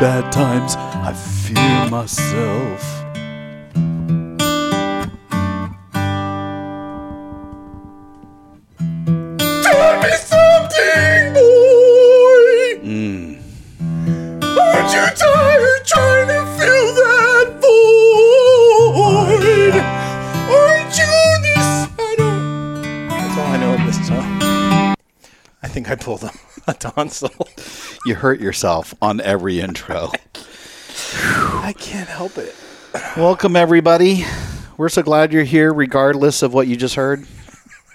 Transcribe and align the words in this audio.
Bad 0.00 0.32
times, 0.32 0.76
I 0.76 1.12
fear 1.12 1.90
myself. 1.90 2.82
Tell 9.62 10.00
me 10.00 10.12
something, 10.16 11.34
boy. 11.34 12.80
Aren't 14.56 14.90
you 14.94 15.04
tired 15.20 15.84
trying 15.84 16.28
to 16.28 16.40
fill 16.56 16.88
that 16.96 17.48
void? 18.80 19.74
Aren't 20.56 20.96
you 20.96 21.12
decided? 21.44 22.34
That's 23.10 23.36
all 23.36 23.48
I 23.48 23.56
know 23.58 23.72
of 23.74 23.82
this 23.84 24.00
song. 24.08 24.40
I 25.62 25.68
think 25.68 25.90
I 25.90 25.94
pulled 25.94 26.24
a, 26.24 26.32
a 26.66 26.72
tonsil. 26.72 27.49
You 28.10 28.16
hurt 28.16 28.40
yourself 28.40 28.92
on 29.00 29.20
every 29.20 29.60
intro. 29.60 30.10
I 31.14 31.72
can't 31.78 32.08
help 32.08 32.38
it. 32.38 32.56
Welcome, 33.16 33.54
everybody. 33.54 34.24
We're 34.76 34.88
so 34.88 35.04
glad 35.04 35.32
you're 35.32 35.44
here, 35.44 35.72
regardless 35.72 36.42
of 36.42 36.52
what 36.52 36.66
you 36.66 36.74
just 36.74 36.96
heard. 36.96 37.24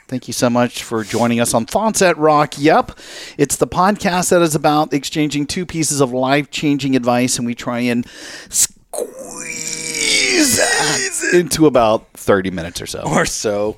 Thank 0.07 0.30
you 0.30 0.33
so 0.33 0.49
much 0.49 0.83
for 0.83 1.03
joining 1.03 1.41
us 1.41 1.53
on 1.53 1.66
Thoughts 1.66 1.99
That 1.99 2.17
Rock. 2.17 2.53
Yep, 2.57 2.97
it's 3.38 3.57
the 3.57 3.67
podcast 3.67 4.30
that 4.30 4.41
is 4.41 4.55
about 4.55 4.94
exchanging 4.94 5.47
two 5.47 5.66
pieces 5.66 5.99
of 5.99 6.13
life 6.13 6.50
changing 6.50 6.95
advice, 6.95 7.38
and 7.38 7.45
we 7.45 7.53
try 7.53 7.79
and 7.79 8.07
squeeze 8.47 10.55
that 10.55 11.31
into 11.33 11.67
about 11.67 12.07
30 12.13 12.52
minutes 12.52 12.81
or 12.81 12.85
so. 12.85 13.03
Or 13.05 13.25
so. 13.25 13.75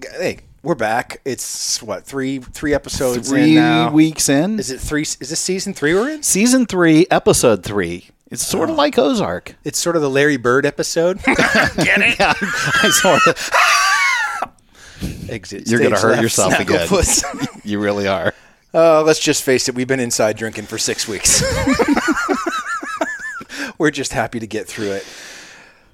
Hey, 0.00 0.38
we're 0.66 0.74
back. 0.74 1.20
It's 1.24 1.80
what 1.80 2.04
three 2.04 2.40
three 2.40 2.74
episodes 2.74 3.30
in 3.30 3.36
Three 3.36 3.54
now. 3.54 3.92
weeks 3.92 4.28
in. 4.28 4.58
Is 4.58 4.72
it 4.72 4.80
three? 4.80 5.02
Is 5.02 5.16
this 5.16 5.38
season 5.38 5.74
three 5.74 5.94
we're 5.94 6.10
in? 6.10 6.24
Season 6.24 6.66
three, 6.66 7.06
episode 7.08 7.62
three. 7.62 8.08
It's 8.32 8.44
sort 8.44 8.68
of 8.68 8.74
like 8.74 8.98
Ozark. 8.98 9.54
It's 9.62 9.78
sort 9.78 9.94
of 9.94 10.02
the 10.02 10.10
Larry 10.10 10.36
Bird 10.36 10.66
episode. 10.66 11.18
Get 11.22 11.36
it? 11.38 12.16
I 12.20 12.90
sort 12.90 13.24
of, 13.28 13.50
Exit. 15.30 15.68
you're 15.68 15.78
going 15.78 15.94
to 15.94 16.00
hurt 16.00 16.10
left, 16.10 16.22
yourself 16.22 16.58
again. 16.58 16.88
You 17.62 17.78
really 17.78 18.08
are. 18.08 18.34
Uh, 18.74 19.04
let's 19.04 19.20
just 19.20 19.44
face 19.44 19.68
it. 19.68 19.76
We've 19.76 19.86
been 19.86 20.00
inside 20.00 20.36
drinking 20.36 20.64
for 20.64 20.78
six 20.78 21.06
weeks. 21.06 21.44
We're 23.78 23.92
just 23.92 24.12
happy 24.12 24.40
to 24.40 24.48
get 24.48 24.66
through 24.66 24.90
it. 24.90 25.06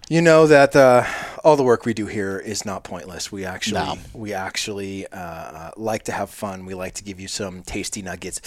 You 0.08 0.22
know 0.22 0.46
that 0.46 0.74
uh, 0.74 1.04
all 1.44 1.56
the 1.56 1.62
work 1.62 1.84
we 1.84 1.94
do 1.94 2.06
here 2.06 2.38
is 2.38 2.64
not 2.64 2.84
pointless. 2.84 3.32
We 3.32 3.44
actually, 3.44 3.80
No. 3.80 3.98
we 4.12 4.32
actually 4.32 5.06
uh, 5.08 5.16
uh, 5.18 5.70
like 5.76 6.04
to 6.04 6.12
have 6.12 6.30
fun. 6.30 6.64
We 6.66 6.74
like 6.74 6.94
to 6.94 7.04
give 7.04 7.18
you 7.20 7.28
some 7.28 7.62
tasty 7.62 8.02
nuggets 8.02 8.40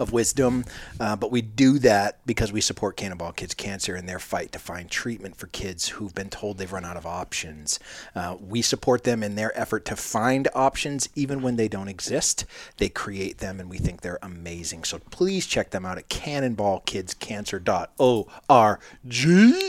of 0.00 0.12
wisdom, 0.12 0.64
uh, 1.00 1.16
but 1.16 1.30
we 1.30 1.42
do 1.42 1.78
that 1.80 2.18
because 2.26 2.52
we 2.52 2.60
support 2.60 2.96
Cannonball 2.96 3.32
Kids 3.32 3.54
Cancer 3.54 3.94
in 3.96 4.06
their 4.06 4.18
fight 4.18 4.52
to 4.52 4.58
find 4.58 4.90
treatment 4.90 5.36
for 5.36 5.46
kids 5.48 5.88
who've 5.90 6.14
been 6.14 6.30
told 6.30 6.58
they've 6.58 6.72
run 6.72 6.84
out 6.84 6.96
of 6.96 7.06
options. 7.06 7.78
Uh, 8.14 8.36
we 8.40 8.62
support 8.62 9.04
them 9.04 9.22
in 9.22 9.34
their 9.34 9.56
effort 9.58 9.84
to 9.86 9.96
find 9.96 10.48
options 10.54 11.08
even 11.14 11.42
when 11.42 11.56
they 11.56 11.68
don't 11.68 11.88
exist. 11.88 12.44
They 12.78 12.88
create 12.88 13.38
them, 13.38 13.60
and 13.60 13.68
we 13.70 13.78
think 13.78 14.00
they're 14.00 14.18
amazing. 14.22 14.84
So 14.84 14.98
please 15.10 15.46
check 15.46 15.70
them 15.70 15.84
out 15.84 15.98
at 15.98 16.08
cannonballkidscancer.org. 16.08 18.78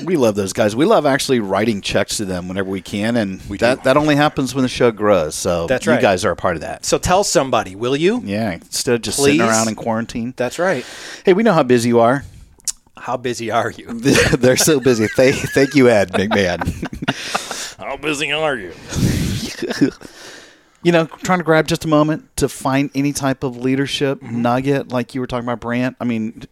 We 0.05 0.16
love 0.16 0.35
those 0.35 0.53
guys. 0.53 0.75
We 0.75 0.85
love 0.85 1.05
actually 1.05 1.40
writing 1.40 1.81
checks 1.81 2.17
to 2.17 2.25
them 2.25 2.47
whenever 2.47 2.69
we 2.69 2.81
can, 2.81 3.16
and 3.16 3.40
that 3.40 3.84
that 3.84 3.97
only 3.97 4.16
happens 4.16 4.55
when 4.55 4.63
the 4.63 4.69
show 4.69 4.91
grows. 4.91 5.35
So 5.35 5.67
That's 5.67 5.88
right. 5.88 5.95
you 5.95 6.01
guys 6.01 6.25
are 6.25 6.31
a 6.31 6.35
part 6.35 6.55
of 6.55 6.61
that. 6.61 6.85
So 6.85 6.97
tell 6.97 7.23
somebody, 7.23 7.75
will 7.75 7.95
you? 7.95 8.22
Yeah, 8.23 8.53
instead 8.53 8.95
of 8.95 9.01
just 9.01 9.22
sitting 9.22 9.41
around 9.41 9.67
in 9.67 9.75
quarantine. 9.75 10.12
That's 10.35 10.59
right. 10.59 10.85
Hey, 11.25 11.34
we 11.34 11.44
know 11.44 11.53
how 11.53 11.63
busy 11.63 11.90
you 11.90 12.00
are. 12.00 12.24
How 12.97 13.18
busy 13.18 13.51
are 13.51 13.72
you? 13.72 13.88
They're 14.38 14.57
so 14.57 14.79
busy. 14.79 15.07
Thank, 15.07 15.35
thank 15.35 15.75
you, 15.75 15.90
Ed 15.90 16.12
McMahon. 16.12 17.78
How 17.78 17.97
busy 17.97 18.31
are 18.31 18.56
you? 18.56 18.73
you 20.84 20.91
know, 20.91 21.06
trying 21.06 21.40
to 21.40 21.44
grab 21.44 21.68
just 21.68 21.84
a 21.84 21.88
moment 21.88 22.35
to 22.38 22.47
find 22.47 22.91
any 22.96 23.12
type 23.12 23.44
of 23.44 23.57
leadership 23.57 24.22
mm-hmm. 24.22 24.41
nugget, 24.41 24.90
like 24.90 25.16
you 25.16 25.22
were 25.22 25.28
talking 25.28 25.46
about, 25.46 25.59
Brant. 25.59 25.97
I 26.00 26.06
mean, 26.06 26.44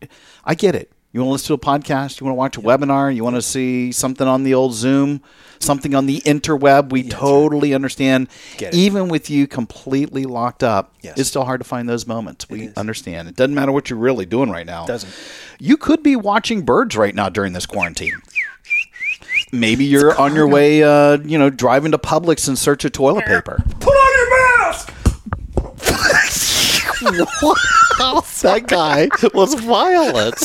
I 0.44 0.56
get 0.56 0.76
it. 0.76 0.92
You 1.14 1.20
want 1.20 1.28
to 1.28 1.32
listen 1.34 1.48
to 1.48 1.54
a 1.56 1.58
podcast, 1.58 2.22
you 2.22 2.26
want 2.26 2.36
to 2.36 2.38
watch 2.38 2.58
a 2.58 2.62
webinar, 2.62 3.14
you 3.14 3.22
want 3.22 3.36
to 3.36 3.42
see 3.42 3.92
something 3.92 4.26
on 4.26 4.44
the 4.44 4.54
old 4.54 4.74
Zoom, 4.74 5.22
something 5.60 5.94
on 5.94 6.06
the 6.06 6.22
interweb. 6.22 6.90
We 6.90 7.04
totally 7.04 7.74
understand. 7.74 8.30
Get. 8.58 8.74
Even 8.74 9.10
with 9.10 9.30
you 9.30 9.46
completely 9.46 10.24
locked 10.24 10.64
up, 10.64 10.94
Yes. 11.02 11.18
it's 11.20 11.28
still 11.28 11.44
hard 11.44 11.60
to 11.60 11.68
find 11.68 11.90
those 11.90 12.08
moments. 12.08 12.50
We 12.50 12.68
is. 12.68 12.74
understand. 12.78 13.28
It 13.28 13.36
doesn't 13.36 13.54
matter 13.54 13.74
what 13.74 13.90
you're 13.90 14.00
really 14.00 14.26
doing 14.26 14.50
right 14.52 14.66
now. 14.66 14.86
Doesn't. 14.86 15.14
You 15.60 15.76
could 15.76 16.02
be 16.02 16.16
watching 16.16 16.62
birds 16.62 16.96
right 16.96 17.14
now 17.14 17.28
during 17.28 17.52
this 17.52 17.66
quarantine. 17.66 18.14
Maybe 19.52 19.84
you're 19.84 20.18
on 20.18 20.34
your 20.34 20.48
way, 20.48 20.82
uh, 20.82 21.18
you 21.26 21.38
know, 21.38 21.50
driving 21.50 21.92
to 21.92 21.98
Publix 21.98 22.48
in 22.48 22.56
search 22.56 22.86
of 22.86 22.94
toilet 22.94 23.26
paper. 23.26 23.62
Put 23.82 23.92
on 23.92 24.18
your 24.18 24.60
mask! 24.64 24.94
wow, 27.42 28.24
that 28.44 28.64
guy 28.68 29.10
was 29.34 29.56
violent. 29.56 30.40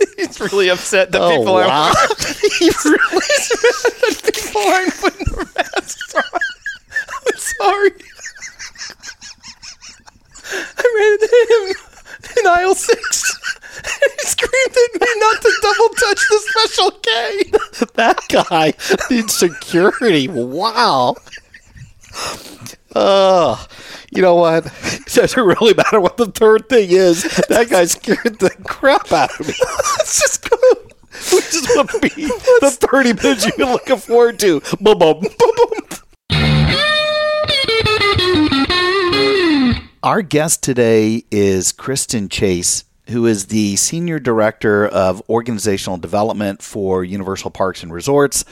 He's 0.16 0.40
really 0.40 0.68
upset 0.68 1.12
that 1.12 1.20
Oh, 1.20 1.30
people 1.38 1.54
wow. 1.54 1.92
aren't. 1.98 2.24
He's 2.58 2.84
really 2.84 3.16
upset 3.16 3.92
that 4.00 4.32
people 4.34 4.62
aren't 4.62 4.94
putting 4.96 5.26
their 5.34 5.44
masks 5.56 6.14
on. 6.14 6.22
I'm 7.26 7.38
sorry. 7.38 7.90
I 10.54 10.84
ran 10.96 11.12
into 11.14 11.28
him 11.50 11.76
in 12.38 12.46
aisle 12.46 12.74
six. 12.74 13.38
And 13.84 14.12
he 14.20 14.26
screamed 14.26 14.76
at 14.76 15.00
me 15.00 15.06
not 15.16 15.40
to 15.42 15.52
double 15.62 15.88
touch 15.94 16.28
the 16.28 16.40
special 16.46 16.90
K. 17.00 17.08
that 17.94 18.20
guy 18.28 18.74
needs 19.10 19.34
security. 19.34 20.28
Wow. 20.28 21.16
Uh, 22.94 23.56
you 24.10 24.22
know 24.22 24.34
what? 24.34 24.66
It 25.12 25.16
doesn't 25.16 25.44
really 25.46 25.74
matter 25.74 26.00
what 26.00 26.16
the 26.16 26.26
third 26.26 26.70
thing 26.70 26.88
is. 26.90 27.24
That 27.48 27.68
guy 27.68 27.84
scared 27.84 28.38
the 28.38 28.48
crap 28.64 29.12
out 29.12 29.38
of 29.38 29.46
me. 29.46 29.52
Let's 29.98 30.20
just 30.20 30.48
go. 30.48 30.56
Which 31.34 31.54
is 31.54 31.66
going 31.66 31.86
to 31.88 31.98
be 32.00 32.08
the 32.60 32.70
30 32.80 33.12
minutes 33.12 33.44
you've 33.44 33.58
been 33.58 33.72
looking 33.72 33.98
forward 33.98 34.38
to. 34.40 34.60
Boom, 34.80 34.98
boom, 34.98 35.20
boom, 35.20 35.30
boom. 35.58 35.78
Our 40.02 40.22
guest 40.22 40.62
today 40.62 41.24
is 41.30 41.72
Kristen 41.72 42.28
Chase, 42.30 42.84
who 43.10 43.26
is 43.26 43.46
the 43.46 43.76
Senior 43.76 44.18
Director 44.18 44.88
of 44.88 45.22
Organizational 45.28 45.98
Development 45.98 46.62
for 46.62 47.04
Universal 47.04 47.50
Parks 47.50 47.82
and 47.82 47.92
Resorts. 47.92 48.44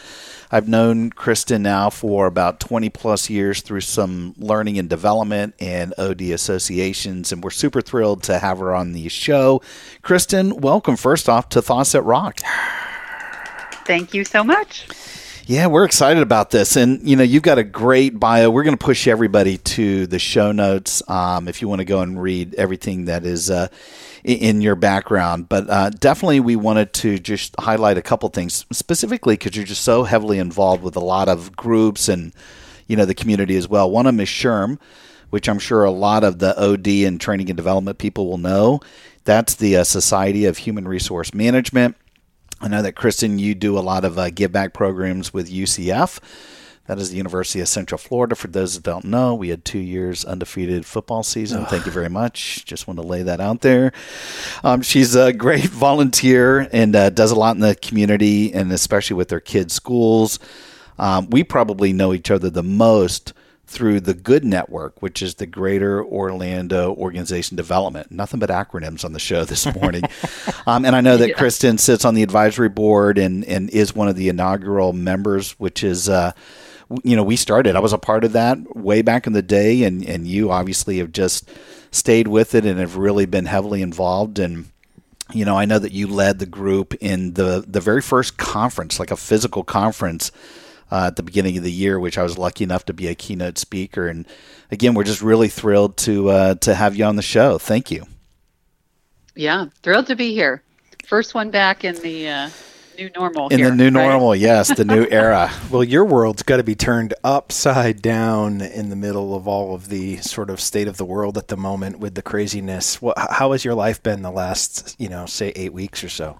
I've 0.52 0.66
known 0.66 1.10
Kristen 1.10 1.62
now 1.62 1.90
for 1.90 2.26
about 2.26 2.58
20 2.58 2.90
plus 2.90 3.30
years 3.30 3.60
through 3.60 3.82
some 3.82 4.34
learning 4.36 4.78
and 4.78 4.88
development 4.88 5.54
and 5.60 5.94
OD 5.96 6.22
associations, 6.22 7.30
and 7.30 7.44
we're 7.44 7.50
super 7.50 7.80
thrilled 7.80 8.24
to 8.24 8.40
have 8.40 8.58
her 8.58 8.74
on 8.74 8.92
the 8.92 9.08
show. 9.08 9.62
Kristen, 10.02 10.56
welcome 10.56 10.96
first 10.96 11.28
off 11.28 11.48
to 11.50 11.62
Thoughts 11.62 11.92
That 11.92 12.02
Rock. 12.02 12.40
Thank 13.84 14.12
you 14.12 14.24
so 14.24 14.42
much. 14.42 14.88
Yeah, 15.46 15.66
we're 15.66 15.84
excited 15.84 16.22
about 16.22 16.50
this. 16.50 16.76
And, 16.76 17.06
you 17.08 17.16
know, 17.16 17.22
you've 17.22 17.42
got 17.42 17.58
a 17.58 17.64
great 17.64 18.20
bio. 18.20 18.50
We're 18.50 18.62
going 18.62 18.76
to 18.76 18.84
push 18.84 19.08
everybody 19.08 19.58
to 19.58 20.06
the 20.06 20.18
show 20.18 20.52
notes 20.52 21.02
um, 21.08 21.48
if 21.48 21.60
you 21.60 21.68
want 21.68 21.80
to 21.80 21.84
go 21.84 22.00
and 22.00 22.20
read 22.20 22.54
everything 22.54 23.06
that 23.06 23.24
is 23.24 23.50
uh, 23.50 23.68
in 24.22 24.60
your 24.60 24.76
background. 24.76 25.48
But 25.48 25.68
uh, 25.68 25.90
definitely, 25.90 26.40
we 26.40 26.56
wanted 26.56 26.92
to 26.94 27.18
just 27.18 27.54
highlight 27.58 27.96
a 27.96 28.02
couple 28.02 28.28
things 28.28 28.66
specifically 28.70 29.34
because 29.34 29.56
you're 29.56 29.64
just 29.64 29.82
so 29.82 30.04
heavily 30.04 30.38
involved 30.38 30.82
with 30.82 30.96
a 30.96 31.00
lot 31.00 31.28
of 31.28 31.56
groups 31.56 32.08
and 32.08 32.32
you 32.86 32.96
know 32.96 33.04
the 33.04 33.14
community 33.14 33.56
as 33.56 33.68
well. 33.68 33.90
One 33.90 34.06
of 34.06 34.14
them 34.14 34.20
is 34.20 34.28
SHRM, 34.28 34.78
which 35.30 35.48
I'm 35.48 35.58
sure 35.58 35.84
a 35.84 35.90
lot 35.90 36.22
of 36.22 36.38
the 36.38 36.60
OD 36.60 36.86
and 37.06 37.20
training 37.20 37.48
and 37.50 37.56
development 37.56 37.98
people 37.98 38.28
will 38.28 38.38
know. 38.38 38.80
That's 39.24 39.54
the 39.54 39.76
uh, 39.76 39.84
Society 39.84 40.44
of 40.44 40.58
Human 40.58 40.86
Resource 40.86 41.32
Management. 41.32 41.96
I 42.60 42.68
know 42.68 42.82
that 42.82 42.92
Kristen, 42.92 43.38
you 43.38 43.54
do 43.54 43.78
a 43.78 43.80
lot 43.80 44.04
of 44.04 44.18
uh, 44.18 44.30
give 44.30 44.52
back 44.52 44.74
programs 44.74 45.32
with 45.32 45.50
UCF. 45.50 46.18
That 46.86 46.98
is 46.98 47.10
the 47.10 47.16
University 47.16 47.60
of 47.60 47.68
Central 47.68 47.98
Florida. 47.98 48.34
For 48.34 48.48
those 48.48 48.74
that 48.74 48.82
don't 48.82 49.04
know, 49.04 49.34
we 49.34 49.50
had 49.50 49.64
two 49.64 49.78
years 49.78 50.24
undefeated 50.24 50.84
football 50.84 51.22
season. 51.22 51.64
Thank 51.66 51.86
you 51.86 51.92
very 51.92 52.08
much. 52.10 52.64
Just 52.64 52.86
want 52.86 53.00
to 53.00 53.06
lay 53.06 53.22
that 53.22 53.40
out 53.40 53.60
there. 53.60 53.92
Um, 54.64 54.82
she's 54.82 55.14
a 55.14 55.32
great 55.32 55.66
volunteer 55.66 56.68
and 56.72 56.94
uh, 56.96 57.10
does 57.10 57.30
a 57.30 57.36
lot 57.36 57.54
in 57.54 57.60
the 57.60 57.76
community, 57.76 58.52
and 58.52 58.72
especially 58.72 59.14
with 59.14 59.28
their 59.28 59.40
kids' 59.40 59.72
schools. 59.72 60.38
Um, 60.98 61.30
we 61.30 61.44
probably 61.44 61.92
know 61.92 62.12
each 62.12 62.30
other 62.30 62.50
the 62.50 62.64
most 62.64 63.32
through 63.70 64.00
the 64.00 64.14
Good 64.14 64.44
Network, 64.44 65.00
which 65.00 65.22
is 65.22 65.36
the 65.36 65.46
Greater 65.46 66.04
Orlando 66.04 66.92
Organization 66.94 67.56
Development. 67.56 68.10
Nothing 68.10 68.40
but 68.40 68.50
acronyms 68.50 69.04
on 69.04 69.12
the 69.12 69.20
show 69.20 69.44
this 69.44 69.64
morning. 69.80 70.02
um, 70.66 70.84
and 70.84 70.96
I 70.96 71.00
know 71.00 71.16
that 71.16 71.28
yeah. 71.28 71.34
Kristen 71.34 71.78
sits 71.78 72.04
on 72.04 72.14
the 72.14 72.24
advisory 72.24 72.68
board 72.68 73.16
and, 73.16 73.44
and 73.44 73.70
is 73.70 73.94
one 73.94 74.08
of 74.08 74.16
the 74.16 74.28
inaugural 74.28 74.92
members, 74.92 75.52
which 75.52 75.82
is. 75.84 76.08
Uh, 76.08 76.32
you 77.04 77.14
know, 77.14 77.22
we 77.22 77.36
started. 77.36 77.76
I 77.76 77.78
was 77.78 77.92
a 77.92 77.98
part 77.98 78.24
of 78.24 78.32
that 78.32 78.74
way 78.76 79.00
back 79.00 79.28
in 79.28 79.32
the 79.32 79.42
day, 79.42 79.84
and 79.84 80.04
and 80.04 80.26
you 80.26 80.50
obviously 80.50 80.98
have 80.98 81.12
just 81.12 81.48
stayed 81.92 82.26
with 82.26 82.52
it 82.52 82.66
and 82.66 82.80
have 82.80 82.96
really 82.96 83.26
been 83.26 83.46
heavily 83.46 83.80
involved. 83.80 84.40
And 84.40 84.70
you 85.32 85.44
know, 85.44 85.56
I 85.56 85.66
know 85.66 85.78
that 85.78 85.92
you 85.92 86.08
led 86.08 86.40
the 86.40 86.46
group 86.46 86.94
in 86.94 87.34
the 87.34 87.64
the 87.64 87.80
very 87.80 88.02
first 88.02 88.38
conference, 88.38 88.98
like 88.98 89.12
a 89.12 89.16
physical 89.16 89.62
conference. 89.62 90.32
Uh, 90.92 91.06
at 91.06 91.16
the 91.16 91.22
beginning 91.22 91.56
of 91.56 91.62
the 91.62 91.70
year, 91.70 92.00
which 92.00 92.18
I 92.18 92.24
was 92.24 92.36
lucky 92.36 92.64
enough 92.64 92.84
to 92.86 92.92
be 92.92 93.06
a 93.06 93.14
keynote 93.14 93.58
speaker, 93.58 94.08
and 94.08 94.26
again, 94.72 94.94
we're 94.94 95.04
just 95.04 95.22
really 95.22 95.48
thrilled 95.48 95.96
to 95.98 96.30
uh, 96.30 96.54
to 96.56 96.74
have 96.74 96.96
you 96.96 97.04
on 97.04 97.14
the 97.16 97.22
show. 97.22 97.58
Thank 97.58 97.90
you. 97.92 98.06
Yeah, 99.36 99.66
thrilled 99.82 100.08
to 100.08 100.16
be 100.16 100.34
here. 100.34 100.62
First 101.06 101.34
one 101.34 101.50
back 101.50 101.84
in 101.84 101.94
the 101.96 102.28
uh, 102.28 102.50
new 103.00 103.10
normal. 103.14 103.48
In 103.48 103.58
here, 103.58 103.70
the 103.70 103.76
new 103.76 103.84
right? 103.86 104.08
normal, 104.08 104.36
yes, 104.36 104.74
the 104.74 104.84
new 104.84 105.06
era. 105.10 105.50
well, 105.70 105.82
your 105.82 106.04
world's 106.04 106.42
got 106.42 106.58
to 106.58 106.64
be 106.64 106.74
turned 106.74 107.14
upside 107.24 108.02
down 108.02 108.60
in 108.60 108.90
the 108.90 108.96
middle 108.96 109.34
of 109.34 109.48
all 109.48 109.74
of 109.74 109.88
the 109.88 110.18
sort 110.18 110.50
of 110.50 110.60
state 110.60 110.88
of 110.88 110.96
the 110.96 111.04
world 111.04 111.38
at 111.38 111.48
the 111.48 111.56
moment 111.56 111.98
with 111.98 112.14
the 112.14 112.22
craziness. 112.22 113.00
What, 113.00 113.18
how 113.18 113.52
has 113.52 113.64
your 113.64 113.74
life 113.74 114.02
been 114.02 114.22
the 114.22 114.30
last, 114.30 114.96
you 114.98 115.08
know, 115.08 115.26
say 115.26 115.52
eight 115.56 115.72
weeks 115.72 116.04
or 116.04 116.08
so? 116.08 116.38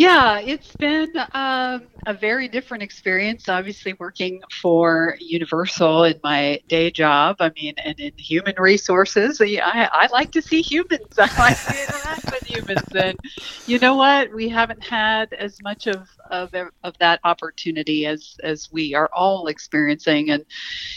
Yeah, 0.00 0.38
it's 0.38 0.74
been 0.76 1.12
um, 1.34 1.82
a 2.06 2.14
very 2.18 2.48
different 2.48 2.82
experience. 2.82 3.50
Obviously, 3.50 3.92
working 3.98 4.40
for 4.62 5.18
Universal 5.20 6.04
in 6.04 6.20
my 6.24 6.58
day 6.68 6.90
job. 6.90 7.36
I 7.40 7.50
mean, 7.54 7.74
and 7.84 8.00
in 8.00 8.14
human 8.16 8.54
resources, 8.56 9.42
I, 9.42 9.60
I 9.92 10.08
like 10.10 10.32
to 10.32 10.40
see 10.40 10.62
humans. 10.62 11.04
I 11.18 11.26
like 11.36 11.62
to 11.66 11.82
interact 11.82 12.24
with 12.24 12.46
humans, 12.46 12.88
and 12.94 13.18
you 13.66 13.78
know 13.78 13.94
what? 13.94 14.32
We 14.32 14.48
haven't 14.48 14.82
had 14.82 15.34
as 15.34 15.62
much 15.62 15.86
of 15.86 16.08
of 16.30 16.54
of 16.82 16.96
that 16.96 17.20
opportunity 17.24 18.06
as 18.06 18.38
as 18.42 18.72
we 18.72 18.94
are 18.94 19.10
all 19.12 19.48
experiencing, 19.48 20.30
and 20.30 20.46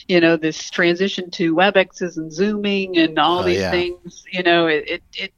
you 0.08 0.22
know, 0.22 0.38
this 0.38 0.70
transition 0.70 1.30
to 1.32 1.54
WebExes 1.54 2.16
and 2.16 2.32
Zooming 2.32 2.98
and 2.98 3.20
all 3.20 3.40
oh, 3.40 3.44
these 3.44 3.60
yeah. 3.60 3.72
things. 3.72 4.24
You 4.32 4.44
know, 4.44 4.68
it, 4.68 4.90
it 4.90 5.04
it 5.18 5.34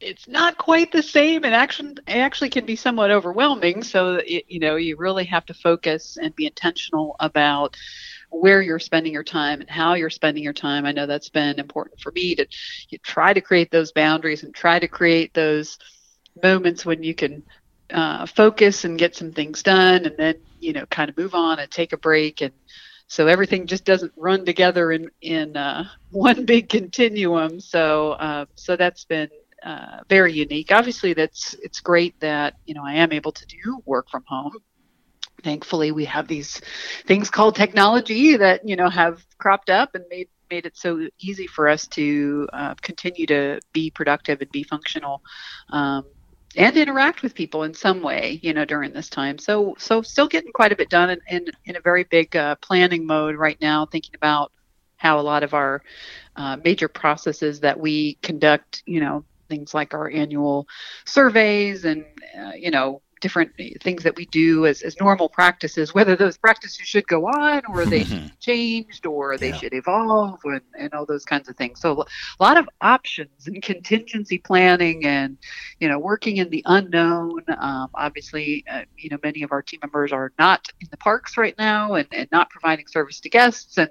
it's 0.00 0.28
not 0.28 0.56
quite 0.56 0.90
the 0.92 1.02
same 1.02 1.44
and 1.44 1.54
actually 1.54 1.94
actually 2.08 2.50
can 2.50 2.64
be 2.64 2.76
somewhat 2.76 3.10
overwhelming 3.10 3.82
so 3.82 4.14
it, 4.16 4.44
you 4.48 4.58
know 4.60 4.76
you 4.76 4.96
really 4.96 5.24
have 5.24 5.44
to 5.46 5.54
focus 5.54 6.16
and 6.20 6.34
be 6.36 6.46
intentional 6.46 7.16
about 7.20 7.76
where 8.30 8.62
you're 8.62 8.78
spending 8.78 9.12
your 9.12 9.24
time 9.24 9.60
and 9.60 9.70
how 9.70 9.94
you're 9.94 10.10
spending 10.10 10.42
your 10.42 10.52
time 10.52 10.86
i 10.86 10.92
know 10.92 11.06
that's 11.06 11.28
been 11.30 11.58
important 11.58 11.98
for 12.00 12.12
me 12.12 12.34
to 12.34 12.46
try 13.02 13.32
to 13.32 13.40
create 13.40 13.70
those 13.70 13.92
boundaries 13.92 14.42
and 14.42 14.54
try 14.54 14.78
to 14.78 14.88
create 14.88 15.32
those 15.34 15.78
moments 16.42 16.86
when 16.86 17.02
you 17.02 17.14
can 17.14 17.42
uh, 17.92 18.24
focus 18.26 18.84
and 18.84 18.98
get 18.98 19.16
some 19.16 19.32
things 19.32 19.62
done 19.62 20.06
and 20.06 20.16
then 20.16 20.34
you 20.58 20.72
know 20.72 20.86
kind 20.86 21.10
of 21.10 21.16
move 21.18 21.34
on 21.34 21.58
and 21.58 21.70
take 21.70 21.92
a 21.92 21.98
break 21.98 22.40
and 22.40 22.52
so 23.10 23.26
everything 23.26 23.66
just 23.66 23.84
doesn't 23.84 24.12
run 24.16 24.44
together 24.44 24.92
in 24.92 25.10
in 25.20 25.56
uh, 25.56 25.84
one 26.10 26.44
big 26.46 26.68
continuum. 26.68 27.58
So 27.58 28.12
uh, 28.12 28.46
so 28.54 28.76
that's 28.76 29.04
been 29.04 29.28
uh, 29.62 30.00
very 30.08 30.32
unique. 30.32 30.72
Obviously, 30.72 31.12
that's 31.12 31.54
it's 31.62 31.80
great 31.80 32.18
that 32.20 32.54
you 32.66 32.74
know 32.74 32.84
I 32.84 32.94
am 32.94 33.12
able 33.12 33.32
to 33.32 33.46
do 33.46 33.82
work 33.86 34.08
from 34.10 34.24
home. 34.26 34.56
Thankfully, 35.42 35.90
we 35.90 36.04
have 36.04 36.28
these 36.28 36.60
things 37.06 37.30
called 37.30 37.54
technology 37.54 38.36
that 38.36 38.66
you 38.68 38.76
know 38.76 38.88
have 38.88 39.24
cropped 39.38 39.70
up 39.70 39.94
and 39.94 40.04
made 40.10 40.28
made 40.50 40.66
it 40.66 40.76
so 40.76 41.08
easy 41.20 41.46
for 41.46 41.68
us 41.68 41.86
to 41.86 42.48
uh, 42.52 42.74
continue 42.82 43.26
to 43.26 43.60
be 43.72 43.90
productive 43.90 44.40
and 44.40 44.50
be 44.50 44.62
functional. 44.64 45.22
Um, 45.70 46.04
and 46.56 46.76
interact 46.76 47.22
with 47.22 47.34
people 47.34 47.62
in 47.62 47.72
some 47.74 48.02
way, 48.02 48.40
you 48.42 48.52
know, 48.52 48.64
during 48.64 48.92
this 48.92 49.08
time. 49.08 49.38
So, 49.38 49.76
so 49.78 50.02
still 50.02 50.26
getting 50.26 50.50
quite 50.52 50.72
a 50.72 50.76
bit 50.76 50.90
done 50.90 51.10
in, 51.10 51.20
in, 51.28 51.46
in 51.64 51.76
a 51.76 51.80
very 51.80 52.04
big 52.04 52.34
uh, 52.34 52.56
planning 52.56 53.06
mode 53.06 53.36
right 53.36 53.56
now, 53.60 53.86
thinking 53.86 54.16
about 54.16 54.50
how 54.96 55.18
a 55.18 55.22
lot 55.22 55.42
of 55.42 55.54
our 55.54 55.82
uh, 56.36 56.56
major 56.64 56.88
processes 56.88 57.60
that 57.60 57.78
we 57.78 58.14
conduct, 58.22 58.82
you 58.84 59.00
know, 59.00 59.24
things 59.50 59.74
like 59.74 59.92
our 59.92 60.08
annual 60.08 60.66
surveys 61.04 61.84
and 61.84 62.04
uh, 62.38 62.52
you 62.56 62.70
know 62.70 63.02
different 63.20 63.52
things 63.82 64.02
that 64.02 64.16
we 64.16 64.26
do 64.26 64.66
as, 64.66 64.82
as 64.82 64.98
normal 64.98 65.28
practices, 65.28 65.94
whether 65.94 66.16
those 66.16 66.36
practices 66.38 66.86
should 66.86 67.06
go 67.06 67.26
on 67.26 67.62
or 67.68 67.84
they 67.84 68.04
should 68.04 68.24
be 68.24 68.32
changed 68.40 69.06
or 69.06 69.36
they 69.36 69.50
yeah. 69.50 69.56
should 69.56 69.74
evolve 69.74 70.40
and, 70.44 70.62
and 70.78 70.92
all 70.94 71.06
those 71.06 71.24
kinds 71.24 71.48
of 71.48 71.56
things. 71.56 71.80
So 71.80 72.02
a 72.02 72.42
lot 72.42 72.56
of 72.56 72.68
options 72.80 73.46
and 73.46 73.62
contingency 73.62 74.38
planning 74.38 75.04
and, 75.04 75.36
you 75.78 75.88
know, 75.88 75.98
working 75.98 76.38
in 76.38 76.50
the 76.50 76.62
unknown. 76.66 77.42
Um, 77.58 77.90
obviously, 77.94 78.64
uh, 78.70 78.82
you 78.96 79.10
know, 79.10 79.18
many 79.22 79.42
of 79.42 79.52
our 79.52 79.62
team 79.62 79.80
members 79.82 80.12
are 80.12 80.32
not 80.38 80.68
in 80.80 80.88
the 80.90 80.96
parks 80.96 81.36
right 81.36 81.56
now 81.58 81.94
and, 81.94 82.08
and 82.12 82.28
not 82.32 82.50
providing 82.50 82.86
service 82.86 83.20
to 83.20 83.28
guests. 83.28 83.76
And, 83.78 83.90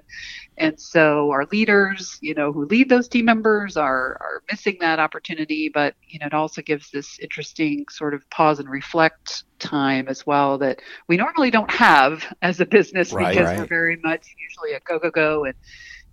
and 0.60 0.78
so 0.78 1.30
our 1.30 1.46
leaders, 1.46 2.18
you 2.20 2.34
know, 2.34 2.52
who 2.52 2.66
lead 2.66 2.90
those 2.90 3.08
team 3.08 3.24
members 3.24 3.78
are, 3.78 4.18
are 4.20 4.42
missing 4.50 4.76
that 4.80 4.98
opportunity, 4.98 5.70
but, 5.72 5.94
you 6.06 6.18
know, 6.18 6.26
it 6.26 6.34
also 6.34 6.60
gives 6.60 6.90
this 6.90 7.18
interesting 7.18 7.86
sort 7.88 8.12
of 8.12 8.28
pause 8.28 8.58
and 8.58 8.68
reflect 8.68 9.44
time 9.58 10.06
as 10.06 10.26
well 10.26 10.58
that 10.58 10.82
we 11.08 11.16
normally 11.16 11.50
don't 11.50 11.70
have 11.70 12.26
as 12.42 12.60
a 12.60 12.66
business 12.66 13.10
right, 13.10 13.30
because 13.30 13.46
right. 13.46 13.58
we're 13.58 13.66
very 13.66 13.96
much 14.04 14.26
usually 14.38 14.74
a 14.74 14.80
go 14.80 14.98
go 14.98 15.10
go 15.10 15.44
and 15.46 15.54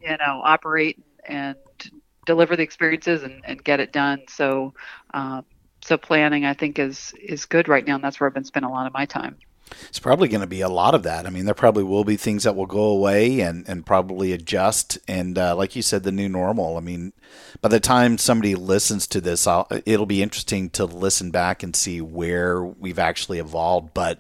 you 0.02 0.10
know 0.10 0.42
operate 0.44 0.98
and 1.26 1.58
deliver 2.26 2.56
the 2.56 2.64
experiences 2.64 3.24
and, 3.24 3.42
and 3.46 3.64
get 3.64 3.80
it 3.80 3.92
done 3.94 4.22
so 4.28 4.74
um, 5.14 5.46
so 5.82 5.98
planning 5.98 6.44
i 6.44 6.54
think 6.54 6.78
is 6.78 7.14
is 7.22 7.46
good 7.46 7.70
right 7.70 7.88
now 7.88 7.96
and 7.96 8.04
that's 8.04 8.20
where 8.20 8.28
i've 8.28 8.34
been 8.34 8.44
spending 8.44 8.70
a 8.70 8.74
lot 8.74 8.86
of 8.86 8.94
my 8.94 9.06
time 9.06 9.38
it's 9.90 10.00
probably 10.00 10.28
going 10.28 10.42
to 10.42 10.48
be 10.48 10.62
a 10.62 10.70
lot 10.70 10.96
of 10.96 11.04
that. 11.04 11.26
I 11.26 11.30
mean, 11.30 11.46
there 11.46 11.54
probably 11.54 11.84
will 11.84 12.04
be 12.04 12.18
things 12.18 12.44
that 12.44 12.56
will 12.56 12.66
go 12.66 12.84
away 12.84 13.42
and, 13.42 13.68
and 13.68 13.86
probably 13.86 14.32
adjust. 14.32 14.98
And 15.08 15.38
uh, 15.38 15.56
like 15.56 15.76
you 15.76 15.82
said, 15.82 16.04
the 16.04 16.12
new 16.12 16.30
normal. 16.30 16.78
I 16.78 16.82
mean, 16.82 17.14
by 17.62 17.70
the 17.70 17.80
time 17.80 18.18
somebody 18.18 18.56
listens 18.56 19.08
to 19.08 19.22
this, 19.22 19.48
I'll, 19.48 19.68
it'll 19.86 20.06
be 20.06 20.24
interesting 20.24 20.70
to 20.72 20.86
listen 20.86 21.32
back 21.32 21.64
and 21.64 21.76
see 21.76 22.02
where 22.02 22.64
we've 22.64 23.00
actually 23.00 23.40
evolved. 23.40 23.94
But 23.94 24.20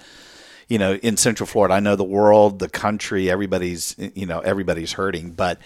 you 0.67 0.77
know, 0.77 0.95
in 0.95 1.17
Central 1.17 1.47
Florida, 1.47 1.75
I 1.75 1.79
know 1.79 1.95
the 1.95 2.03
world, 2.03 2.59
the 2.59 2.69
country, 2.69 3.29
everybody's 3.29 3.95
you 3.97 4.25
know 4.25 4.39
everybody's 4.39 4.93
hurting, 4.93 5.31
but 5.31 5.59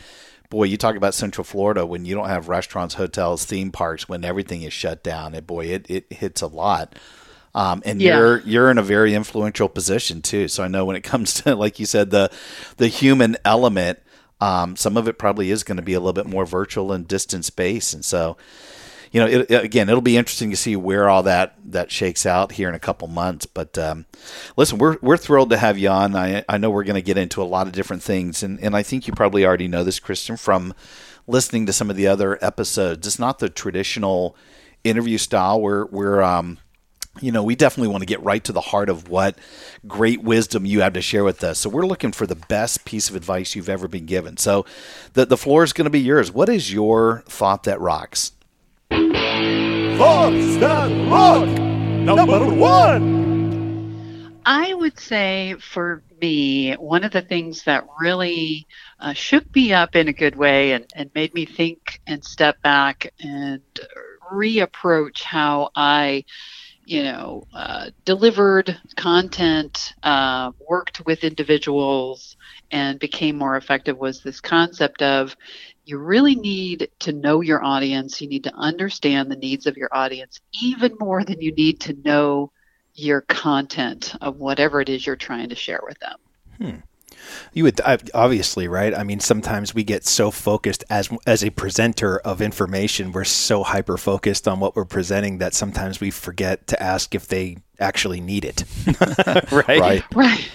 boy, 0.51 0.65
you 0.65 0.77
talk 0.77 0.95
about 0.95 1.15
Central 1.15 1.43
Florida 1.43 1.85
when 1.85 2.05
you 2.05 2.13
don't 2.13 2.27
have 2.27 2.49
restaurants, 2.49 2.95
hotels, 2.95 3.45
theme 3.45 3.71
parks, 3.71 4.07
when 4.07 4.23
everything 4.23 4.61
is 4.61 4.73
shut 4.73 5.01
down. 5.01 5.33
It 5.33 5.47
boy, 5.47 5.65
it, 5.65 5.89
it 5.89 6.13
hits 6.13 6.41
a 6.41 6.47
lot. 6.47 6.95
Um, 7.53 7.81
and 7.85 8.01
yeah. 8.01 8.17
you're 8.17 8.39
you're 8.41 8.71
in 8.71 8.77
a 8.77 8.83
very 8.83 9.13
influential 9.13 9.67
position 9.67 10.21
too. 10.21 10.47
So 10.47 10.63
I 10.63 10.67
know 10.67 10.85
when 10.85 10.95
it 10.95 11.01
comes 11.03 11.33
to, 11.41 11.55
like 11.55 11.79
you 11.79 11.85
said, 11.85 12.11
the 12.11 12.31
the 12.77 12.87
human 12.87 13.37
element, 13.43 13.99
um, 14.39 14.75
some 14.75 14.97
of 14.97 15.07
it 15.07 15.17
probably 15.17 15.51
is 15.51 15.63
going 15.63 15.77
to 15.77 15.83
be 15.83 15.93
a 15.93 15.99
little 15.99 16.13
bit 16.13 16.27
more 16.27 16.45
virtual 16.45 16.91
and 16.91 17.07
distance 17.07 17.49
based. 17.49 17.93
And 17.93 18.03
so, 18.03 18.37
you 19.11 19.19
know, 19.19 19.27
it, 19.27 19.51
again, 19.51 19.89
it'll 19.89 20.01
be 20.01 20.17
interesting 20.17 20.49
to 20.51 20.57
see 20.57 20.75
where 20.75 21.09
all 21.09 21.23
that 21.23 21.55
that 21.65 21.91
shakes 21.91 22.25
out 22.25 22.53
here 22.53 22.69
in 22.69 22.75
a 22.75 22.79
couple 22.79 23.07
months. 23.07 23.45
But 23.45 23.77
um, 23.77 24.05
listen, 24.55 24.77
we're 24.77 24.97
we're 25.01 25.17
thrilled 25.17 25.49
to 25.49 25.57
have 25.57 25.77
you 25.77 25.89
on. 25.89 26.15
I 26.15 26.45
I 26.47 26.57
know 26.57 26.69
we're 26.69 26.85
going 26.85 26.95
to 26.95 27.01
get 27.01 27.17
into 27.17 27.41
a 27.41 27.43
lot 27.43 27.67
of 27.67 27.73
different 27.73 28.01
things, 28.01 28.43
and 28.43 28.59
and 28.61 28.75
I 28.75 28.83
think 28.83 29.07
you 29.07 29.13
probably 29.13 29.45
already 29.45 29.67
know 29.67 29.83
this, 29.83 29.99
Kristen, 29.99 30.37
from 30.37 30.73
listening 31.27 31.65
to 31.65 31.73
some 31.73 31.89
of 31.89 31.95
the 31.97 32.07
other 32.07 32.43
episodes. 32.43 33.05
It's 33.05 33.19
not 33.19 33.39
the 33.39 33.49
traditional 33.49 34.35
interview 34.83 35.17
style 35.17 35.61
where 35.61 35.85
we're 35.85 36.21
um, 36.21 36.57
you 37.19 37.31
know, 37.31 37.43
we 37.43 37.55
definitely 37.55 37.89
want 37.89 38.01
to 38.01 38.05
get 38.05 38.23
right 38.23 38.43
to 38.43 38.53
the 38.53 38.61
heart 38.61 38.89
of 38.89 39.09
what 39.09 39.37
great 39.85 40.23
wisdom 40.23 40.65
you 40.65 40.81
have 40.81 40.93
to 40.93 41.01
share 41.01 41.23
with 41.23 41.43
us. 41.43 41.59
So 41.59 41.69
we're 41.69 41.85
looking 41.85 42.13
for 42.13 42.25
the 42.25 42.35
best 42.35 42.85
piece 42.85 43.09
of 43.09 43.15
advice 43.15 43.53
you've 43.55 43.69
ever 43.69 43.87
been 43.87 44.05
given. 44.05 44.37
So 44.37 44.65
the 45.13 45.25
the 45.25 45.37
floor 45.37 45.63
is 45.63 45.73
going 45.73 45.85
to 45.85 45.91
be 45.91 45.99
yours. 45.99 46.31
What 46.31 46.47
is 46.47 46.71
your 46.71 47.23
thought 47.27 47.63
that 47.63 47.81
rocks? 47.81 48.31
Thoughts 48.89 50.57
that 50.57 51.09
rock. 51.11 51.49
Number 51.49 52.45
one. 52.55 53.21
I 54.45 54.73
would 54.73 54.99
say 54.99 55.55
for 55.59 56.01
me, 56.19 56.73
one 56.73 57.03
of 57.03 57.11
the 57.11 57.21
things 57.21 57.63
that 57.63 57.85
really 57.99 58.65
uh, 58.99 59.13
shook 59.13 59.53
me 59.53 59.73
up 59.73 59.95
in 59.95 60.07
a 60.07 60.13
good 60.13 60.35
way 60.35 60.71
and, 60.71 60.85
and 60.95 61.11
made 61.13 61.33
me 61.35 61.45
think 61.45 62.01
and 62.07 62.23
step 62.23 62.59
back 62.63 63.13
and 63.19 63.61
reapproach 64.31 65.21
how 65.21 65.69
I 65.75 66.25
you 66.91 67.03
know, 67.03 67.47
uh, 67.53 67.89
delivered 68.03 68.77
content, 68.97 69.93
uh, 70.03 70.51
worked 70.67 71.05
with 71.05 71.23
individuals, 71.23 72.35
and 72.69 72.99
became 72.99 73.37
more 73.37 73.55
effective 73.55 73.97
was 73.97 74.21
this 74.21 74.41
concept 74.41 75.01
of 75.01 75.37
you 75.85 75.97
really 75.97 76.35
need 76.35 76.89
to 76.99 77.13
know 77.13 77.39
your 77.39 77.63
audience. 77.63 78.19
You 78.19 78.27
need 78.27 78.43
to 78.43 78.53
understand 78.53 79.31
the 79.31 79.37
needs 79.37 79.67
of 79.67 79.77
your 79.77 79.87
audience 79.93 80.41
even 80.61 80.97
more 80.99 81.23
than 81.23 81.39
you 81.39 81.53
need 81.53 81.79
to 81.81 81.95
know 82.03 82.51
your 82.93 83.21
content 83.21 84.13
of 84.19 84.35
whatever 84.35 84.81
it 84.81 84.89
is 84.89 85.07
you're 85.07 85.15
trying 85.15 85.47
to 85.47 85.55
share 85.55 85.79
with 85.87 85.97
them. 85.99 86.17
Hmm. 86.57 86.79
You 87.53 87.63
would 87.65 87.81
obviously, 88.13 88.67
right? 88.67 88.93
I 88.93 89.03
mean, 89.03 89.19
sometimes 89.19 89.73
we 89.73 89.83
get 89.83 90.05
so 90.05 90.31
focused 90.31 90.83
as 90.89 91.09
as 91.25 91.43
a 91.43 91.49
presenter 91.49 92.19
of 92.19 92.41
information, 92.41 93.11
we're 93.11 93.23
so 93.23 93.63
hyper 93.63 93.97
focused 93.97 94.47
on 94.47 94.59
what 94.59 94.75
we're 94.75 94.85
presenting 94.85 95.37
that 95.39 95.53
sometimes 95.53 95.99
we 95.99 96.11
forget 96.11 96.67
to 96.67 96.81
ask 96.81 97.13
if 97.15 97.27
they 97.27 97.57
actually 97.79 98.21
need 98.21 98.45
it. 98.45 98.63
right? 99.51 99.79
Right. 99.79 100.03
Right. 100.15 100.51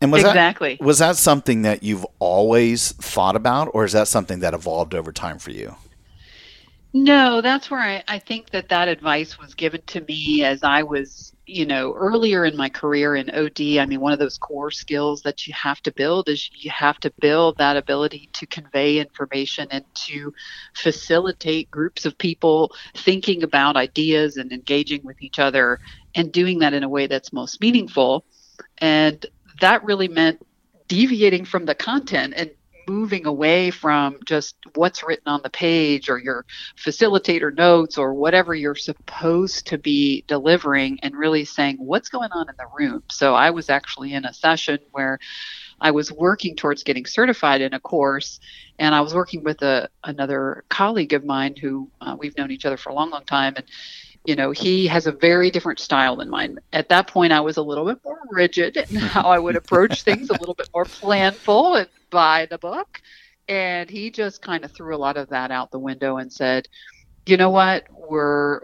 And 0.00 0.12
was 0.12 0.22
exactly. 0.22 0.76
That, 0.76 0.84
was 0.84 0.98
that 0.98 1.16
something 1.16 1.62
that 1.62 1.82
you've 1.82 2.06
always 2.18 2.92
thought 2.92 3.36
about, 3.36 3.70
or 3.74 3.84
is 3.84 3.92
that 3.92 4.08
something 4.08 4.40
that 4.40 4.54
evolved 4.54 4.94
over 4.94 5.12
time 5.12 5.38
for 5.38 5.50
you? 5.50 5.74
No, 6.92 7.40
that's 7.40 7.70
where 7.70 7.80
I, 7.80 8.04
I 8.08 8.18
think 8.18 8.50
that 8.50 8.70
that 8.70 8.88
advice 8.88 9.38
was 9.38 9.54
given 9.54 9.82
to 9.88 10.00
me 10.00 10.44
as 10.44 10.62
I 10.62 10.82
was 10.82 11.32
you 11.48 11.64
know, 11.64 11.94
earlier 11.94 12.44
in 12.44 12.56
my 12.56 12.68
career 12.68 13.16
in 13.16 13.30
OD, 13.30 13.78
I 13.78 13.86
mean, 13.86 14.00
one 14.00 14.12
of 14.12 14.18
those 14.18 14.36
core 14.36 14.70
skills 14.70 15.22
that 15.22 15.46
you 15.46 15.54
have 15.54 15.80
to 15.82 15.92
build 15.92 16.28
is 16.28 16.50
you 16.52 16.70
have 16.70 17.00
to 17.00 17.12
build 17.20 17.56
that 17.56 17.76
ability 17.78 18.28
to 18.34 18.46
convey 18.46 18.98
information 18.98 19.66
and 19.70 19.84
to 19.94 20.32
facilitate 20.74 21.70
groups 21.70 22.04
of 22.04 22.18
people 22.18 22.70
thinking 22.94 23.42
about 23.42 23.76
ideas 23.76 24.36
and 24.36 24.52
engaging 24.52 25.02
with 25.04 25.22
each 25.22 25.38
other 25.38 25.80
and 26.14 26.32
doing 26.32 26.58
that 26.58 26.74
in 26.74 26.84
a 26.84 26.88
way 26.88 27.06
that's 27.06 27.32
most 27.32 27.62
meaningful. 27.62 28.24
And 28.76 29.24
that 29.62 29.82
really 29.84 30.08
meant 30.08 30.46
deviating 30.86 31.46
from 31.46 31.64
the 31.64 31.74
content 31.74 32.34
and 32.36 32.50
moving 32.88 33.26
away 33.26 33.70
from 33.70 34.18
just 34.24 34.56
what's 34.74 35.02
written 35.02 35.28
on 35.28 35.40
the 35.42 35.50
page 35.50 36.08
or 36.08 36.18
your 36.18 36.44
facilitator 36.76 37.54
notes 37.54 37.98
or 37.98 38.14
whatever 38.14 38.54
you're 38.54 38.74
supposed 38.74 39.66
to 39.66 39.78
be 39.78 40.24
delivering 40.26 40.98
and 41.02 41.14
really 41.14 41.44
saying 41.44 41.76
what's 41.76 42.08
going 42.08 42.30
on 42.32 42.48
in 42.48 42.54
the 42.58 42.66
room. 42.78 43.02
So 43.10 43.34
I 43.34 43.50
was 43.50 43.68
actually 43.70 44.14
in 44.14 44.24
a 44.24 44.32
session 44.32 44.78
where 44.92 45.18
I 45.80 45.90
was 45.92 46.10
working 46.10 46.56
towards 46.56 46.82
getting 46.82 47.06
certified 47.06 47.60
in 47.60 47.74
a 47.74 47.80
course, 47.80 48.40
and 48.78 48.94
I 48.94 49.00
was 49.00 49.14
working 49.14 49.44
with 49.44 49.62
a 49.62 49.88
another 50.02 50.64
colleague 50.68 51.12
of 51.12 51.24
mine 51.24 51.54
who 51.54 51.88
uh, 52.00 52.16
we've 52.18 52.36
known 52.36 52.50
each 52.50 52.64
other 52.64 52.76
for 52.76 52.90
a 52.90 52.94
long, 52.94 53.10
long 53.10 53.24
time, 53.24 53.54
and 53.56 53.64
you 54.24 54.36
know, 54.36 54.50
he 54.50 54.86
has 54.88 55.06
a 55.06 55.12
very 55.12 55.50
different 55.50 55.78
style 55.78 56.16
than 56.16 56.28
mine. 56.28 56.58
At 56.72 56.88
that 56.90 57.06
point, 57.06 57.32
I 57.32 57.40
was 57.40 57.56
a 57.56 57.62
little 57.62 57.86
bit 57.86 57.98
more 58.04 58.18
rigid 58.30 58.76
in 58.76 58.96
how 58.96 59.30
I 59.30 59.38
would 59.38 59.56
approach 59.56 60.02
things, 60.02 60.30
a 60.30 60.34
little 60.34 60.54
bit 60.54 60.68
more 60.74 60.84
planful 60.84 61.78
and 61.78 61.88
by 62.10 62.46
the 62.46 62.58
book. 62.58 63.00
And 63.48 63.88
he 63.88 64.10
just 64.10 64.42
kind 64.42 64.64
of 64.64 64.72
threw 64.72 64.94
a 64.94 64.98
lot 64.98 65.16
of 65.16 65.30
that 65.30 65.50
out 65.50 65.70
the 65.70 65.78
window 65.78 66.18
and 66.18 66.30
said, 66.30 66.68
you 67.28 67.36
know 67.36 67.50
what? 67.50 67.84
We're 67.90 68.60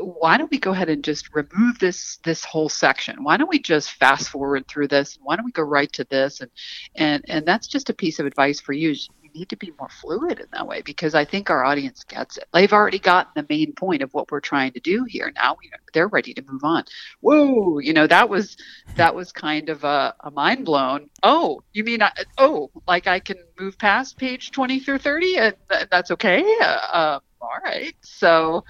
why 0.00 0.38
don't 0.38 0.50
we 0.50 0.58
go 0.58 0.70
ahead 0.70 0.88
and 0.88 1.04
just 1.04 1.34
remove 1.34 1.78
this 1.78 2.18
this 2.24 2.42
whole 2.42 2.70
section? 2.70 3.22
Why 3.22 3.36
don't 3.36 3.50
we 3.50 3.58
just 3.58 3.92
fast 3.92 4.30
forward 4.30 4.66
through 4.66 4.88
this? 4.88 5.18
Why 5.22 5.36
don't 5.36 5.44
we 5.44 5.52
go 5.52 5.62
right 5.62 5.92
to 5.92 6.04
this? 6.04 6.40
And 6.40 6.50
and 6.94 7.24
and 7.28 7.46
that's 7.46 7.66
just 7.66 7.90
a 7.90 7.94
piece 7.94 8.18
of 8.18 8.24
advice 8.24 8.60
for 8.60 8.72
you 8.72 8.94
need 9.34 9.48
to 9.50 9.56
be 9.56 9.72
more 9.78 9.88
fluid 9.88 10.40
in 10.40 10.46
that 10.52 10.66
way 10.66 10.82
because 10.82 11.14
I 11.14 11.24
think 11.24 11.50
our 11.50 11.64
audience 11.64 12.04
gets 12.04 12.36
it. 12.36 12.44
They've 12.52 12.72
already 12.72 12.98
gotten 12.98 13.32
the 13.34 13.46
main 13.48 13.72
point 13.72 14.02
of 14.02 14.12
what 14.14 14.30
we're 14.30 14.40
trying 14.40 14.72
to 14.72 14.80
do 14.80 15.04
here. 15.04 15.32
Now 15.34 15.56
they're 15.92 16.08
ready 16.08 16.34
to 16.34 16.42
move 16.42 16.64
on. 16.64 16.84
Whoa, 17.20 17.78
you 17.78 17.92
know 17.92 18.06
that 18.06 18.28
was 18.28 18.56
that 18.96 19.14
was 19.14 19.32
kind 19.32 19.68
of 19.68 19.84
a, 19.84 20.14
a 20.20 20.30
mind 20.30 20.64
blown. 20.64 21.10
Oh, 21.22 21.62
you 21.72 21.84
mean 21.84 22.02
I, 22.02 22.12
oh, 22.38 22.70
like 22.86 23.06
I 23.06 23.20
can 23.20 23.36
move 23.58 23.78
past 23.78 24.18
page 24.18 24.50
twenty 24.50 24.80
through 24.80 24.98
thirty 24.98 25.36
and 25.38 25.54
th- 25.70 25.88
that's 25.90 26.10
okay? 26.12 26.42
Uh, 26.60 26.64
uh, 26.64 27.20
all 27.40 27.58
right, 27.64 27.94
so. 28.02 28.64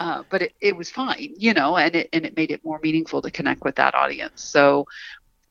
Uh, 0.00 0.22
but 0.30 0.42
it, 0.42 0.52
it 0.60 0.76
was 0.76 0.88
fine, 0.88 1.34
you 1.36 1.52
know, 1.52 1.76
and 1.76 1.96
it 1.96 2.08
and 2.12 2.24
it 2.24 2.36
made 2.36 2.52
it 2.52 2.64
more 2.64 2.78
meaningful 2.84 3.20
to 3.20 3.32
connect 3.32 3.64
with 3.64 3.74
that 3.74 3.96
audience. 3.96 4.44
So 4.44 4.86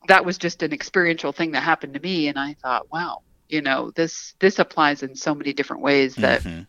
that 0.06 0.24
was 0.24 0.38
just 0.38 0.62
an 0.62 0.72
experiential 0.72 1.32
thing 1.32 1.50
that 1.52 1.62
happened 1.62 1.92
to 1.92 2.00
me, 2.00 2.28
and 2.28 2.38
I 2.38 2.54
thought, 2.54 2.90
wow, 2.90 3.20
you 3.48 3.62
know 3.62 3.90
this 3.90 4.34
this 4.38 4.58
applies 4.58 5.02
in 5.02 5.14
so 5.14 5.34
many 5.34 5.52
different 5.52 5.82
ways 5.82 6.14
that 6.16 6.42
mm-hmm. 6.42 6.62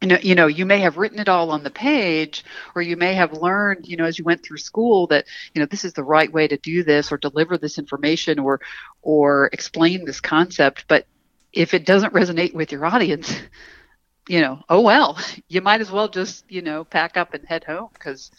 you 0.00 0.08
know 0.08 0.18
you 0.22 0.34
know 0.34 0.46
you 0.46 0.66
may 0.66 0.78
have 0.78 0.96
written 0.96 1.18
it 1.18 1.28
all 1.28 1.50
on 1.50 1.62
the 1.62 1.70
page 1.70 2.44
or 2.74 2.82
you 2.82 2.96
may 2.96 3.14
have 3.14 3.32
learned 3.32 3.86
you 3.86 3.96
know 3.96 4.04
as 4.04 4.18
you 4.18 4.24
went 4.24 4.42
through 4.42 4.58
school 4.58 5.06
that 5.06 5.26
you 5.54 5.60
know 5.60 5.66
this 5.66 5.84
is 5.84 5.94
the 5.94 6.04
right 6.04 6.32
way 6.32 6.46
to 6.46 6.56
do 6.58 6.84
this 6.84 7.10
or 7.10 7.16
deliver 7.16 7.56
this 7.56 7.78
information 7.78 8.38
or 8.38 8.60
or 9.02 9.48
explain 9.52 10.04
this 10.04 10.20
concept 10.20 10.84
but 10.88 11.06
if 11.52 11.74
it 11.74 11.86
doesn't 11.86 12.14
resonate 12.14 12.54
with 12.54 12.72
your 12.72 12.84
audience 12.84 13.34
you 14.28 14.40
know 14.40 14.62
oh 14.68 14.80
well 14.80 15.18
you 15.48 15.60
might 15.60 15.80
as 15.80 15.90
well 15.90 16.08
just 16.08 16.44
you 16.50 16.62
know 16.62 16.84
pack 16.84 17.16
up 17.16 17.34
and 17.34 17.46
head 17.46 17.64
home 17.64 17.88
because 17.94 18.30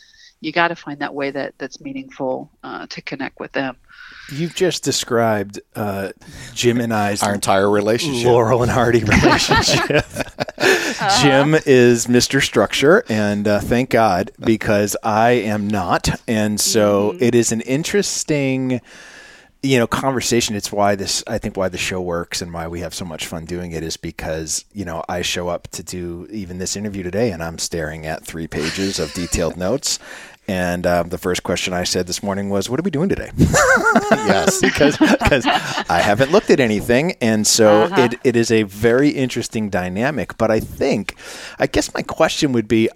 you 0.41 0.51
got 0.51 0.69
to 0.69 0.75
find 0.75 0.99
that 0.99 1.13
way 1.13 1.31
that 1.31 1.53
that's 1.57 1.81
meaningful 1.81 2.49
uh, 2.63 2.85
to 2.87 3.01
connect 3.01 3.39
with 3.39 3.51
them 3.51 3.75
You've 4.31 4.53
just 4.53 4.83
described 4.83 5.59
uh, 5.75 6.11
Jim 6.53 6.79
and 6.79 6.93
I's 6.93 7.23
our 7.23 7.33
entire 7.33 7.69
relationship, 7.69 8.27
Laurel 8.27 8.61
and 8.61 8.71
Hardy 8.71 9.03
relationship. 9.03 9.89
uh-huh. 9.89 11.23
Jim 11.23 11.55
is 11.65 12.07
Mr. 12.07 12.41
Structure, 12.41 13.03
and 13.09 13.47
uh, 13.47 13.59
thank 13.59 13.89
God 13.89 14.31
because 14.39 14.95
I 15.03 15.31
am 15.31 15.67
not, 15.67 16.21
and 16.27 16.59
so 16.59 17.13
mm-hmm. 17.13 17.23
it 17.23 17.35
is 17.35 17.51
an 17.51 17.61
interesting 17.61 18.81
you 19.61 19.77
know 19.77 19.87
conversation 19.87 20.55
it's 20.55 20.71
why 20.71 20.95
this 20.95 21.21
i 21.27 21.37
think 21.37 21.57
why 21.57 21.67
the 21.67 21.77
show 21.77 21.99
works 21.99 22.41
and 22.41 22.53
why 22.53 22.65
we 22.65 22.79
have 22.79 22.93
so 22.93 23.03
much 23.03 23.27
fun 23.27 23.43
doing 23.43 23.73
it 23.73 23.83
is 23.83 23.97
because 23.97 24.63
you 24.71 24.85
know 24.85 25.03
i 25.09 25.21
show 25.21 25.49
up 25.49 25.67
to 25.67 25.83
do 25.83 26.25
even 26.31 26.59
this 26.59 26.77
interview 26.77 27.03
today 27.03 27.29
and 27.31 27.43
i'm 27.43 27.57
staring 27.57 28.05
at 28.05 28.23
three 28.23 28.47
pages 28.47 28.99
of 28.99 29.11
detailed 29.13 29.57
notes 29.57 29.99
and 30.49 30.87
um, 30.87 31.09
the 31.09 31.19
first 31.19 31.43
question 31.43 31.73
I 31.73 31.83
said 31.83 32.07
this 32.07 32.23
morning 32.23 32.49
was, 32.49 32.71
"What 32.71 32.79
are 32.79 32.83
we 32.83 32.89
doing 32.89 33.07
today?" 33.07 33.29
yes, 33.37 34.59
because 34.61 34.97
because 34.97 35.45
I 35.45 36.01
haven't 36.03 36.31
looked 36.31 36.49
at 36.49 36.59
anything, 36.59 37.11
and 37.21 37.45
so 37.45 37.83
uh-huh. 37.83 38.01
it, 38.01 38.19
it 38.23 38.35
is 38.35 38.49
a 38.49 38.63
very 38.63 39.09
interesting 39.09 39.69
dynamic. 39.69 40.39
But 40.39 40.49
I 40.49 40.59
think, 40.59 41.15
I 41.59 41.67
guess 41.67 41.93
my 41.93 42.01
question 42.01 42.51
would 42.53 42.67
be, 42.67 42.89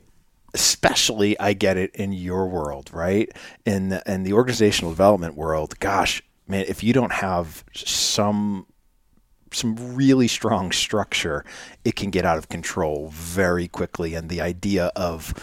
especially 0.55 1.39
I 1.39 1.53
get 1.53 1.77
it 1.77 1.95
in 1.95 2.11
your 2.11 2.47
world, 2.47 2.89
right? 2.91 3.31
In 3.67 3.89
the, 3.89 4.01
in 4.11 4.23
the 4.23 4.33
organizational 4.33 4.91
development 4.91 5.35
world, 5.35 5.79
gosh, 5.79 6.23
man, 6.47 6.65
if 6.67 6.83
you 6.83 6.91
don't 6.91 7.13
have 7.13 7.63
some 7.75 8.65
some 9.53 9.95
really 9.95 10.27
strong 10.27 10.71
structure, 10.71 11.45
it 11.85 11.95
can 11.95 12.09
get 12.09 12.25
out 12.25 12.37
of 12.37 12.49
control 12.49 13.09
very 13.13 13.67
quickly. 13.67 14.13
And 14.15 14.29
the 14.29 14.41
idea 14.41 14.91
of 14.95 15.33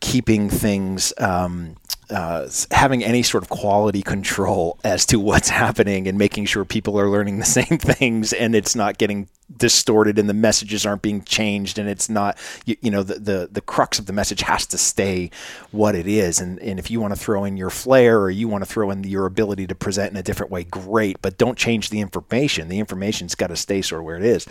keeping 0.00 0.50
things 0.50 1.12
um, 1.18 1.76
uh, 2.12 2.48
having 2.70 3.02
any 3.02 3.22
sort 3.22 3.42
of 3.42 3.48
quality 3.48 4.02
control 4.02 4.78
as 4.84 5.06
to 5.06 5.18
what's 5.18 5.48
happening 5.62 6.06
and 6.06 6.18
making 6.18 6.44
sure 6.44 6.64
people 6.64 6.98
are 6.98 7.08
learning 7.08 7.38
the 7.38 7.44
same 7.60 7.78
things 7.78 8.32
and 8.32 8.54
it's 8.54 8.76
not 8.76 8.98
getting 8.98 9.28
distorted 9.56 10.18
and 10.18 10.28
the 10.28 10.34
messages 10.34 10.86
aren't 10.86 11.02
being 11.02 11.22
changed 11.22 11.78
and 11.78 11.88
it's 11.88 12.08
not 12.08 12.38
you, 12.64 12.76
you 12.80 12.90
know 12.90 13.02
the, 13.02 13.14
the 13.14 13.48
the 13.52 13.60
crux 13.60 13.98
of 13.98 14.06
the 14.06 14.12
message 14.12 14.40
has 14.40 14.66
to 14.66 14.78
stay 14.78 15.30
what 15.70 15.94
it 15.94 16.06
is. 16.06 16.40
And 16.40 16.58
and 16.60 16.78
if 16.78 16.90
you 16.90 17.00
want 17.00 17.14
to 17.14 17.20
throw 17.20 17.44
in 17.44 17.56
your 17.56 17.70
flair 17.70 18.20
or 18.20 18.30
you 18.30 18.48
want 18.48 18.62
to 18.62 18.70
throw 18.70 18.90
in 18.90 19.04
your 19.04 19.26
ability 19.26 19.66
to 19.66 19.74
present 19.74 20.10
in 20.10 20.16
a 20.16 20.22
different 20.22 20.52
way 20.52 20.64
great 20.64 21.20
but 21.22 21.38
don't 21.38 21.58
change 21.58 21.90
the 21.90 22.00
information. 22.00 22.68
The 22.68 22.78
information's 22.78 23.34
got 23.34 23.48
to 23.48 23.56
stay 23.56 23.82
sort 23.82 24.00
of 24.00 24.06
where 24.06 24.16
it 24.16 24.24
is. 24.24 24.46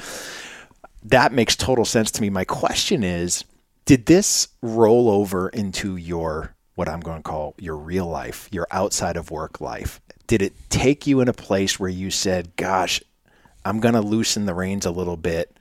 That 1.03 1.31
makes 1.31 1.55
total 1.55 1.85
sense 1.85 2.11
to 2.11 2.21
me. 2.21 2.29
My 2.29 2.45
question 2.45 3.03
is 3.03 3.43
Did 3.85 4.05
this 4.05 4.49
roll 4.61 5.09
over 5.09 5.49
into 5.49 5.95
your 5.95 6.55
what 6.81 6.89
I'm 6.89 6.99
going 6.99 7.17
to 7.17 7.23
call 7.23 7.53
your 7.59 7.77
real 7.77 8.07
life, 8.07 8.49
your 8.51 8.65
outside 8.71 9.15
of 9.15 9.29
work 9.29 9.61
life? 9.61 10.01
Did 10.25 10.41
it 10.41 10.53
take 10.71 11.05
you 11.05 11.21
in 11.21 11.27
a 11.27 11.33
place 11.33 11.79
where 11.79 11.91
you 11.91 12.09
said, 12.09 12.55
"Gosh, 12.55 12.99
I'm 13.63 13.79
going 13.79 13.93
to 13.93 14.01
loosen 14.01 14.47
the 14.47 14.55
reins 14.55 14.87
a 14.87 14.89
little 14.89 15.15
bit 15.15 15.55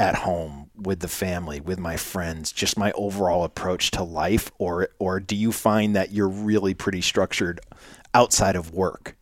at 0.00 0.16
home 0.16 0.70
with 0.74 0.98
the 0.98 1.06
family, 1.06 1.60
with 1.60 1.78
my 1.78 1.96
friends, 1.96 2.50
just 2.50 2.76
my 2.76 2.90
overall 2.92 3.44
approach 3.44 3.92
to 3.92 4.02
life 4.02 4.50
or 4.58 4.88
or 4.98 5.20
do 5.20 5.36
you 5.36 5.52
find 5.52 5.94
that 5.94 6.10
you're 6.10 6.28
really 6.28 6.74
pretty 6.74 7.00
structured 7.00 7.60
outside 8.12 8.56
of 8.56 8.74
work? 8.74 9.16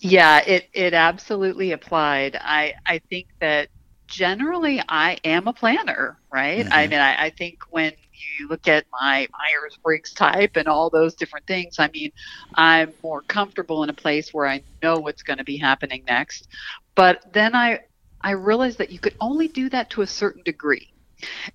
Yeah, 0.00 0.40
it 0.46 0.68
it 0.74 0.92
absolutely 0.92 1.72
applied. 1.72 2.36
I 2.38 2.74
I 2.84 2.98
think 3.08 3.28
that 3.40 3.70
generally 4.08 4.82
I 4.90 5.16
am 5.24 5.48
a 5.48 5.54
planner, 5.54 6.18
right? 6.30 6.66
I 6.70 6.82
mm-hmm. 6.82 6.90
mean, 6.90 7.00
I, 7.00 7.24
I 7.24 7.30
think 7.30 7.62
when 7.70 7.92
you 8.38 8.48
look 8.48 8.68
at 8.68 8.84
my 8.92 9.26
Myers 9.32 9.78
Briggs 9.82 10.12
type 10.12 10.56
and 10.56 10.68
all 10.68 10.90
those 10.90 11.14
different 11.14 11.46
things, 11.46 11.78
I 11.78 11.88
mean, 11.88 12.12
I'm 12.54 12.92
more 13.02 13.22
comfortable 13.22 13.82
in 13.82 13.90
a 13.90 13.94
place 13.94 14.32
where 14.32 14.46
I 14.46 14.62
know 14.82 14.98
what's 14.98 15.22
going 15.22 15.38
to 15.38 15.44
be 15.44 15.56
happening 15.56 16.04
next. 16.06 16.48
But 16.94 17.32
then 17.32 17.54
I 17.54 17.80
I 18.20 18.32
realized 18.32 18.78
that 18.78 18.90
you 18.90 18.98
could 18.98 19.14
only 19.20 19.48
do 19.48 19.70
that 19.70 19.90
to 19.90 20.02
a 20.02 20.06
certain 20.06 20.42
degree. 20.42 20.92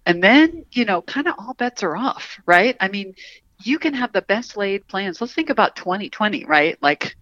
And 0.06 0.24
then, 0.24 0.66
you 0.72 0.86
know, 0.86 1.02
kind 1.02 1.28
of 1.28 1.36
all 1.38 1.54
bets 1.54 1.84
are 1.84 1.96
off, 1.96 2.40
right? 2.46 2.76
I 2.80 2.88
mean, 2.88 3.16
you 3.64 3.80
can 3.80 3.94
have 3.94 4.12
the 4.12 4.22
best 4.22 4.58
laid 4.58 4.88
plans. 4.88 5.22
Let's 5.22 5.34
think 5.34 5.50
about 5.50 5.76
2020, 5.76 6.46
right? 6.46 6.78
Like 6.82 7.16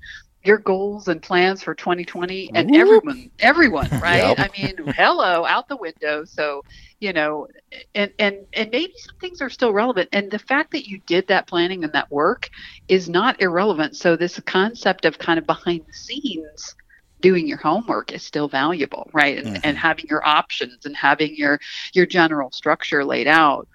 your 0.44 0.58
goals 0.58 1.08
and 1.08 1.22
plans 1.22 1.64
for 1.64 1.74
2020 1.74 2.52
and 2.54 2.70
Whoop. 2.70 2.80
everyone 2.80 3.32
everyone 3.40 3.90
right? 4.02 4.38
Yep. 4.38 4.40
i 4.40 4.50
mean 4.58 4.94
hello 4.96 5.46
out 5.46 5.68
the 5.68 5.78
window. 5.78 6.26
So 6.26 6.64
you 7.00 7.14
know 7.14 7.48
and 7.96 8.12
and 8.20 8.46
and 8.54 8.70
maybe 8.72 8.94
some 8.98 9.16
things 9.20 9.42
are 9.42 9.50
still 9.50 9.74
relevant. 9.74 10.10
And 10.12 10.30
the 10.30 10.40
fact 10.40 10.72
that 10.72 10.88
you 10.88 11.00
did 11.06 11.28
that 11.28 11.48
planning 11.48 11.84
and 11.84 11.94
that 11.94 12.12
work 12.12 12.50
is 12.88 13.10
not 13.10 13.42
irrelevant. 13.42 13.96
So 13.96 14.16
this 14.16 14.40
concept 14.42 15.06
of 15.06 15.18
kind 15.18 15.40
of 15.40 15.48
behind 15.48 15.86
the 15.88 15.94
scenes 15.94 16.76
doing 17.22 17.48
your 17.48 17.58
homework 17.58 18.12
is 18.12 18.22
still 18.22 18.50
valuable 18.50 19.10
right? 19.14 19.38
And, 19.38 19.48
and 19.48 19.64
mm-hmm. 19.64 19.76
having 19.78 20.06
your 20.10 20.28
options 20.28 20.86
and 20.86 20.96
having 20.96 21.36
your 21.36 21.60
your 21.94 22.06
general 22.06 22.52
structure 22.52 23.06
laid 23.06 23.28
out 23.28 23.68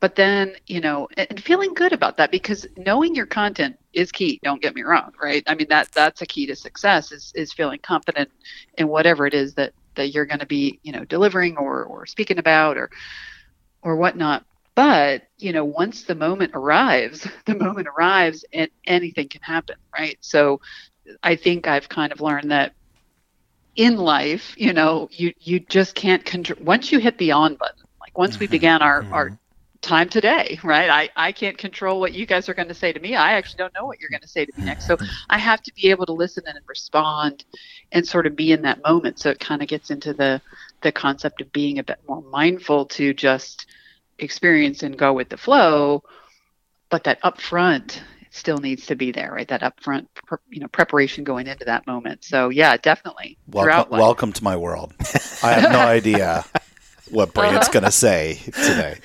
but 0.00 0.16
then 0.16 0.54
you 0.66 0.80
know 0.80 1.08
and 1.16 1.42
feeling 1.42 1.74
good 1.74 1.92
about 1.92 2.16
that 2.16 2.30
because 2.30 2.66
knowing 2.76 3.14
your 3.14 3.26
content 3.26 3.78
is 3.92 4.12
key 4.12 4.40
don't 4.42 4.62
get 4.62 4.74
me 4.74 4.82
wrong 4.82 5.12
right? 5.20 5.42
I 5.46 5.54
mean 5.54 5.68
that 5.68 5.90
that's 5.92 6.22
a 6.22 6.26
key 6.26 6.46
to 6.46 6.56
success 6.56 7.12
is 7.12 7.32
is 7.34 7.52
feeling 7.52 7.80
confident 7.82 8.30
in 8.78 8.88
whatever 8.88 9.26
it 9.26 9.34
is 9.34 9.54
that 9.54 9.72
that 9.94 10.08
you're 10.08 10.26
going 10.26 10.40
to 10.40 10.46
be 10.46 10.78
you 10.82 10.92
know 10.92 11.04
delivering 11.04 11.56
or 11.56 11.84
or 11.84 12.06
speaking 12.06 12.38
about 12.38 12.76
or 12.76 12.90
or 13.82 13.96
whatnot. 13.96 14.44
But 14.74 15.22
you 15.38 15.52
know 15.52 15.64
once 15.64 16.04
the 16.04 16.14
moment 16.14 16.52
arrives 16.54 17.26
the 17.46 17.54
moment 17.54 17.88
arrives 17.88 18.44
and 18.52 18.70
anything 18.86 19.28
can 19.28 19.42
happen 19.42 19.76
right? 19.92 20.18
So 20.20 20.60
i 21.22 21.36
think 21.36 21.66
i've 21.66 21.88
kind 21.88 22.12
of 22.12 22.20
learned 22.20 22.50
that 22.50 22.72
in 23.76 23.96
life 23.96 24.54
you 24.56 24.72
know 24.72 25.08
you 25.12 25.32
you 25.40 25.60
just 25.60 25.94
can't 25.94 26.24
control 26.24 26.58
once 26.64 26.90
you 26.90 26.98
hit 26.98 27.18
the 27.18 27.32
on 27.32 27.54
button 27.54 27.84
like 28.00 28.16
once 28.16 28.38
we 28.38 28.46
mm-hmm. 28.46 28.52
began 28.52 28.82
our 28.82 29.04
our 29.12 29.26
mm-hmm. 29.26 29.34
Time 29.86 30.08
today, 30.08 30.58
right? 30.64 30.90
I, 30.90 31.28
I 31.28 31.30
can't 31.30 31.56
control 31.56 32.00
what 32.00 32.12
you 32.12 32.26
guys 32.26 32.48
are 32.48 32.54
going 32.54 32.66
to 32.66 32.74
say 32.74 32.92
to 32.92 32.98
me. 32.98 33.14
I 33.14 33.34
actually 33.34 33.58
don't 33.58 33.72
know 33.72 33.84
what 33.84 34.00
you're 34.00 34.10
going 34.10 34.20
to 34.22 34.26
say 34.26 34.44
to 34.44 34.52
me 34.58 34.64
next. 34.64 34.88
So 34.88 34.96
mm-hmm. 34.96 35.06
I 35.30 35.38
have 35.38 35.62
to 35.62 35.72
be 35.74 35.90
able 35.90 36.06
to 36.06 36.12
listen 36.12 36.42
and 36.48 36.58
respond 36.66 37.44
and 37.92 38.04
sort 38.04 38.26
of 38.26 38.34
be 38.34 38.50
in 38.50 38.62
that 38.62 38.82
moment. 38.82 39.20
So 39.20 39.30
it 39.30 39.38
kind 39.38 39.62
of 39.62 39.68
gets 39.68 39.90
into 39.90 40.12
the 40.12 40.42
the 40.82 40.90
concept 40.90 41.40
of 41.40 41.52
being 41.52 41.78
a 41.78 41.84
bit 41.84 42.00
more 42.08 42.20
mindful 42.20 42.86
to 42.86 43.14
just 43.14 43.66
experience 44.18 44.82
and 44.82 44.98
go 44.98 45.12
with 45.12 45.28
the 45.28 45.36
flow, 45.36 46.02
but 46.90 47.04
that 47.04 47.22
upfront 47.22 48.00
still 48.30 48.58
needs 48.58 48.86
to 48.86 48.96
be 48.96 49.12
there, 49.12 49.30
right? 49.30 49.46
That 49.46 49.62
upfront, 49.62 50.08
pre- 50.26 50.38
you 50.50 50.58
know, 50.58 50.68
preparation 50.68 51.22
going 51.22 51.46
into 51.46 51.64
that 51.66 51.86
moment. 51.86 52.24
So 52.24 52.48
yeah, 52.48 52.76
definitely. 52.76 53.38
Welcome, 53.46 53.96
welcome 53.96 54.32
to 54.32 54.42
my 54.42 54.56
world. 54.56 54.92
I 55.44 55.52
have 55.52 55.70
no 55.70 55.78
idea 55.86 56.44
what 57.08 57.32
Brant's 57.32 57.68
uh-huh. 57.68 57.72
going 57.72 57.84
to 57.84 57.92
say 57.92 58.40
today. 58.46 58.98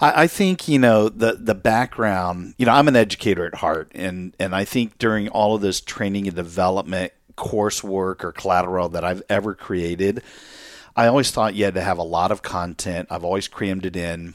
I, 0.00 0.22
I 0.22 0.26
think 0.26 0.68
you 0.68 0.78
know 0.78 1.08
the 1.08 1.34
the 1.34 1.54
background. 1.54 2.54
You 2.58 2.66
know, 2.66 2.72
I'm 2.72 2.88
an 2.88 2.96
educator 2.96 3.46
at 3.46 3.56
heart, 3.56 3.90
and 3.94 4.34
and 4.38 4.54
I 4.54 4.64
think 4.64 4.98
during 4.98 5.28
all 5.28 5.54
of 5.54 5.60
this 5.60 5.80
training 5.80 6.26
and 6.26 6.36
development 6.36 7.12
coursework 7.36 8.22
or 8.22 8.32
collateral 8.32 8.88
that 8.90 9.04
I've 9.04 9.22
ever 9.28 9.54
created, 9.54 10.22
I 10.96 11.06
always 11.06 11.30
thought 11.30 11.54
you 11.54 11.64
had 11.64 11.74
to 11.74 11.80
have 11.80 11.98
a 11.98 12.04
lot 12.04 12.30
of 12.30 12.42
content. 12.42 13.08
I've 13.10 13.24
always 13.24 13.48
crammed 13.48 13.86
it 13.86 13.96
in. 13.96 14.34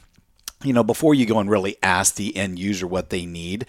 You 0.64 0.74
know, 0.74 0.84
before 0.84 1.14
you 1.16 1.26
go 1.26 1.40
and 1.40 1.50
really 1.50 1.78
ask 1.82 2.16
the 2.16 2.36
end 2.36 2.60
user 2.60 2.86
what 2.86 3.12
they 3.12 3.26
need, 3.26 3.66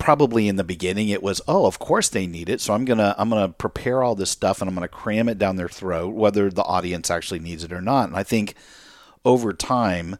probably 0.00 0.48
in 0.48 0.56
the 0.56 0.64
beginning 0.64 1.10
it 1.10 1.22
was 1.22 1.42
oh 1.46 1.66
of 1.66 1.78
course 1.78 2.08
they 2.08 2.26
need 2.26 2.48
it 2.48 2.58
so 2.58 2.72
i'm 2.72 2.86
gonna 2.86 3.14
i'm 3.18 3.28
gonna 3.28 3.50
prepare 3.50 4.02
all 4.02 4.14
this 4.14 4.30
stuff 4.30 4.60
and 4.60 4.68
i'm 4.68 4.74
gonna 4.74 4.88
cram 4.88 5.28
it 5.28 5.38
down 5.38 5.56
their 5.56 5.68
throat 5.68 6.14
whether 6.14 6.50
the 6.50 6.62
audience 6.62 7.10
actually 7.10 7.38
needs 7.38 7.62
it 7.62 7.72
or 7.72 7.82
not 7.82 8.08
and 8.08 8.16
i 8.16 8.22
think 8.22 8.54
over 9.26 9.52
time 9.52 10.16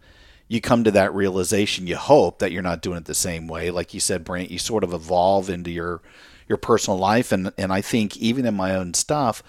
you 0.51 0.61
come 0.61 0.85
to 0.85 0.91
that 0.91 1.15
realization 1.15 1.87
you 1.87 1.97
hope 1.97 2.41
that 2.41 2.53
you're 2.53 2.61
not 2.61 2.83
doing 2.83 2.99
it 2.99 3.05
the 3.05 3.15
same 3.15 3.47
way 3.47 3.71
like 3.71 3.95
you 3.95 4.01
said 4.01 4.25
brant 4.25 4.51
you 4.51 4.59
sort 4.59 4.85
of 4.85 4.93
evolve 4.93 5.49
into 5.49 5.71
your 5.71 6.03
your 6.49 6.59
personal 6.59 6.99
life 6.99 7.33
and 7.33 7.53
and 7.57 7.73
i 7.73 7.81
think 7.81 8.17
even 8.17 8.45
in 8.45 8.55
my 8.55 8.75
own 8.75 8.93
stuff 8.93 9.43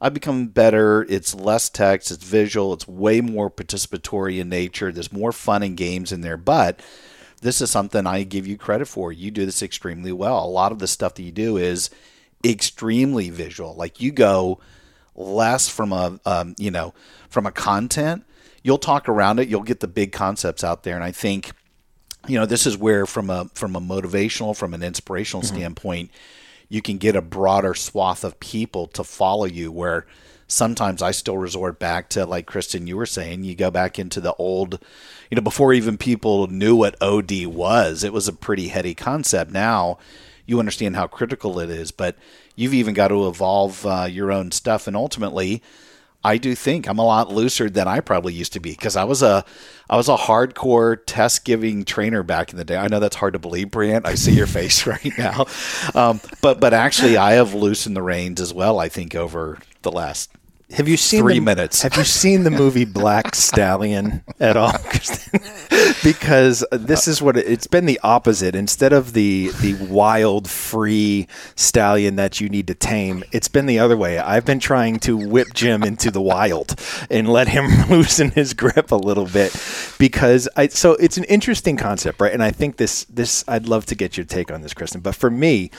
I've 0.00 0.12
become 0.12 0.48
better. 0.48 1.06
It's 1.08 1.34
less 1.34 1.70
text, 1.70 2.10
it's 2.10 2.22
visual, 2.22 2.74
it's 2.74 2.86
way 2.86 3.22
more 3.22 3.50
participatory 3.50 4.38
in 4.38 4.50
nature. 4.50 4.92
There's 4.92 5.10
more 5.10 5.32
fun 5.32 5.62
and 5.62 5.78
games 5.78 6.12
in 6.12 6.20
there. 6.20 6.36
But 6.36 6.80
this 7.40 7.62
is 7.62 7.70
something 7.70 8.06
I 8.06 8.22
give 8.24 8.46
you 8.46 8.58
credit 8.58 8.86
for. 8.86 9.12
You 9.12 9.30
do 9.30 9.46
this 9.46 9.62
extremely 9.62 10.12
well. 10.12 10.44
A 10.44 10.46
lot 10.46 10.72
of 10.72 10.78
the 10.78 10.88
stuff 10.88 11.14
that 11.14 11.22
you 11.22 11.32
do 11.32 11.56
is 11.56 11.88
extremely 12.44 13.30
visual. 13.30 13.74
Like 13.74 14.00
you 14.00 14.12
go 14.12 14.60
less 15.14 15.68
from 15.68 15.92
a 15.92 16.18
um, 16.26 16.54
you 16.58 16.70
know 16.70 16.92
from 17.28 17.46
a 17.46 17.52
content. 17.52 18.24
You'll 18.64 18.78
talk 18.78 19.08
around 19.08 19.38
it. 19.38 19.46
You'll 19.48 19.62
get 19.62 19.78
the 19.78 19.86
big 19.86 20.10
concepts 20.10 20.64
out 20.64 20.82
there, 20.82 20.96
and 20.96 21.04
I 21.04 21.12
think 21.12 21.52
you 22.26 22.38
know 22.38 22.46
this 22.46 22.66
is 22.66 22.76
where 22.76 23.06
from 23.06 23.30
a 23.30 23.50
from 23.54 23.76
a 23.76 23.80
motivational 23.80 24.56
from 24.56 24.74
an 24.74 24.82
inspirational 24.82 25.42
standpoint 25.42 26.10
you 26.68 26.80
can 26.80 26.98
get 26.98 27.16
a 27.16 27.22
broader 27.22 27.74
swath 27.74 28.24
of 28.24 28.40
people 28.40 28.86
to 28.86 29.04
follow 29.04 29.44
you 29.44 29.70
where 29.70 30.06
sometimes 30.46 31.02
I 31.02 31.10
still 31.10 31.38
resort 31.38 31.78
back 31.78 32.08
to 32.10 32.24
like 32.24 32.46
Kristen 32.46 32.86
you 32.86 32.96
were 32.96 33.06
saying 33.06 33.44
you 33.44 33.54
go 33.54 33.70
back 33.70 33.98
into 33.98 34.20
the 34.20 34.34
old 34.34 34.78
you 35.30 35.36
know 35.36 35.42
before 35.42 35.72
even 35.72 35.98
people 35.98 36.46
knew 36.46 36.76
what 36.76 37.00
OD 37.02 37.46
was 37.46 38.04
it 38.04 38.12
was 38.12 38.28
a 38.28 38.32
pretty 38.32 38.68
heady 38.68 38.94
concept. 38.94 39.50
Now 39.50 39.98
you 40.46 40.58
understand 40.58 40.96
how 40.96 41.06
critical 41.06 41.58
it 41.58 41.70
is 41.70 41.90
but 41.90 42.16
you've 42.56 42.74
even 42.74 42.94
got 42.94 43.08
to 43.08 43.26
evolve 43.28 43.84
uh, 43.86 44.06
your 44.08 44.30
own 44.30 44.50
stuff. 44.50 44.86
And 44.86 44.96
ultimately 44.96 45.62
I 46.24 46.38
do 46.38 46.54
think 46.54 46.88
I'm 46.88 46.98
a 46.98 47.04
lot 47.04 47.30
looser 47.30 47.68
than 47.68 47.86
I 47.86 48.00
probably 48.00 48.32
used 48.32 48.54
to 48.54 48.60
be 48.60 48.70
because 48.70 48.96
I 48.96 49.04
was 49.04 49.22
a 49.22 49.44
I 49.90 49.96
was 49.96 50.08
a 50.08 50.16
hardcore 50.16 50.98
test 51.04 51.44
giving 51.44 51.84
trainer 51.84 52.22
back 52.22 52.50
in 52.50 52.56
the 52.56 52.64
day. 52.64 52.76
I 52.76 52.88
know 52.88 52.98
that's 53.00 53.16
hard 53.16 53.34
to 53.34 53.38
believe, 53.38 53.70
Brant. 53.70 54.06
I 54.06 54.14
see 54.14 54.32
your 54.32 54.46
face 54.48 54.86
right 54.86 55.12
now, 55.18 55.46
um, 55.94 56.20
but 56.40 56.60
but 56.60 56.72
actually 56.72 57.16
I 57.16 57.32
have 57.32 57.52
loosened 57.54 57.96
the 57.96 58.02
reins 58.02 58.40
as 58.40 58.54
well. 58.54 58.80
I 58.80 58.88
think 58.88 59.14
over 59.14 59.58
the 59.82 59.92
last 59.92 60.30
Have 60.74 60.88
you 60.88 60.96
seen 60.96 61.20
Three 61.20 61.34
the, 61.34 61.40
minutes. 61.40 61.82
Have 61.82 61.96
you 61.96 62.02
seen 62.02 62.42
the 62.42 62.50
movie 62.50 62.84
Black 62.84 63.36
Stallion 63.36 64.24
at 64.40 64.56
all? 64.56 64.72
Because 66.02 66.64
this 66.70 67.08
is 67.08 67.22
what 67.22 67.36
it, 67.36 67.46
it's 67.46 67.66
been 67.66 67.86
the 67.86 67.98
opposite. 68.02 68.54
Instead 68.54 68.92
of 68.92 69.14
the 69.14 69.50
the 69.60 69.74
wild, 69.86 70.48
free 70.48 71.26
stallion 71.56 72.16
that 72.16 72.40
you 72.40 72.48
need 72.50 72.66
to 72.66 72.74
tame, 72.74 73.24
it's 73.32 73.48
been 73.48 73.64
the 73.64 73.78
other 73.78 73.96
way. 73.96 74.18
I've 74.18 74.44
been 74.44 74.60
trying 74.60 74.98
to 75.00 75.16
whip 75.16 75.54
Jim 75.54 75.82
into 75.82 76.10
the 76.10 76.20
wild 76.20 76.78
and 77.10 77.28
let 77.28 77.48
him 77.48 77.66
loosen 77.88 78.30
his 78.32 78.52
grip 78.52 78.92
a 78.92 78.96
little 78.96 79.26
bit 79.26 79.56
because 79.98 80.46
I. 80.56 80.68
So 80.68 80.92
it's 80.92 81.16
an 81.16 81.24
interesting 81.24 81.76
concept, 81.76 82.20
right? 82.20 82.32
And 82.32 82.42
I 82.42 82.50
think 82.50 82.76
this 82.76 83.04
this 83.04 83.44
I'd 83.48 83.66
love 83.66 83.86
to 83.86 83.94
get 83.94 84.16
your 84.18 84.26
take 84.26 84.52
on 84.52 84.60
this, 84.60 84.74
Kristen. 84.74 85.00
But 85.00 85.14
for 85.14 85.30
me, 85.30 85.70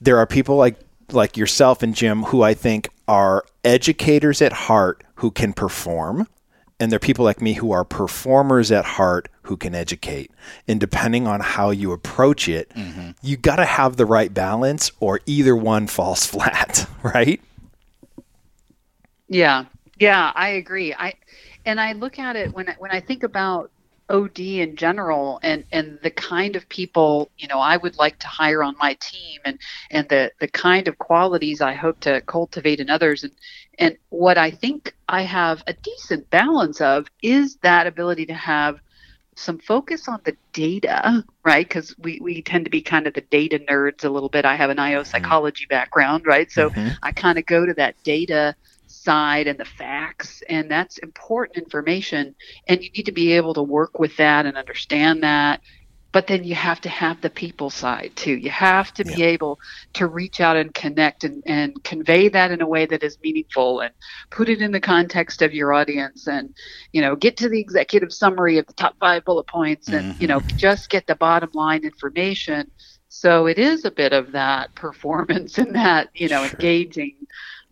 there 0.00 0.18
are 0.18 0.26
people 0.26 0.56
like 0.56 0.76
like 1.12 1.36
yourself 1.36 1.82
and 1.82 1.94
Jim 1.94 2.24
who 2.24 2.42
I 2.42 2.54
think 2.54 2.88
are 3.06 3.44
educators 3.64 4.40
at 4.42 4.52
heart 4.52 5.04
who 5.16 5.30
can 5.30 5.52
perform. 5.52 6.26
And 6.78 6.90
there 6.90 6.96
are 6.96 7.00
people 7.00 7.26
like 7.26 7.42
me 7.42 7.54
who 7.54 7.72
are 7.72 7.84
performers 7.84 8.72
at 8.72 8.84
heart 8.84 9.28
who 9.42 9.56
can 9.56 9.74
educate. 9.74 10.30
And 10.66 10.80
depending 10.80 11.26
on 11.26 11.40
how 11.40 11.70
you 11.70 11.92
approach 11.92 12.48
it, 12.48 12.70
mm-hmm. 12.70 13.10
you 13.22 13.36
got 13.36 13.56
to 13.56 13.66
have 13.66 13.96
the 13.96 14.06
right 14.06 14.32
balance 14.32 14.90
or 14.98 15.20
either 15.26 15.54
one 15.54 15.86
falls 15.86 16.24
flat, 16.26 16.88
right? 17.02 17.40
Yeah, 19.28 19.66
yeah, 19.98 20.32
I 20.34 20.48
agree. 20.50 20.94
I 20.94 21.14
and 21.64 21.80
I 21.80 21.92
look 21.92 22.18
at 22.18 22.34
it 22.34 22.52
when 22.54 22.68
I, 22.68 22.74
when 22.78 22.90
I 22.90 23.00
think 23.00 23.22
about 23.22 23.70
OD 24.10 24.60
in 24.60 24.76
general 24.76 25.40
and 25.42 25.64
and 25.72 25.98
the 26.02 26.10
kind 26.10 26.56
of 26.56 26.68
people 26.68 27.30
you 27.38 27.48
know 27.48 27.60
I 27.60 27.76
would 27.76 27.96
like 27.98 28.18
to 28.20 28.26
hire 28.26 28.62
on 28.62 28.76
my 28.78 28.94
team 29.00 29.40
and 29.44 29.58
and 29.90 30.08
the 30.08 30.32
the 30.40 30.48
kind 30.48 30.88
of 30.88 30.98
qualities 30.98 31.60
I 31.60 31.74
hope 31.74 32.00
to 32.00 32.20
cultivate 32.22 32.80
in 32.80 32.90
others 32.90 33.24
and 33.24 33.32
and 33.78 33.96
what 34.10 34.38
I 34.38 34.50
think 34.50 34.94
I 35.08 35.22
have 35.22 35.62
a 35.66 35.74
decent 35.74 36.28
balance 36.30 36.80
of 36.80 37.06
is 37.22 37.56
that 37.62 37.86
ability 37.86 38.26
to 38.26 38.34
have 38.34 38.80
some 39.36 39.58
focus 39.58 40.08
on 40.08 40.20
the 40.24 40.36
data, 40.52 41.24
right? 41.44 41.66
Because 41.66 41.94
we, 41.98 42.18
we 42.22 42.42
tend 42.42 42.66
to 42.66 42.70
be 42.70 42.82
kind 42.82 43.06
of 43.06 43.14
the 43.14 43.22
data 43.22 43.58
nerds 43.70 44.04
a 44.04 44.08
little 44.10 44.28
bit. 44.28 44.44
I 44.44 44.56
have 44.56 44.70
an 44.70 44.78
IO 44.78 45.02
psychology 45.04 45.66
background, 45.70 46.26
right? 46.26 46.50
So 46.50 46.70
Mhm. 46.70 46.96
I 47.02 47.12
kind 47.12 47.38
of 47.38 47.46
go 47.46 47.64
to 47.64 47.74
that 47.74 47.96
data 48.04 48.54
side 49.02 49.46
and 49.48 49.58
the 49.58 49.64
facts, 49.64 50.42
and 50.48 50.70
that's 50.70 50.98
important 50.98 51.58
information. 51.58 52.34
And 52.68 52.82
you 52.82 52.90
need 52.96 53.06
to 53.06 53.12
be 53.12 53.32
able 53.32 53.54
to 53.54 53.62
work 53.62 53.98
with 53.98 54.16
that 54.18 54.46
and 54.46 54.56
understand 54.56 55.22
that. 55.22 55.60
But 56.12 56.26
then 56.26 56.44
you 56.44 56.54
have 56.56 56.80
to 56.82 56.88
have 56.88 57.20
the 57.20 57.30
people 57.30 57.70
side 57.70 58.12
too. 58.16 58.32
You 58.36 58.50
have 58.50 58.92
to 58.94 59.04
be 59.04 59.22
able 59.22 59.58
to 59.94 60.06
reach 60.06 60.40
out 60.40 60.56
and 60.56 60.74
connect 60.74 61.24
and, 61.24 61.42
and 61.46 61.82
convey 61.84 62.28
that 62.28 62.50
in 62.50 62.60
a 62.62 62.68
way 62.68 62.86
that 62.86 63.02
is 63.04 63.18
meaningful 63.22 63.80
and 63.80 63.94
put 64.30 64.48
it 64.48 64.60
in 64.62 64.72
the 64.72 64.80
context 64.80 65.42
of 65.42 65.54
your 65.54 65.72
audience 65.72 66.26
and, 66.26 66.54
you 66.92 67.00
know, 67.00 67.16
get 67.16 67.36
to 67.38 67.48
the 67.48 67.60
executive 67.60 68.12
summary 68.12 68.58
of 68.58 68.66
the 68.66 68.72
top 68.74 68.96
five 69.00 69.24
bullet 69.24 69.46
points 69.46 69.92
and, 69.92 70.06
you 70.18 70.26
know, 70.26 70.42
just 70.56 70.90
get 70.90 71.06
the 71.06 71.16
bottom 71.16 71.50
line 71.54 71.84
information. 71.84 72.70
So 73.08 73.46
it 73.46 73.58
is 73.58 73.84
a 73.84 73.90
bit 73.90 74.12
of 74.12 74.32
that 74.32 74.74
performance 74.76 75.58
and 75.58 75.74
that, 75.76 76.10
you 76.14 76.28
know, 76.28 76.44
Sure. 76.44 76.44
engaging. 76.44 77.16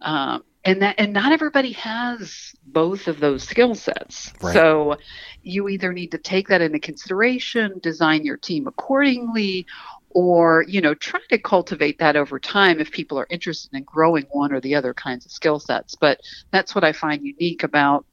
Um, 0.03 0.45
and 0.69 0.83
that 0.83 0.97
and 0.99 1.15
not 1.15 1.33
everybody 1.33 1.73
has 1.73 2.55
both 2.67 3.09
of 3.09 3.21
those 3.21 3.43
skill 3.43 3.75
sets. 3.75 4.33
Right. 4.43 4.53
So 4.53 4.97
you 5.43 5.69
either 5.69 5.95
need 5.95 6.11
to 6.13 6.19
take 6.19 6.49
that 6.49 6.61
into 6.61 6.79
consideration, 6.79 7.79
design 7.83 8.25
your 8.25 8.37
team 8.37 8.67
accordingly, 8.67 9.67
or 10.11 10.65
you 10.69 10.83
know 10.83 10.95
try 10.95 11.21
to 11.31 11.39
cultivate 11.39 11.99
that 12.01 12.17
over 12.17 12.39
time 12.39 12.81
if 12.81 12.93
people 12.93 13.19
are 13.19 13.27
interested 13.31 13.75
in 13.75 13.83
growing 13.85 14.25
one 14.31 14.53
or 14.53 14.61
the 14.61 14.75
other 14.75 14.93
kinds 14.93 15.25
of 15.25 15.33
skill 15.33 15.59
sets. 15.59 15.95
But 15.95 16.21
that's 16.51 16.75
what 16.75 16.85
I 16.85 16.93
find 16.93 17.25
unique 17.25 17.63
about 17.63 18.05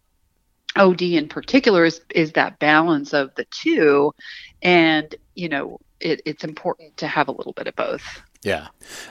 OD 0.77 1.01
in 1.01 1.27
particular 1.27 1.83
is 1.83 2.01
is 2.09 2.31
that 2.33 2.57
balance 2.59 3.13
of 3.13 3.35
the 3.35 3.45
two, 3.51 4.13
and 4.61 5.13
you 5.35 5.49
know 5.49 5.81
it, 5.99 6.21
it's 6.25 6.45
important 6.45 6.95
to 6.97 7.07
have 7.07 7.27
a 7.27 7.33
little 7.33 7.53
bit 7.53 7.67
of 7.67 7.75
both. 7.75 8.21
Yeah. 8.43 8.67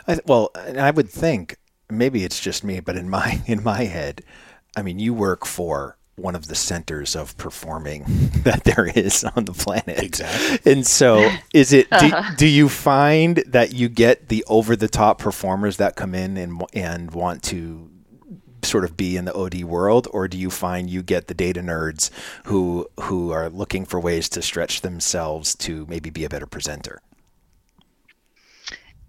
I, 0.07 0.21
well, 0.27 0.51
I 0.55 0.93
would 0.93 1.11
think 1.11 1.57
maybe 1.91 2.25
it's 2.25 2.41
just 2.41 2.65
me, 2.65 2.81
but 2.81 2.97
in 2.97 3.09
my 3.09 3.43
in 3.47 3.63
my 3.63 3.85
head, 3.85 4.23
I 4.77 4.83
mean, 4.83 4.99
you 4.99 5.15
work 5.15 5.47
for 5.47 5.97
one 6.17 6.37
of 6.37 6.47
the 6.47 6.55
centers 6.55 7.17
of 7.17 7.37
performing 7.37 8.05
that 8.45 8.63
there 8.65 8.87
is 8.87 9.25
on 9.37 9.47
the 9.47 9.53
planet. 9.53 9.99
Exactly. 10.01 10.73
And 10.73 10.87
so, 10.87 11.29
is 11.55 11.73
it? 11.73 11.89
Do, 11.91 11.97
uh-huh. 11.97 12.35
do 12.37 12.47
you 12.47 12.69
find 12.69 13.39
that 13.47 13.73
you 13.73 13.89
get 13.89 14.29
the 14.29 14.45
over 14.47 14.77
the 14.77 14.89
top 14.89 15.19
performers 15.19 15.77
that 15.79 15.97
come 15.97 16.15
in 16.15 16.37
and 16.37 16.63
and 16.73 17.11
want 17.11 17.43
to 17.45 17.91
sort 18.63 18.85
of 18.85 18.97
be 18.97 19.17
in 19.17 19.27
the 19.27 19.35
OD 19.35 19.63
world, 19.65 20.09
or 20.11 20.27
do 20.27 20.39
you 20.39 20.51
find 20.51 20.89
you 20.89 21.03
get 21.03 21.29
the 21.29 21.35
data 21.35 21.61
nerds 21.61 22.11
who 22.45 22.89
who 23.03 23.31
are 23.31 23.51
looking 23.51 23.85
for 23.85 24.01
ways 24.01 24.29
to 24.31 24.43
stretch 24.43 24.81
themselves 24.81 25.55
to 25.57 25.87
maybe 25.87 26.11
be 26.11 26.25
a 26.25 26.29
better 26.29 26.47
presenter? 26.47 27.01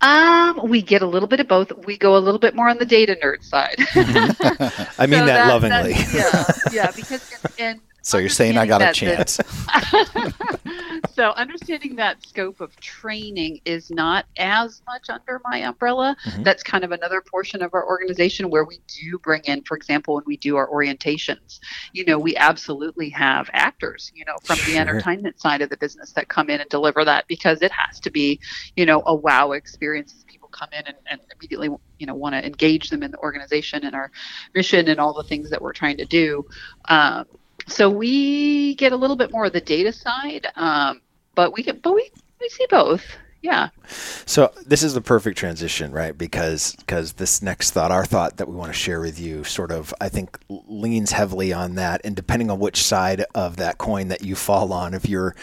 Um, 0.06 0.70
we 0.70 0.82
get 0.82 1.02
a 1.02 1.08
little 1.08 1.28
bit 1.28 1.40
of 1.40 1.48
both. 1.48 1.72
We 1.86 1.98
go 1.98 2.16
a 2.16 2.20
little 2.20 2.40
bit 2.40 2.56
more 2.56 2.70
on 2.70 2.78
the 2.78 2.86
data 2.86 3.18
nerd 3.24 3.44
side. 3.44 3.76
I 5.00 5.08
mean 5.08 5.20
So 5.20 5.26
that, 5.26 5.48
lovingly. 5.48 5.94
yeah, 6.14 6.44
yeah, 6.72 6.92
because 6.92 7.22
in, 7.58 7.82
in 7.82 7.95
So 8.06 8.20
you're 8.20 8.30
saying 8.30 8.56
I 8.56 8.68
got 8.68 8.84
a 8.84 8.94
chance. 8.94 9.38
the- 9.38 11.02
so 11.16 11.32
understanding 11.32 11.96
that 11.96 12.22
scope 12.24 12.62
of 12.62 12.76
training 12.76 13.62
is 13.66 13.90
not 13.90 14.28
as 14.38 14.84
much 14.86 15.10
under 15.10 15.42
my 15.44 15.64
umbrella. 15.64 16.16
Mm-hmm. 16.24 16.44
That's 16.44 16.62
kind 16.62 16.84
of 16.84 16.92
another 16.92 17.20
portion 17.20 17.64
of 17.64 17.74
our 17.74 17.84
organization 17.84 18.52
where 18.52 18.64
we 18.64 18.80
do 18.88 19.18
bring 19.18 19.42
in, 19.46 19.64
for 19.64 19.76
example, 19.76 20.14
when 20.14 20.24
we 20.28 20.38
do 20.38 20.56
our 20.56 20.70
orientations, 20.70 21.60
you 21.94 22.06
know, 22.06 22.20
we 22.20 22.36
absolutely 22.36 23.10
have 23.10 23.50
actors, 23.54 24.12
you 24.14 24.24
know, 24.24 24.36
from 24.44 24.58
Sure. 24.58 24.76
the 24.76 24.80
entertainment 24.80 25.42
side 25.42 25.64
of 25.64 25.72
the 25.72 25.78
business 25.78 26.12
that 26.12 26.28
come 26.28 26.52
in 26.52 26.62
and 26.62 26.70
deliver 26.70 27.04
that 27.06 27.28
because 27.28 27.64
it 27.64 27.72
has 27.72 28.00
to 28.02 28.12
be, 28.12 28.40
you 28.76 28.86
know, 28.86 29.02
a 29.08 29.16
wow 29.16 29.54
experience 29.54 30.24
people 30.28 30.48
come 30.50 30.70
in 30.78 30.86
and, 30.86 30.98
and 31.10 31.22
immediately, 31.36 31.70
you 31.98 32.06
know, 32.06 32.14
want 32.14 32.34
to 32.36 32.46
engage 32.46 32.92
them 32.92 33.02
in 33.02 33.10
the 33.10 33.18
organization 33.18 33.84
and 33.84 33.96
our 33.96 34.12
mission 34.54 34.90
and 34.90 35.00
all 35.00 35.12
the 35.12 35.24
things 35.24 35.50
that 35.50 35.60
we're 35.60 35.74
trying 35.74 35.98
to 35.98 36.06
do. 36.06 36.46
Um, 36.88 37.26
so 37.68 37.90
we 37.90 38.76
get 38.76 38.92
a 38.92 38.96
little 38.96 39.16
bit 39.16 39.32
more 39.32 39.46
of 39.46 39.54
the 39.54 39.62
data 39.62 39.92
side, 39.92 40.48
um, 40.56 41.02
but 41.34 41.54
we 41.54 41.64
get, 41.64 41.82
but 41.82 41.94
we, 41.94 42.10
we 42.40 42.50
see 42.50 42.66
both. 42.70 43.04
Yeah. 43.46 43.70
So 44.26 44.52
this 44.66 44.82
is 44.82 44.96
the 44.96 45.02
perfect 45.02 45.38
transition, 45.38 45.92
right? 45.92 46.18
Because 46.18 46.76
because 46.78 47.14
this 47.14 47.44
next 47.44 47.72
thought, 47.72 47.92
our 47.92 48.04
thought 48.04 48.38
that 48.38 48.48
we 48.48 48.56
want 48.56 48.74
to 48.74 48.78
share 48.78 49.00
with 49.00 49.20
you, 49.20 49.44
sort 49.44 49.72
of, 49.72 49.94
I 50.02 50.10
think 50.10 50.40
leans 50.50 51.12
heavily 51.12 51.54
on 51.54 51.76
that. 51.76 52.02
And 52.04 52.16
depending 52.16 52.50
on 52.50 52.58
which 52.58 52.82
side 52.82 53.24
of 53.36 53.58
that 53.58 53.78
coin 53.78 54.08
that 54.08 54.24
you 54.24 54.36
fall 54.36 54.74
on, 54.74 54.96
if 54.96 55.08
you're 55.08 55.36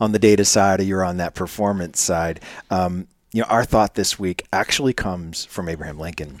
on 0.00 0.12
the 0.12 0.18
data 0.18 0.46
side 0.46 0.80
or 0.80 0.84
you're 0.84 1.04
on 1.04 1.18
that 1.18 1.34
performance 1.34 2.00
side, 2.00 2.40
um, 2.70 3.08
you 3.32 3.42
know, 3.42 3.48
our 3.48 3.66
thought 3.66 3.94
this 3.94 4.18
week 4.18 4.46
actually 4.54 4.94
comes 4.94 5.44
from 5.44 5.68
Abraham 5.68 5.98
Lincoln, 5.98 6.40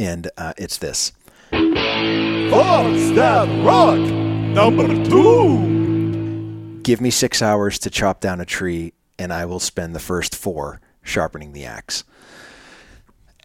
and 0.00 0.28
uh, 0.36 0.52
it's 0.58 0.78
this: 0.78 1.12
Thoughts 1.52 3.10
that 3.12 3.64
rock. 3.64 4.33
Number 4.54 4.86
two. 5.04 6.80
Give 6.82 7.00
me 7.00 7.10
six 7.10 7.42
hours 7.42 7.78
to 7.80 7.90
chop 7.90 8.20
down 8.20 8.40
a 8.40 8.44
tree, 8.44 8.92
and 9.18 9.32
I 9.32 9.46
will 9.46 9.58
spend 9.60 9.94
the 9.94 10.00
first 10.00 10.34
four 10.36 10.80
sharpening 11.02 11.52
the 11.52 11.64
axe. 11.64 12.04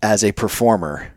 As 0.03 0.23
a 0.23 0.31
performer, 0.31 1.13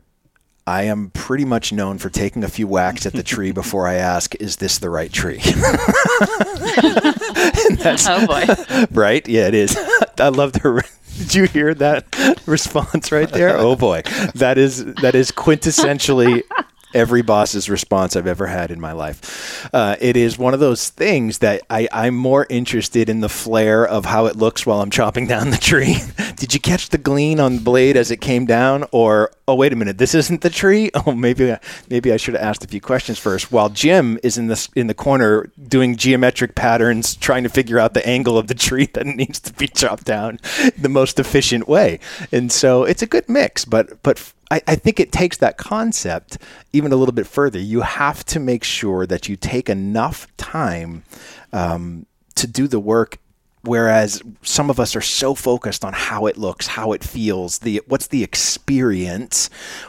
I 0.66 0.84
am 0.84 1.10
pretty 1.10 1.44
much 1.44 1.72
known 1.72 1.98
for 1.98 2.08
taking 2.08 2.42
a 2.42 2.48
few 2.48 2.66
whacks 2.66 3.04
at 3.06 3.12
the 3.12 3.22
tree 3.22 3.52
before 3.62 3.86
I 3.86 3.94
ask, 3.94 4.34
"Is 4.36 4.56
this 4.56 4.78
the 4.78 4.88
right 4.90 5.12
tree?" 5.12 5.40
And 5.44 5.54
that's 7.78 8.06
Oh 8.08 8.26
boy. 8.26 8.44
right. 8.92 9.26
Yeah, 9.28 9.48
it 9.48 9.54
is. 9.54 9.76
I 10.18 10.28
love 10.28 10.52
the. 10.54 10.82
Did 11.18 11.34
you 11.34 11.44
hear 11.44 11.74
that 11.74 12.40
response 12.46 13.12
right 13.12 13.28
there? 13.30 13.58
Oh 13.58 13.76
boy, 13.76 14.02
that 14.34 14.56
is 14.56 14.84
that 15.02 15.14
is 15.14 15.30
quintessentially 15.30 16.42
every 16.94 17.22
boss's 17.22 17.68
response 17.68 18.16
I've 18.16 18.26
ever 18.26 18.46
had 18.46 18.70
in 18.70 18.80
my 18.80 18.92
life. 18.92 19.68
Uh, 19.72 19.96
it 20.00 20.16
is 20.16 20.38
one 20.38 20.54
of 20.54 20.60
those 20.60 20.88
things 20.88 21.38
that 21.38 21.62
I, 21.70 21.88
I'm 21.92 22.14
more 22.14 22.46
interested 22.48 23.08
in 23.08 23.20
the 23.20 23.28
flair 23.28 23.86
of 23.86 24.04
how 24.04 24.26
it 24.26 24.36
looks 24.36 24.66
while 24.66 24.80
I'm 24.80 24.90
chopping 24.90 25.26
down 25.26 25.50
the 25.50 25.56
tree. 25.56 25.96
Did 26.36 26.54
you 26.54 26.60
catch 26.60 26.88
the 26.88 26.98
gleam 26.98 27.40
on 27.40 27.56
the 27.56 27.60
blade 27.62 27.96
as 27.96 28.10
it 28.10 28.20
came 28.20 28.46
down, 28.46 28.84
or 28.90 29.30
oh 29.46 29.54
wait 29.54 29.72
a 29.72 29.76
minute, 29.76 29.98
this 29.98 30.14
isn't 30.14 30.40
the 30.40 30.50
tree? 30.50 30.90
Oh 31.04 31.12
maybe 31.12 31.56
maybe 31.90 32.12
I 32.12 32.16
should 32.16 32.34
have 32.34 32.42
asked 32.42 32.64
a 32.64 32.68
few 32.68 32.80
questions 32.80 33.18
first. 33.18 33.50
While 33.50 33.70
Jim 33.70 34.20
is 34.22 34.38
in 34.38 34.46
the 34.46 34.68
in 34.76 34.86
the 34.86 34.94
corner 34.94 35.50
doing 35.66 35.96
geometric 35.96 36.54
patterns, 36.54 37.16
trying 37.16 37.42
to 37.42 37.48
figure 37.48 37.78
out 37.78 37.94
the 37.94 38.06
angle 38.06 38.38
of 38.38 38.46
the 38.46 38.54
tree 38.54 38.86
that 38.94 39.06
needs 39.06 39.40
to 39.40 39.52
be 39.52 39.66
chopped 39.66 40.04
down 40.04 40.38
the 40.78 40.88
most 40.88 41.18
efficient 41.18 41.66
way. 41.66 41.98
And 42.30 42.52
so 42.52 42.84
it's 42.84 43.02
a 43.02 43.06
good 43.06 43.28
mix, 43.28 43.64
but 43.64 44.00
but 44.02 44.32
I, 44.52 44.60
I 44.68 44.74
think 44.74 45.00
it 45.00 45.10
takes 45.10 45.38
that 45.38 45.56
concept 45.56 46.36
even 46.74 46.92
a 46.92 46.96
little 46.96 47.14
bit 47.14 47.26
further. 47.26 47.58
You 47.58 47.80
have 47.80 48.22
to 48.26 48.38
make 48.38 48.64
sure 48.64 49.06
that 49.06 49.26
you 49.26 49.34
take 49.34 49.70
enough 49.70 50.28
time 50.36 51.04
um, 51.54 52.04
to 52.34 52.46
do 52.46 52.68
the 52.68 52.78
work. 52.78 53.16
Whereas 53.64 54.20
some 54.42 54.70
of 54.70 54.80
us 54.80 54.96
are 54.96 55.00
so 55.00 55.34
focused 55.34 55.84
on 55.84 55.92
how 55.92 56.26
it 56.26 56.36
looks, 56.36 56.66
how 56.66 56.92
it 56.92 57.04
feels, 57.04 57.60
the 57.60 57.80
what's 57.86 58.08
the 58.08 58.24
experience, 58.24 59.48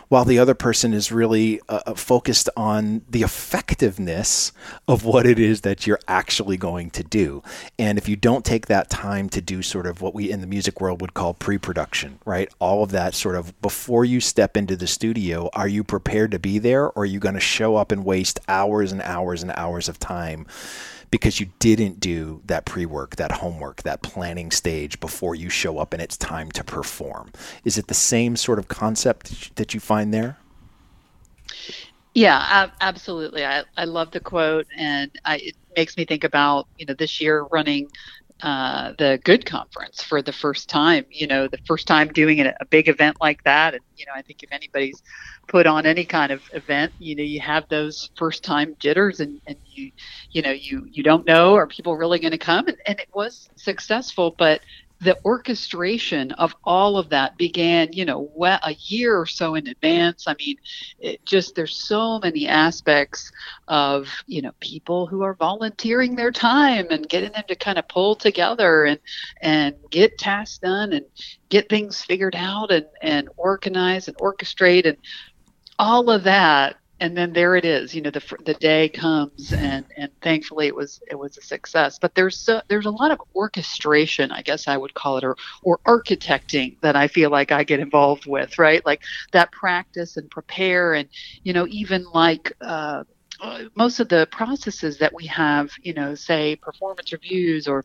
while 0.09 0.25
the 0.25 0.38
other 0.38 0.53
person 0.53 0.93
is 0.93 1.12
really 1.12 1.59
uh, 1.67 1.79
uh, 1.88 1.95
focused 1.95 2.49
on 2.55 3.01
the 3.09 3.23
effectiveness 3.23 4.51
of 4.88 5.05
what 5.05 5.25
it 5.25 5.39
is 5.39 5.62
that 5.62 5.88
you're 5.88 5.99
actually 6.07 6.55
going 6.55 6.91
to 6.91 7.03
do. 7.03 7.41
And 7.79 7.97
if 7.97 8.07
you 8.07 8.15
don't 8.15 8.45
take 8.45 8.67
that 8.67 8.91
time 8.91 9.27
to 9.29 9.41
do 9.41 9.63
sort 9.63 9.88
of 9.88 10.01
what 10.01 10.13
we 10.13 10.29
in 10.29 10.41
the 10.41 10.47
music 10.47 10.79
world 10.79 11.01
would 11.01 11.15
call 11.15 11.33
pre-production, 11.33 12.19
right? 12.25 12.53
All 12.59 12.83
of 12.83 12.91
that 12.91 13.15
sort 13.15 13.36
of 13.36 13.59
before 13.59 14.05
you 14.05 14.19
step 14.19 14.55
into 14.55 14.75
the 14.75 14.86
studio, 14.86 15.49
are 15.53 15.67
you 15.67 15.83
prepared 15.83 16.29
to 16.31 16.39
be 16.39 16.59
there 16.59 16.86
or 16.91 17.03
are 17.03 17.05
you 17.05 17.19
going 17.19 17.33
to 17.33 17.41
show 17.41 17.75
up 17.75 17.91
and 17.91 18.05
waste 18.05 18.39
hours 18.47 18.91
and 18.91 19.01
hours 19.01 19.41
and 19.41 19.51
hours 19.55 19.89
of 19.89 19.97
time? 19.97 20.45
Because 21.13 21.39
you 21.39 21.45
didn't 21.60 21.99
do 21.99 22.41
that 22.43 22.65
pre-work, 22.65 23.17
that 23.17 23.32
homework, 23.32 23.84
that 23.84 24.02
planning 24.02 24.49
stage 24.49 24.99
before 24.99 25.36
you 25.36 25.47
show 25.47 25.78
up 25.78 25.93
and 25.93 26.02
it's 26.02 26.17
time 26.17 26.49
to 26.49 26.63
perform. 26.63 27.32
Is 27.63 27.78
it 27.78 27.86
the 27.86 27.93
same 27.93 28.36
sort 28.36 28.58
of 28.58 28.67
concept 28.67 29.56
that 29.58 29.76
you 29.76 29.80
find 29.80 30.12
there? 30.12 30.38
Yeah, 32.15 32.43
ab- 32.49 32.71
absolutely. 32.82 33.45
I, 33.45 33.62
I 33.78 33.86
love 33.86 34.10
the 34.10 34.21
quote, 34.21 34.65
and 34.76 35.12
I 35.23 35.36
it 35.36 35.56
makes 35.78 35.97
me 35.97 36.06
think 36.06 36.23
about 36.23 36.67
you 36.78 36.88
know 36.88 36.95
this 36.95 37.21
year 37.21 37.43
running 37.52 37.89
uh, 38.41 38.93
the 38.97 39.19
Good 39.23 39.45
Conference 39.45 40.02
for 40.02 40.23
the 40.23 40.34
first 40.34 40.67
time. 40.67 41.06
You 41.12 41.28
know, 41.28 41.47
the 41.47 41.60
first 41.67 41.88
time 41.88 42.08
doing 42.08 42.41
a, 42.41 42.56
a 42.60 42.65
big 42.65 42.89
event 42.89 43.17
like 43.21 43.43
that, 43.43 43.76
and 43.76 43.84
you 43.95 44.06
know, 44.08 44.13
I 44.15 44.23
think 44.23 44.41
if 44.41 44.52
anybody's 44.52 44.99
put 45.47 45.67
on 45.67 45.86
any 45.86 46.06
kind 46.06 46.32
of 46.32 46.41
event, 46.54 46.91
you 46.97 47.15
know, 47.15 47.23
you 47.23 47.39
have 47.39 47.65
those 47.69 48.10
first 48.17 48.43
time 48.43 48.76
jitters, 48.80 49.19
and, 49.19 49.39
and 49.45 49.58
you, 49.73 49.91
you 50.31 50.41
know, 50.41 50.51
you 50.51 50.88
you 50.91 51.03
don't 51.03 51.25
know 51.25 51.55
are 51.55 51.67
people 51.67 51.95
really 51.95 52.19
going 52.19 52.31
to 52.31 52.38
come, 52.38 52.67
and, 52.67 52.77
and 52.86 52.99
it 52.99 53.09
was 53.13 53.49
successful, 53.55 54.36
but 54.38 54.62
the 55.03 55.17
orchestration 55.25 56.31
of 56.33 56.55
all 56.63 56.97
of 56.97 57.09
that 57.09 57.38
began, 57.38 57.91
you 57.91 58.05
know, 58.05 58.31
a 58.41 58.73
year 58.86 59.17
or 59.17 59.25
so 59.25 59.55
in 59.55 59.67
advance. 59.67 60.27
I 60.27 60.36
mean, 60.39 60.57
just 61.25 61.55
there's 61.55 61.75
so 61.75 62.19
many 62.19 62.47
aspects 62.47 63.31
of, 63.67 64.07
you 64.27 64.41
know, 64.41 64.51
people 64.62 65.05
who 65.05 65.21
are 65.21 65.33
volunteering 65.33 66.15
their 66.15 66.31
time 66.31 66.88
and 66.89 67.07
getting 67.07 67.33
them 67.33 67.43
to 67.49 67.55
kind 67.55 67.77
of 67.77 67.88
pull 67.88 68.15
together 68.15 68.86
and 68.86 68.99
and 69.41 69.75
get 69.89 70.17
tasks 70.17 70.59
done 70.59 70.93
and 70.93 71.05
get 71.49 71.67
things 71.69 72.01
figured 72.01 72.36
out 72.36 72.71
and 72.71 72.86
and 73.01 73.29
organize 73.36 74.07
and 74.07 74.17
orchestrate 74.17 74.88
and 74.88 74.97
all 75.79 76.09
of 76.09 76.23
that 76.23 76.77
and 77.03 77.17
then 77.17 77.33
there 77.33 77.55
it 77.57 77.65
is 77.65 77.93
you 77.93 78.01
know 78.01 78.09
the 78.11 78.23
the 78.45 78.53
day 78.55 78.87
comes 78.89 79.53
and 79.53 79.85
and 79.97 80.09
thankfully 80.21 80.67
it 80.67 80.75
was 80.75 81.01
it 81.11 81.19
was 81.19 81.37
a 81.37 81.41
success. 81.41 81.99
But 82.01 82.15
there's 82.15 82.39
so, 82.39 82.61
there's 82.69 82.85
a 82.85 82.91
lot 82.91 83.11
of 83.11 83.19
orchestration 83.35 84.31
i 84.31 84.41
guess 84.41 84.67
i 84.67 84.77
would 84.77 84.93
call 84.93 85.17
it 85.17 85.23
or 85.25 85.35
or 85.63 85.79
architecting 85.87 86.77
that 86.81 86.95
i 86.95 87.07
feel 87.07 87.29
like 87.29 87.51
i 87.51 87.63
get 87.63 87.81
involved 87.81 88.25
with 88.25 88.57
right? 88.57 88.85
Like 88.85 89.01
that 89.33 89.51
practice 89.51 90.17
and 90.17 90.29
prepare 90.31 90.93
and 90.93 91.09
you 91.43 91.53
know 91.53 91.67
even 91.69 92.05
like 92.13 92.53
uh, 92.61 93.03
most 93.75 93.99
of 93.99 94.07
the 94.09 94.27
processes 94.31 94.97
that 94.99 95.13
we 95.13 95.25
have 95.27 95.71
you 95.81 95.93
know 95.93 96.15
say 96.15 96.55
performance 96.55 97.11
reviews 97.11 97.67
or 97.67 97.83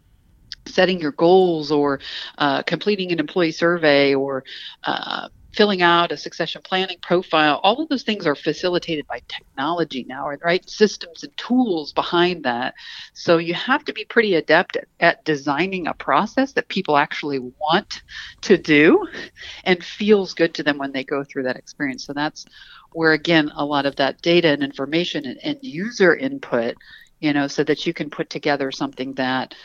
setting 0.66 1.00
your 1.00 1.12
goals 1.12 1.72
or 1.72 2.00
uh, 2.38 2.62
completing 2.62 3.12
an 3.12 3.18
employee 3.18 3.52
survey 3.52 4.14
or 4.14 4.44
uh, 4.84 5.28
filling 5.58 5.82
out 5.82 6.12
a 6.12 6.16
succession 6.16 6.62
planning 6.62 6.98
profile, 7.02 7.58
all 7.64 7.82
of 7.82 7.88
those 7.88 8.04
things 8.04 8.28
are 8.28 8.36
facilitated 8.36 9.04
by 9.08 9.20
technology 9.26 10.06
now, 10.08 10.28
right? 10.44 10.70
Systems 10.70 11.24
and 11.24 11.36
tools 11.36 11.92
behind 11.92 12.44
that. 12.44 12.74
So 13.12 13.38
you 13.38 13.54
have 13.54 13.84
to 13.86 13.92
be 13.92 14.04
pretty 14.04 14.36
adept 14.36 14.76
at, 14.76 14.84
at 15.00 15.24
designing 15.24 15.88
a 15.88 15.94
process 15.94 16.52
that 16.52 16.68
people 16.68 16.96
actually 16.96 17.40
want 17.40 18.04
to 18.42 18.56
do 18.56 19.04
and 19.64 19.82
feels 19.82 20.32
good 20.32 20.54
to 20.54 20.62
them 20.62 20.78
when 20.78 20.92
they 20.92 21.02
go 21.02 21.24
through 21.24 21.42
that 21.42 21.56
experience. 21.56 22.06
So 22.06 22.12
that's 22.12 22.46
where, 22.92 23.10
again, 23.10 23.50
a 23.56 23.64
lot 23.64 23.84
of 23.84 23.96
that 23.96 24.22
data 24.22 24.50
and 24.50 24.62
information 24.62 25.26
and, 25.26 25.40
and 25.42 25.58
user 25.60 26.14
input, 26.14 26.76
you 27.18 27.32
know, 27.32 27.48
so 27.48 27.64
that 27.64 27.84
you 27.84 27.92
can 27.92 28.10
put 28.10 28.30
together 28.30 28.70
something 28.70 29.12
that 29.14 29.56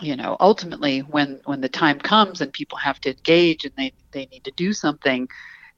you 0.00 0.16
know 0.16 0.36
ultimately 0.40 1.00
when 1.00 1.40
when 1.44 1.60
the 1.60 1.68
time 1.68 1.98
comes 1.98 2.40
and 2.40 2.52
people 2.52 2.78
have 2.78 3.00
to 3.00 3.10
engage 3.10 3.64
and 3.64 3.72
they 3.76 3.92
they 4.12 4.26
need 4.26 4.44
to 4.44 4.50
do 4.52 4.72
something 4.72 5.28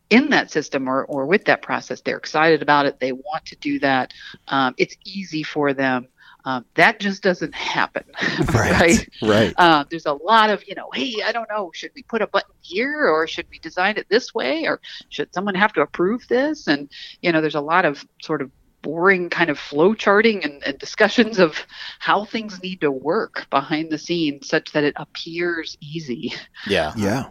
in 0.08 0.30
that 0.30 0.50
system 0.50 0.88
or, 0.88 1.04
or 1.06 1.26
with 1.26 1.44
that 1.44 1.62
process 1.62 2.00
they're 2.00 2.16
excited 2.16 2.62
about 2.62 2.86
it 2.86 3.00
they 3.00 3.12
want 3.12 3.44
to 3.44 3.56
do 3.56 3.78
that 3.78 4.12
um, 4.48 4.74
it's 4.78 4.96
easy 5.04 5.42
for 5.42 5.72
them. 5.74 6.08
Um, 6.44 6.64
that 6.74 7.00
just 7.00 7.24
doesn't 7.24 7.56
happen 7.56 8.04
right. 8.54 8.80
right, 8.80 9.08
right. 9.20 9.54
Uh, 9.58 9.84
there's 9.90 10.06
a 10.06 10.12
lot 10.12 10.48
of 10.48 10.62
you 10.68 10.76
know 10.76 10.88
hey 10.94 11.16
i 11.24 11.32
don't 11.32 11.48
know 11.50 11.72
should 11.74 11.90
we 11.96 12.04
put 12.04 12.22
a 12.22 12.26
button 12.28 12.54
here 12.60 13.08
or 13.08 13.26
should 13.26 13.46
we 13.50 13.58
design 13.58 13.96
it 13.96 14.06
this 14.08 14.32
way 14.32 14.64
or 14.64 14.80
should 15.08 15.34
someone 15.34 15.56
have 15.56 15.72
to 15.72 15.80
approve 15.80 16.26
this? 16.28 16.68
And 16.68 16.88
you 17.20 17.32
know 17.32 17.40
there's 17.40 17.56
a 17.56 17.60
lot 17.60 17.84
of 17.84 18.04
sort 18.22 18.42
of 18.42 18.52
boring 18.86 19.28
kind 19.28 19.50
of 19.50 19.58
flow 19.58 19.94
charting 19.94 20.44
and, 20.44 20.62
and, 20.62 20.78
discussions 20.78 21.40
of 21.40 21.66
how 21.98 22.24
things 22.24 22.62
need 22.62 22.80
to 22.80 22.90
work 22.90 23.50
behind 23.50 23.90
the 23.90 23.98
scenes 23.98 24.46
such 24.46 24.70
that 24.70 24.84
it 24.84 24.94
appears 24.96 25.76
easy. 25.80 26.32
Yeah. 26.68 26.92
Yeah. 26.96 27.24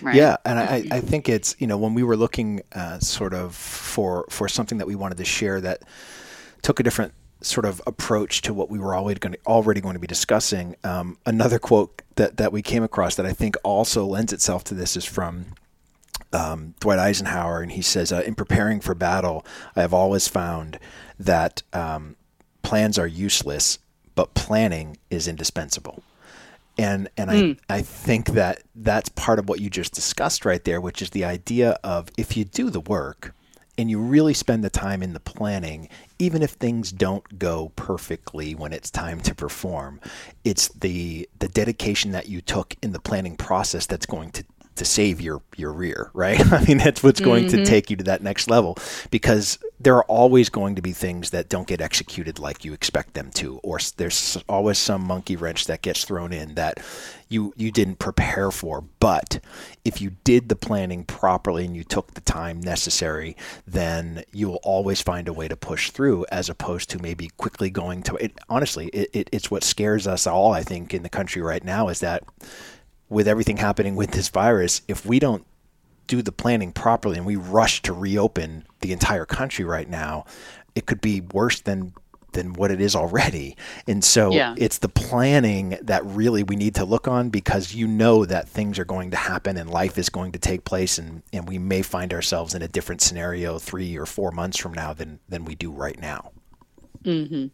Right. 0.00 0.14
Yeah, 0.16 0.38
and 0.46 0.58
I, 0.58 0.84
I 0.90 1.00
think 1.00 1.28
it's 1.28 1.54
you 1.58 1.66
know 1.66 1.76
when 1.76 1.94
we 1.94 2.02
were 2.02 2.16
looking 2.16 2.62
uh, 2.72 2.98
sort 2.98 3.34
of 3.34 3.54
for 3.54 4.26
for 4.28 4.48
something 4.48 4.78
that 4.78 4.86
we 4.86 4.96
wanted 4.96 5.18
to 5.18 5.24
share 5.24 5.60
that 5.60 5.82
took 6.62 6.80
a 6.80 6.82
different 6.82 7.12
sort 7.42 7.66
of 7.66 7.80
approach 7.86 8.42
to 8.42 8.54
what 8.54 8.70
we 8.70 8.78
were 8.78 8.96
already 8.96 9.20
going 9.20 9.34
to, 9.34 9.38
already 9.46 9.80
going 9.80 9.94
to 9.94 10.00
be 10.00 10.06
discussing. 10.06 10.74
Um, 10.82 11.18
another 11.26 11.58
quote 11.58 12.02
that 12.16 12.38
that 12.38 12.50
we 12.50 12.62
came 12.62 12.82
across 12.82 13.14
that 13.16 13.26
I 13.26 13.32
think 13.32 13.56
also 13.62 14.04
lends 14.04 14.32
itself 14.32 14.64
to 14.64 14.74
this 14.74 14.96
is 14.96 15.04
from 15.04 15.46
um, 16.34 16.74
Dwight 16.80 16.98
Eisenhower, 16.98 17.60
and 17.60 17.72
he 17.72 17.82
says, 17.82 18.12
uh, 18.12 18.22
"In 18.26 18.34
preparing 18.34 18.80
for 18.80 18.94
battle, 18.94 19.44
I 19.76 19.80
have 19.80 19.94
always 19.94 20.28
found 20.28 20.78
that 21.18 21.62
um, 21.72 22.16
plans 22.62 22.98
are 22.98 23.06
useless, 23.06 23.78
but 24.14 24.34
planning 24.34 24.98
is 25.10 25.28
indispensable." 25.28 26.02
And 26.76 27.08
and 27.16 27.30
mm. 27.30 27.34
I 27.34 27.46
hmm. 27.46 27.52
I 27.68 27.82
think 27.82 28.30
that 28.30 28.62
that's 28.74 29.08
part 29.10 29.38
of 29.38 29.48
what 29.48 29.60
you 29.60 29.70
just 29.70 29.94
discussed 29.94 30.44
right 30.44 30.62
there, 30.64 30.80
which 30.80 31.00
is 31.00 31.10
the 31.10 31.24
idea 31.24 31.78
of 31.84 32.08
if 32.16 32.36
you 32.36 32.44
do 32.44 32.70
the 32.70 32.80
work 32.80 33.34
and 33.76 33.90
you 33.90 33.98
really 33.98 34.34
spend 34.34 34.62
the 34.62 34.70
time 34.70 35.02
in 35.02 35.14
the 35.14 35.20
planning, 35.20 35.88
even 36.18 36.42
if 36.42 36.50
things 36.50 36.92
don't 36.92 37.38
go 37.38 37.72
perfectly 37.74 38.54
when 38.54 38.72
it's 38.72 38.90
time 38.90 39.20
to 39.20 39.34
perform, 39.34 40.00
it's 40.44 40.68
the 40.68 41.28
the 41.38 41.48
dedication 41.48 42.12
that 42.12 42.28
you 42.28 42.40
took 42.40 42.76
in 42.82 42.92
the 42.92 43.00
planning 43.00 43.36
process 43.36 43.86
that's 43.86 44.06
going 44.06 44.30
to 44.30 44.44
to 44.76 44.84
save 44.84 45.20
your 45.20 45.42
your 45.56 45.72
rear, 45.72 46.10
right? 46.14 46.40
I 46.52 46.64
mean, 46.64 46.78
that's 46.78 47.02
what's 47.02 47.20
going 47.20 47.46
mm-hmm. 47.46 47.58
to 47.58 47.64
take 47.64 47.90
you 47.90 47.96
to 47.96 48.04
that 48.04 48.22
next 48.22 48.48
level 48.48 48.76
because 49.10 49.58
there 49.80 49.96
are 49.96 50.04
always 50.04 50.48
going 50.48 50.74
to 50.76 50.82
be 50.82 50.92
things 50.92 51.30
that 51.30 51.48
don't 51.48 51.66
get 51.66 51.80
executed 51.80 52.38
like 52.38 52.64
you 52.64 52.72
expect 52.72 53.14
them 53.14 53.30
to, 53.32 53.58
or 53.58 53.78
there's 53.96 54.38
always 54.48 54.78
some 54.78 55.02
monkey 55.02 55.36
wrench 55.36 55.66
that 55.66 55.82
gets 55.82 56.04
thrown 56.04 56.32
in 56.32 56.54
that 56.54 56.78
you 57.28 57.52
you 57.56 57.70
didn't 57.70 57.98
prepare 57.98 58.50
for. 58.50 58.82
But 59.00 59.40
if 59.84 60.00
you 60.00 60.12
did 60.24 60.48
the 60.48 60.56
planning 60.56 61.04
properly 61.04 61.64
and 61.64 61.76
you 61.76 61.84
took 61.84 62.14
the 62.14 62.20
time 62.20 62.60
necessary, 62.60 63.36
then 63.66 64.24
you 64.32 64.48
will 64.48 64.60
always 64.62 65.02
find 65.02 65.28
a 65.28 65.32
way 65.32 65.48
to 65.48 65.56
push 65.56 65.90
through, 65.90 66.24
as 66.30 66.48
opposed 66.48 66.90
to 66.90 66.98
maybe 66.98 67.28
quickly 67.36 67.70
going 67.70 68.02
to 68.04 68.16
it. 68.16 68.32
Honestly, 68.48 68.86
it, 68.88 69.10
it, 69.12 69.28
it's 69.32 69.50
what 69.50 69.64
scares 69.64 70.06
us 70.06 70.26
all. 70.26 70.52
I 70.52 70.62
think 70.62 70.94
in 70.94 71.02
the 71.02 71.08
country 71.08 71.42
right 71.42 71.64
now 71.64 71.88
is 71.88 72.00
that 72.00 72.24
with 73.08 73.28
everything 73.28 73.56
happening 73.56 73.96
with 73.96 74.12
this 74.12 74.28
virus, 74.28 74.82
if 74.88 75.04
we 75.04 75.18
don't 75.18 75.46
do 76.06 76.22
the 76.22 76.32
planning 76.32 76.72
properly 76.72 77.16
and 77.16 77.26
we 77.26 77.36
rush 77.36 77.82
to 77.82 77.92
reopen 77.92 78.64
the 78.80 78.92
entire 78.92 79.24
country 79.24 79.64
right 79.64 79.88
now, 79.88 80.24
it 80.74 80.86
could 80.86 81.00
be 81.00 81.20
worse 81.20 81.60
than 81.60 81.94
than 82.34 82.52
what 82.52 82.70
it 82.70 82.80
is 82.80 82.94
already. 82.94 83.56
And 83.86 84.04
so 84.04 84.32
yeah. 84.32 84.54
it's 84.58 84.78
the 84.78 84.88
planning 84.88 85.78
that 85.82 86.04
really 86.04 86.42
we 86.42 86.56
need 86.56 86.74
to 86.74 86.84
look 86.84 87.08
on 87.08 87.30
because 87.30 87.74
you 87.74 87.86
know 87.86 88.24
that 88.26 88.48
things 88.48 88.78
are 88.78 88.84
going 88.84 89.12
to 89.12 89.16
happen 89.16 89.56
and 89.56 89.70
life 89.70 89.96
is 89.98 90.08
going 90.08 90.32
to 90.32 90.38
take 90.38 90.64
place 90.64 90.98
and, 90.98 91.22
and 91.32 91.48
we 91.48 91.58
may 91.58 91.80
find 91.80 92.12
ourselves 92.12 92.54
in 92.54 92.60
a 92.60 92.68
different 92.68 93.00
scenario 93.00 93.58
three 93.58 93.96
or 93.96 94.04
four 94.04 94.30
months 94.30 94.58
from 94.58 94.74
now 94.74 94.92
than, 94.92 95.20
than 95.28 95.44
we 95.44 95.54
do 95.54 95.70
right 95.70 95.98
now. 95.98 96.32
Mm-hmm. 97.04 97.46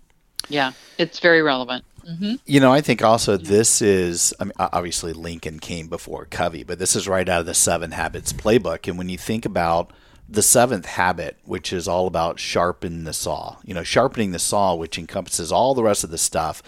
Yeah, 0.49 0.73
it's 0.99 1.21
very 1.21 1.43
relevant. 1.43 1.85
Mm-hmm. 2.07 2.35
You 2.47 2.61
know, 2.61 2.73
I 2.73 2.81
think 2.81 3.03
also 3.03 3.37
this 3.37 3.83
is, 3.83 4.35
I 4.41 4.45
mean, 4.45 4.53
obviously 4.59 5.13
Lincoln 5.13 5.59
came 5.59 5.89
before 5.89 6.27
Covey, 6.27 6.65
but 6.65 6.79
this 6.79 6.97
is 6.97 7.09
right 7.09 7.29
out 7.29 7.41
of 7.41 7.47
the 7.47 7.55
Seven 7.55 7.93
Habits 7.93 8.33
playbook. 8.33 8.89
And 8.89 8.99
when 8.99 9.09
you 9.09 9.19
think 9.19 9.45
about 9.45 9.93
the 10.29 10.43
seventh 10.43 10.87
habit, 10.87 11.37
which 11.45 11.73
is 11.73 11.89
all 11.89 12.07
about 12.07 12.39
sharpen 12.39 13.05
the 13.05 13.13
saw, 13.13 13.57
you 13.65 13.75
know, 13.75 13.83
sharpening 13.83 14.31
the 14.31 14.39
saw, 14.39 14.75
which 14.75 14.97
encompasses 14.97 15.51
all 15.51 15.75
the 15.75 15.83
rest 15.83 16.05
of 16.05 16.11
the 16.11 16.19
stuff, 16.19 16.63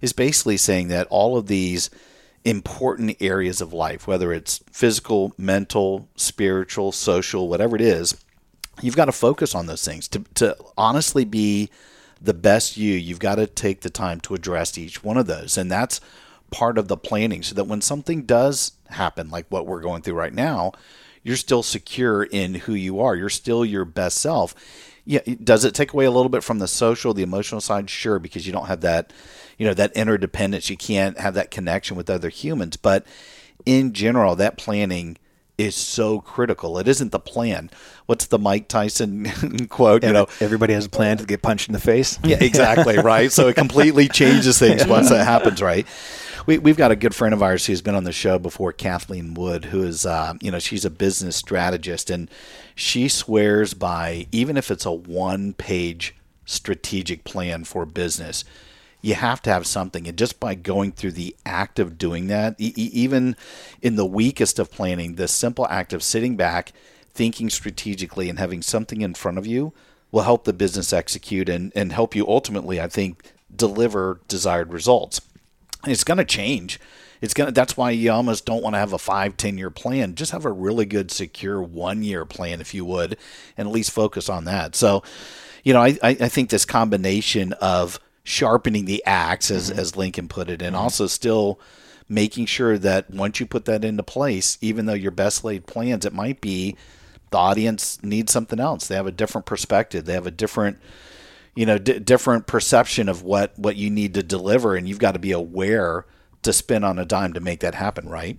is 0.00 0.12
basically 0.12 0.56
saying 0.56 0.88
that 0.88 1.08
all 1.10 1.36
of 1.36 1.46
these 1.46 1.90
important 2.44 3.16
areas 3.20 3.60
of 3.60 3.72
life, 3.72 4.06
whether 4.06 4.32
it's 4.32 4.60
physical, 4.70 5.34
mental, 5.36 6.08
spiritual, 6.16 6.92
social, 6.92 7.48
whatever 7.48 7.74
it 7.74 7.82
is, 7.82 8.16
you've 8.80 8.96
got 8.96 9.06
to 9.06 9.12
focus 9.12 9.54
on 9.54 9.66
those 9.66 9.84
things 9.84 10.08
to, 10.08 10.20
to 10.34 10.56
honestly 10.78 11.24
be 11.24 11.68
the 12.20 12.34
best 12.34 12.76
you, 12.76 12.94
you've 12.94 13.18
got 13.18 13.36
to 13.36 13.46
take 13.46 13.80
the 13.80 13.90
time 13.90 14.20
to 14.20 14.34
address 14.34 14.76
each 14.76 15.02
one 15.02 15.16
of 15.16 15.26
those. 15.26 15.56
And 15.56 15.70
that's 15.70 16.00
part 16.50 16.78
of 16.78 16.88
the 16.88 16.96
planning 16.96 17.42
so 17.42 17.54
that 17.54 17.64
when 17.64 17.80
something 17.80 18.22
does 18.22 18.72
happen, 18.88 19.30
like 19.30 19.46
what 19.48 19.66
we're 19.66 19.80
going 19.80 20.02
through 20.02 20.14
right 20.14 20.34
now, 20.34 20.72
you're 21.22 21.36
still 21.36 21.62
secure 21.62 22.22
in 22.24 22.54
who 22.54 22.74
you 22.74 23.00
are. 23.00 23.14
You're 23.14 23.28
still 23.28 23.64
your 23.64 23.84
best 23.84 24.18
self. 24.18 24.54
Yeah, 25.04 25.20
does 25.42 25.64
it 25.64 25.74
take 25.74 25.92
away 25.92 26.04
a 26.04 26.10
little 26.10 26.28
bit 26.28 26.44
from 26.44 26.58
the 26.58 26.68
social, 26.68 27.14
the 27.14 27.22
emotional 27.22 27.60
side? 27.60 27.88
Sure, 27.88 28.18
because 28.18 28.46
you 28.46 28.52
don't 28.52 28.66
have 28.66 28.80
that, 28.82 29.12
you 29.58 29.66
know, 29.66 29.74
that 29.74 29.96
interdependence. 29.96 30.70
You 30.70 30.76
can't 30.76 31.18
have 31.18 31.34
that 31.34 31.50
connection 31.50 31.96
with 31.96 32.10
other 32.10 32.28
humans. 32.28 32.76
But 32.76 33.06
in 33.66 33.92
general, 33.92 34.36
that 34.36 34.56
planning 34.56 35.16
is 35.60 35.76
so 35.76 36.20
critical. 36.20 36.78
It 36.78 36.88
isn't 36.88 37.12
the 37.12 37.18
plan. 37.18 37.70
What's 38.06 38.26
the 38.26 38.38
Mike 38.38 38.68
Tyson 38.68 39.66
quote? 39.68 40.04
You 40.04 40.12
know, 40.12 40.26
everybody 40.40 40.72
has 40.74 40.86
a 40.86 40.90
plan 40.90 41.18
to 41.18 41.24
get 41.24 41.42
punched 41.42 41.68
in 41.68 41.72
the 41.72 41.80
face. 41.80 42.18
Yeah, 42.24 42.38
exactly. 42.40 42.98
right. 42.98 43.30
So 43.30 43.48
it 43.48 43.54
completely 43.54 44.08
changes 44.12 44.58
things 44.58 44.86
once 44.86 45.10
that 45.10 45.24
happens. 45.24 45.62
Right. 45.62 45.86
We, 46.46 46.58
we've 46.58 46.76
got 46.76 46.90
a 46.90 46.96
good 46.96 47.14
friend 47.14 47.34
of 47.34 47.42
ours 47.42 47.66
who's 47.66 47.82
been 47.82 47.94
on 47.94 48.04
the 48.04 48.12
show 48.12 48.38
before, 48.38 48.72
Kathleen 48.72 49.34
Wood, 49.34 49.66
who 49.66 49.82
is, 49.82 50.06
uh, 50.06 50.34
you 50.40 50.50
know, 50.50 50.58
she's 50.58 50.84
a 50.84 50.90
business 50.90 51.36
strategist 51.36 52.10
and 52.10 52.30
she 52.74 53.08
swears 53.08 53.74
by 53.74 54.26
even 54.32 54.56
if 54.56 54.70
it's 54.70 54.86
a 54.86 54.92
one 54.92 55.52
page 55.52 56.14
strategic 56.46 57.24
plan 57.24 57.64
for 57.64 57.84
business, 57.86 58.44
you 59.02 59.14
have 59.14 59.40
to 59.42 59.50
have 59.50 59.66
something. 59.66 60.06
And 60.06 60.18
just 60.18 60.40
by 60.40 60.54
going 60.54 60.92
through 60.92 61.12
the 61.12 61.36
act 61.46 61.78
of 61.78 61.98
doing 61.98 62.26
that, 62.26 62.56
e- 62.58 62.72
even 62.76 63.36
in 63.80 63.96
the 63.96 64.06
weakest 64.06 64.58
of 64.58 64.70
planning, 64.70 65.14
the 65.14 65.28
simple 65.28 65.66
act 65.68 65.92
of 65.92 66.02
sitting 66.02 66.36
back, 66.36 66.72
thinking 67.12 67.50
strategically, 67.50 68.28
and 68.28 68.38
having 68.38 68.62
something 68.62 69.00
in 69.00 69.14
front 69.14 69.38
of 69.38 69.46
you 69.46 69.72
will 70.12 70.22
help 70.22 70.44
the 70.44 70.52
business 70.52 70.92
execute 70.92 71.48
and, 71.48 71.72
and 71.74 71.92
help 71.92 72.14
you 72.14 72.26
ultimately, 72.26 72.80
I 72.80 72.88
think, 72.88 73.32
deliver 73.54 74.20
desired 74.28 74.72
results. 74.72 75.20
And 75.82 75.92
it's 75.92 76.04
going 76.04 76.18
to 76.18 76.24
change. 76.24 76.78
It's 77.20 77.34
going 77.34 77.48
to, 77.48 77.52
that's 77.52 77.76
why 77.76 77.90
you 77.90 78.10
almost 78.10 78.46
don't 78.46 78.62
want 78.62 78.74
to 78.74 78.78
have 78.78 78.92
a 78.92 78.98
five 78.98 79.36
ten 79.36 79.58
year 79.58 79.70
plan. 79.70 80.14
Just 80.14 80.32
have 80.32 80.44
a 80.44 80.52
really 80.52 80.86
good, 80.86 81.10
secure 81.10 81.62
one 81.62 82.02
year 82.02 82.24
plan, 82.24 82.60
if 82.60 82.74
you 82.74 82.84
would, 82.84 83.16
and 83.56 83.68
at 83.68 83.74
least 83.74 83.90
focus 83.90 84.28
on 84.28 84.44
that. 84.44 84.74
So, 84.74 85.02
you 85.62 85.72
know, 85.72 85.82
I, 85.82 85.98
I 86.02 86.14
think 86.14 86.50
this 86.50 86.64
combination 86.64 87.52
of 87.54 88.00
sharpening 88.24 88.84
the 88.84 89.04
axe, 89.04 89.50
as, 89.50 89.70
mm-hmm. 89.70 89.78
as 89.78 89.96
Lincoln 89.96 90.28
put 90.28 90.50
it, 90.50 90.62
and 90.62 90.74
mm-hmm. 90.74 90.82
also 90.82 91.06
still 91.06 91.60
making 92.08 92.46
sure 92.46 92.76
that 92.76 93.10
once 93.10 93.38
you 93.40 93.46
put 93.46 93.64
that 93.66 93.84
into 93.84 94.02
place, 94.02 94.58
even 94.60 94.86
though 94.86 94.94
your 94.94 95.12
best 95.12 95.44
laid 95.44 95.66
plans, 95.66 96.04
it 96.04 96.12
might 96.12 96.40
be 96.40 96.76
the 97.30 97.38
audience 97.38 98.02
needs 98.02 98.32
something 98.32 98.58
else. 98.58 98.88
They 98.88 98.96
have 98.96 99.06
a 99.06 99.12
different 99.12 99.46
perspective. 99.46 100.04
They 100.04 100.14
have 100.14 100.26
a 100.26 100.32
different, 100.32 100.78
you 101.54 101.64
know, 101.64 101.78
d- 101.78 102.00
different 102.00 102.46
perception 102.46 103.08
of 103.08 103.22
what 103.22 103.56
what 103.56 103.76
you 103.76 103.88
need 103.90 104.14
to 104.14 104.22
deliver, 104.22 104.74
and 104.74 104.88
you've 104.88 104.98
got 104.98 105.12
to 105.12 105.20
be 105.20 105.32
aware 105.32 106.04
to 106.42 106.52
spin 106.52 106.84
on 106.84 106.98
a 106.98 107.04
dime 107.04 107.32
to 107.34 107.40
make 107.40 107.60
that 107.60 107.74
happen, 107.74 108.08
right? 108.08 108.38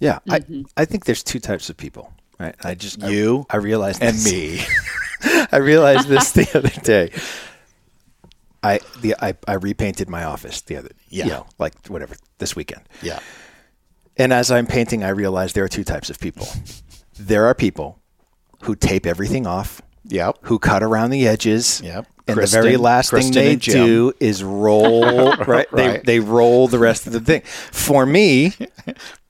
Yeah, 0.00 0.18
I 0.28 0.40
mm-hmm. 0.40 0.62
I 0.76 0.84
think 0.84 1.04
there's 1.04 1.22
two 1.22 1.40
types 1.40 1.70
of 1.70 1.76
people. 1.76 2.12
Right, 2.38 2.56
I 2.64 2.74
just 2.74 3.02
I- 3.02 3.10
You 3.10 3.46
I, 3.48 3.58
realized 3.58 4.02
and 4.02 4.16
this. 4.16 4.32
me. 4.32 4.60
I 5.52 5.58
realized 5.58 6.08
this 6.08 6.32
the 6.32 6.50
other 6.54 6.80
day. 6.82 7.10
I 8.64 8.80
the 9.00 9.14
I, 9.20 9.34
I 9.46 9.54
repainted 9.54 10.08
my 10.08 10.24
office 10.24 10.60
the 10.62 10.76
other 10.76 10.90
Yeah. 11.08 11.24
you 11.24 11.30
know, 11.30 11.46
like 11.58 11.74
whatever 11.88 12.16
this 12.38 12.56
weekend. 12.56 12.82
yeah. 13.02 13.20
And 14.16 14.32
as 14.32 14.50
I'm 14.50 14.66
painting, 14.66 15.02
I 15.02 15.08
realized 15.08 15.54
there 15.56 15.64
are 15.64 15.68
two 15.68 15.82
types 15.84 16.08
of 16.08 16.20
people. 16.20 16.46
There 17.18 17.46
are 17.46 17.54
people 17.54 17.98
who 18.62 18.76
tape 18.76 19.06
everything 19.06 19.44
off, 19.46 19.82
Yep. 20.06 20.38
who 20.42 20.58
cut 20.58 20.82
around 20.84 21.10
the 21.10 21.26
edges. 21.26 21.80
Yep. 21.84 22.06
And 22.26 22.36
Kristen- 22.38 22.60
the 22.60 22.62
very 22.62 22.76
last 22.76 23.10
Kristen 23.10 23.34
thing 23.34 23.44
they 23.48 23.56
do 23.56 24.12
is 24.20 24.42
roll 24.44 25.34
right, 25.46 25.66
They 25.72 26.00
they 26.04 26.20
roll 26.20 26.68
the 26.68 26.78
rest 26.78 27.06
of 27.06 27.12
the 27.12 27.20
thing. 27.20 27.42
For 27.42 28.06
me, 28.06 28.52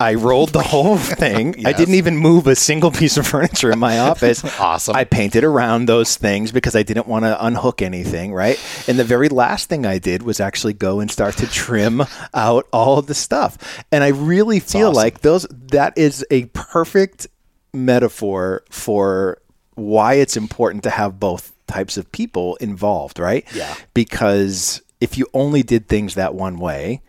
I 0.00 0.14
rolled 0.14 0.50
the 0.50 0.62
whole 0.62 0.96
thing. 0.98 1.66
I 1.66 1.72
didn't 1.72 1.94
even 1.94 2.16
move 2.16 2.46
a 2.46 2.54
single 2.54 2.90
piece 2.90 3.16
of 3.16 3.26
furniture 3.34 3.70
in 3.70 3.78
my 3.78 3.98
office. 3.98 4.44
Awesome. 4.58 4.96
I 4.96 5.04
painted 5.04 5.44
around 5.44 5.86
those 5.86 6.16
things 6.16 6.52
because 6.52 6.74
I 6.76 6.82
didn't 6.82 7.06
want 7.06 7.24
to 7.24 7.44
unhook 7.44 7.82
anything, 7.82 8.32
right? 8.32 8.58
And 8.88 8.98
the 8.98 9.04
very 9.04 9.28
last 9.28 9.68
thing 9.68 9.86
I 9.86 9.98
did 9.98 10.22
was 10.22 10.40
actually 10.40 10.74
go 10.74 11.00
and 11.00 11.10
start 11.10 11.36
to 11.38 11.46
trim 11.46 12.02
out 12.32 12.66
all 12.72 13.00
the 13.02 13.14
stuff. 13.14 13.84
And 13.92 14.02
I 14.04 14.08
really 14.08 14.60
feel 14.60 14.88
awesome. 14.88 14.96
like 14.96 15.20
those 15.20 15.46
that 15.50 15.96
is 15.96 16.24
a 16.30 16.46
perfect 16.46 17.26
metaphor 17.72 18.64
for 18.70 19.38
why 19.74 20.14
it's 20.14 20.36
important 20.36 20.84
to 20.84 20.90
have 20.90 21.18
both 21.18 21.52
types 21.66 21.96
of 21.96 22.10
people 22.12 22.56
involved, 22.56 23.18
right? 23.18 23.44
Yeah. 23.54 23.74
Because 23.92 24.82
if 25.00 25.18
you 25.18 25.26
only 25.34 25.62
did 25.62 25.88
things 25.88 26.14
that 26.14 26.34
one 26.34 26.58
way, 26.58 27.02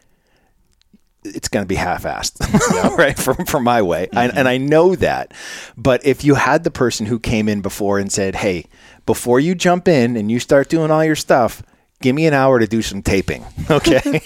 it's 1.26 1.48
going 1.48 1.64
to 1.64 1.68
be 1.68 1.76
half-assed, 1.76 2.98
right? 2.98 3.18
From 3.18 3.46
for 3.46 3.60
my 3.60 3.82
way, 3.82 4.08
I, 4.14 4.28
mm-hmm. 4.28 4.38
and 4.38 4.48
I 4.48 4.58
know 4.58 4.96
that. 4.96 5.34
But 5.76 6.06
if 6.06 6.24
you 6.24 6.36
had 6.36 6.64
the 6.64 6.72
person 6.72 7.06
who 7.06 7.20
came 7.20 7.50
in 7.50 7.62
before 7.62 8.00
and 8.00 8.12
said, 8.12 8.36
"Hey, 8.36 8.66
before 9.06 9.40
you 9.40 9.56
jump 9.56 9.88
in 9.88 10.16
and 10.16 10.32
you 10.32 10.40
start 10.40 10.70
doing 10.70 10.92
all 10.92 11.04
your 11.04 11.16
stuff, 11.16 11.64
give 12.02 12.16
me 12.16 12.28
an 12.28 12.34
hour 12.34 12.60
to 12.60 12.68
do 12.68 12.82
some 12.82 13.02
taping, 13.02 13.46
okay?" 13.70 14.22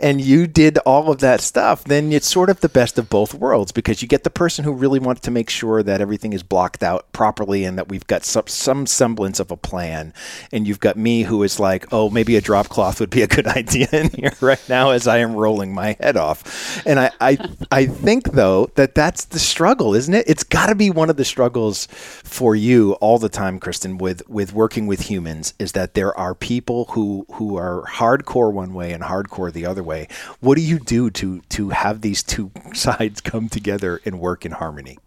and 0.00 0.20
you 0.20 0.46
did 0.46 0.78
all 0.78 1.10
of 1.10 1.18
that 1.20 1.40
stuff, 1.40 1.84
then 1.84 2.12
it's 2.12 2.28
sort 2.28 2.50
of 2.50 2.60
the 2.60 2.68
best 2.68 2.98
of 2.98 3.08
both 3.08 3.34
worlds 3.34 3.72
because 3.72 4.02
you 4.02 4.08
get 4.08 4.24
the 4.24 4.30
person 4.30 4.64
who 4.64 4.72
really 4.72 4.98
wants 4.98 5.22
to 5.22 5.30
make 5.30 5.50
sure 5.50 5.82
that 5.82 6.00
everything 6.00 6.32
is 6.32 6.42
blocked 6.42 6.82
out 6.82 7.10
properly 7.12 7.64
and 7.64 7.78
that 7.78 7.88
we've 7.88 8.06
got 8.06 8.24
some, 8.24 8.46
some 8.46 8.86
semblance 8.86 9.40
of 9.40 9.50
a 9.50 9.56
plan. 9.56 10.12
And 10.52 10.66
you've 10.66 10.80
got 10.80 10.96
me 10.96 11.22
who 11.22 11.42
is 11.42 11.58
like, 11.58 11.86
oh, 11.92 12.10
maybe 12.10 12.36
a 12.36 12.40
drop 12.40 12.68
cloth 12.68 13.00
would 13.00 13.10
be 13.10 13.22
a 13.22 13.26
good 13.26 13.46
idea 13.60 13.88
in 13.92 14.10
here 14.10 14.32
right 14.40 14.62
now 14.68 14.90
as 14.90 15.06
I 15.06 15.18
am 15.18 15.34
rolling 15.34 15.74
my 15.74 15.96
head 16.00 16.16
off. 16.16 16.86
And 16.86 17.00
I, 17.00 17.10
I, 17.20 17.38
I 17.70 17.86
think, 17.86 18.32
though, 18.32 18.70
that 18.74 18.94
that's 18.94 19.26
the 19.26 19.38
struggle, 19.38 19.94
isn't 19.94 20.14
it? 20.14 20.28
It's 20.28 20.44
got 20.44 20.66
to 20.66 20.74
be 20.74 20.90
one 20.90 21.10
of 21.10 21.16
the 21.16 21.24
struggles 21.24 21.86
for 21.86 22.54
you 22.54 22.92
all 22.94 23.18
the 23.18 23.28
time, 23.28 23.58
Kristen, 23.58 23.98
with, 23.98 24.28
with 24.28 24.52
working 24.52 24.86
with 24.86 25.02
humans 25.02 25.54
is 25.58 25.72
that 25.72 25.94
there 25.94 26.16
are 26.18 26.34
people 26.34 26.79
who, 26.86 27.26
who 27.32 27.56
are 27.56 27.84
hardcore 27.88 28.52
one 28.52 28.74
way 28.74 28.92
and 28.92 29.02
hardcore 29.02 29.52
the 29.52 29.66
other 29.66 29.82
way. 29.82 30.08
What 30.40 30.56
do 30.56 30.62
you 30.62 30.78
do 30.78 31.10
to, 31.10 31.40
to 31.50 31.70
have 31.70 32.00
these 32.00 32.22
two 32.22 32.50
sides 32.74 33.20
come 33.20 33.48
together 33.48 34.00
and 34.04 34.20
work 34.20 34.44
in 34.44 34.52
harmony? 34.52 34.98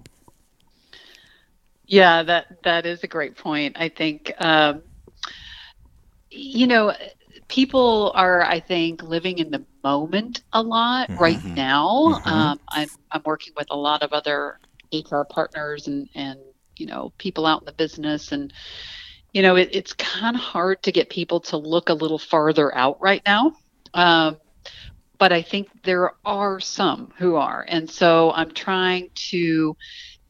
Yeah, 1.86 2.24
that 2.24 2.64
that 2.64 2.86
is 2.86 3.04
a 3.04 3.08
great 3.08 3.36
point. 3.36 3.76
I 3.78 3.90
think 3.90 4.34
um, 4.40 4.82
you 6.32 6.66
know 6.66 6.94
people 7.48 8.12
are 8.16 8.42
I 8.42 8.60
think 8.62 9.04
living 9.04 9.38
in 9.38 9.52
the 9.52 9.64
moment 9.84 10.42
a 10.54 10.64
lot 10.64 11.10
right 11.20 11.44
now. 11.44 12.22
Um, 12.26 12.60
I'm 12.68 12.90
I'm 13.12 13.22
working 13.26 13.54
with 13.56 13.68
a 13.70 13.78
lot 13.78 14.02
of 14.02 14.14
other 14.14 14.60
HR 14.92 15.22
partners 15.22 15.88
and 15.88 16.10
and 16.16 16.40
you 16.78 16.86
know 16.86 17.12
people 17.18 17.46
out 17.46 17.62
in 17.62 17.66
the 17.66 17.74
business 17.74 18.32
and 18.32 18.52
you 19.34 19.42
know 19.42 19.56
it, 19.56 19.70
it's 19.72 19.94
kind 19.94 20.36
of 20.36 20.42
hard 20.42 20.82
to 20.84 20.92
get 20.92 21.10
people 21.10 21.40
to 21.42 21.58
look 21.58 21.90
a 21.90 21.94
little 21.94 22.20
farther 22.20 22.74
out 22.76 23.02
right 23.02 23.22
now. 23.26 23.54
Um, 23.94 24.38
but 25.18 25.32
I 25.32 25.42
think 25.42 25.70
there 25.84 26.14
are 26.26 26.60
some 26.60 27.14
who 27.18 27.36
are, 27.36 27.66
and 27.68 27.90
so 27.90 28.32
I'm 28.32 28.52
trying 28.52 29.10
to 29.30 29.76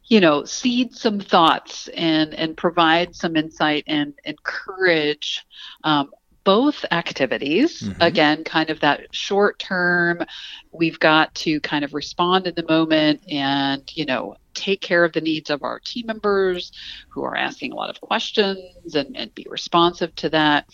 you 0.05 0.19
know 0.19 0.45
seed 0.45 0.93
some 0.93 1.19
thoughts 1.19 1.87
and 1.89 2.33
and 2.33 2.57
provide 2.57 3.15
some 3.15 3.35
insight 3.35 3.83
and 3.87 4.13
encourage 4.25 5.45
um, 5.83 6.11
both 6.43 6.85
activities. 6.91 7.81
Mm-hmm. 7.81 8.01
Again 8.01 8.43
kind 8.43 8.69
of 8.69 8.79
that 8.81 9.13
short 9.13 9.59
term 9.59 10.23
we've 10.71 10.99
got 10.99 11.33
to 11.35 11.59
kind 11.61 11.85
of 11.85 11.93
respond 11.93 12.47
in 12.47 12.55
the 12.55 12.65
moment 12.67 13.21
and 13.29 13.83
you 13.95 14.05
know 14.05 14.35
take 14.53 14.81
care 14.81 15.03
of 15.03 15.13
the 15.13 15.21
needs 15.21 15.49
of 15.49 15.63
our 15.63 15.79
team 15.79 16.05
members 16.07 16.71
who 17.09 17.23
are 17.23 17.35
asking 17.35 17.71
a 17.71 17.75
lot 17.75 17.89
of 17.89 17.99
questions 18.01 18.95
and, 18.95 19.17
and 19.17 19.33
be 19.33 19.47
responsive 19.49 20.13
to 20.15 20.29
that. 20.29 20.65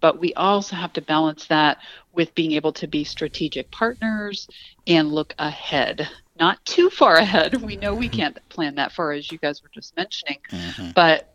But 0.00 0.18
we 0.18 0.32
also 0.34 0.76
have 0.76 0.94
to 0.94 1.02
balance 1.02 1.46
that 1.46 1.78
with 2.12 2.34
being 2.34 2.52
able 2.52 2.72
to 2.72 2.86
be 2.86 3.04
strategic 3.04 3.70
partners 3.70 4.48
and 4.86 5.12
look 5.12 5.34
ahead 5.38 6.08
not 6.38 6.64
too 6.64 6.88
far 6.88 7.16
ahead. 7.16 7.60
We 7.60 7.76
know 7.76 7.94
we 7.94 8.08
mm-hmm. 8.08 8.16
can't 8.16 8.48
plan 8.48 8.76
that 8.76 8.92
far 8.92 9.12
as 9.12 9.30
you 9.30 9.36
guys 9.36 9.62
were 9.62 9.68
just 9.68 9.94
mentioning 9.94 10.38
mm-hmm. 10.50 10.92
but 10.94 11.30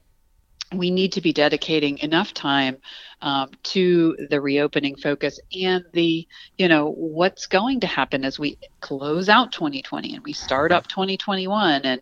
we 0.74 0.92
need 0.92 1.14
to 1.14 1.22
be 1.22 1.34
dedicating 1.34 2.00
enough 2.00 2.34
time 2.34 2.78
um, 3.26 3.50
to 3.64 4.16
the 4.30 4.40
reopening 4.40 4.96
focus 4.96 5.40
and 5.60 5.84
the 5.94 6.26
you 6.58 6.68
know 6.68 6.92
what's 6.92 7.48
going 7.48 7.80
to 7.80 7.88
happen 7.88 8.24
as 8.24 8.38
we 8.38 8.58
close 8.82 9.28
out 9.30 9.52
2020 9.52 10.16
and 10.16 10.24
we 10.24 10.32
start 10.32 10.72
up 10.72 10.88
2021 10.88 11.82
and 11.82 12.02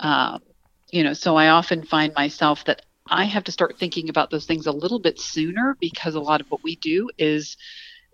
um, 0.00 0.40
you 0.90 1.04
know 1.04 1.12
so 1.12 1.36
i 1.36 1.48
often 1.48 1.84
find 1.84 2.12
myself 2.14 2.64
that 2.64 2.82
i 3.08 3.24
have 3.24 3.44
to 3.44 3.52
start 3.52 3.78
thinking 3.78 4.08
about 4.08 4.30
those 4.30 4.44
things 4.44 4.66
a 4.66 4.72
little 4.72 4.98
bit 4.98 5.20
sooner 5.20 5.76
because 5.80 6.16
a 6.16 6.20
lot 6.20 6.40
of 6.40 6.48
what 6.50 6.62
we 6.64 6.74
do 6.76 7.08
is 7.16 7.56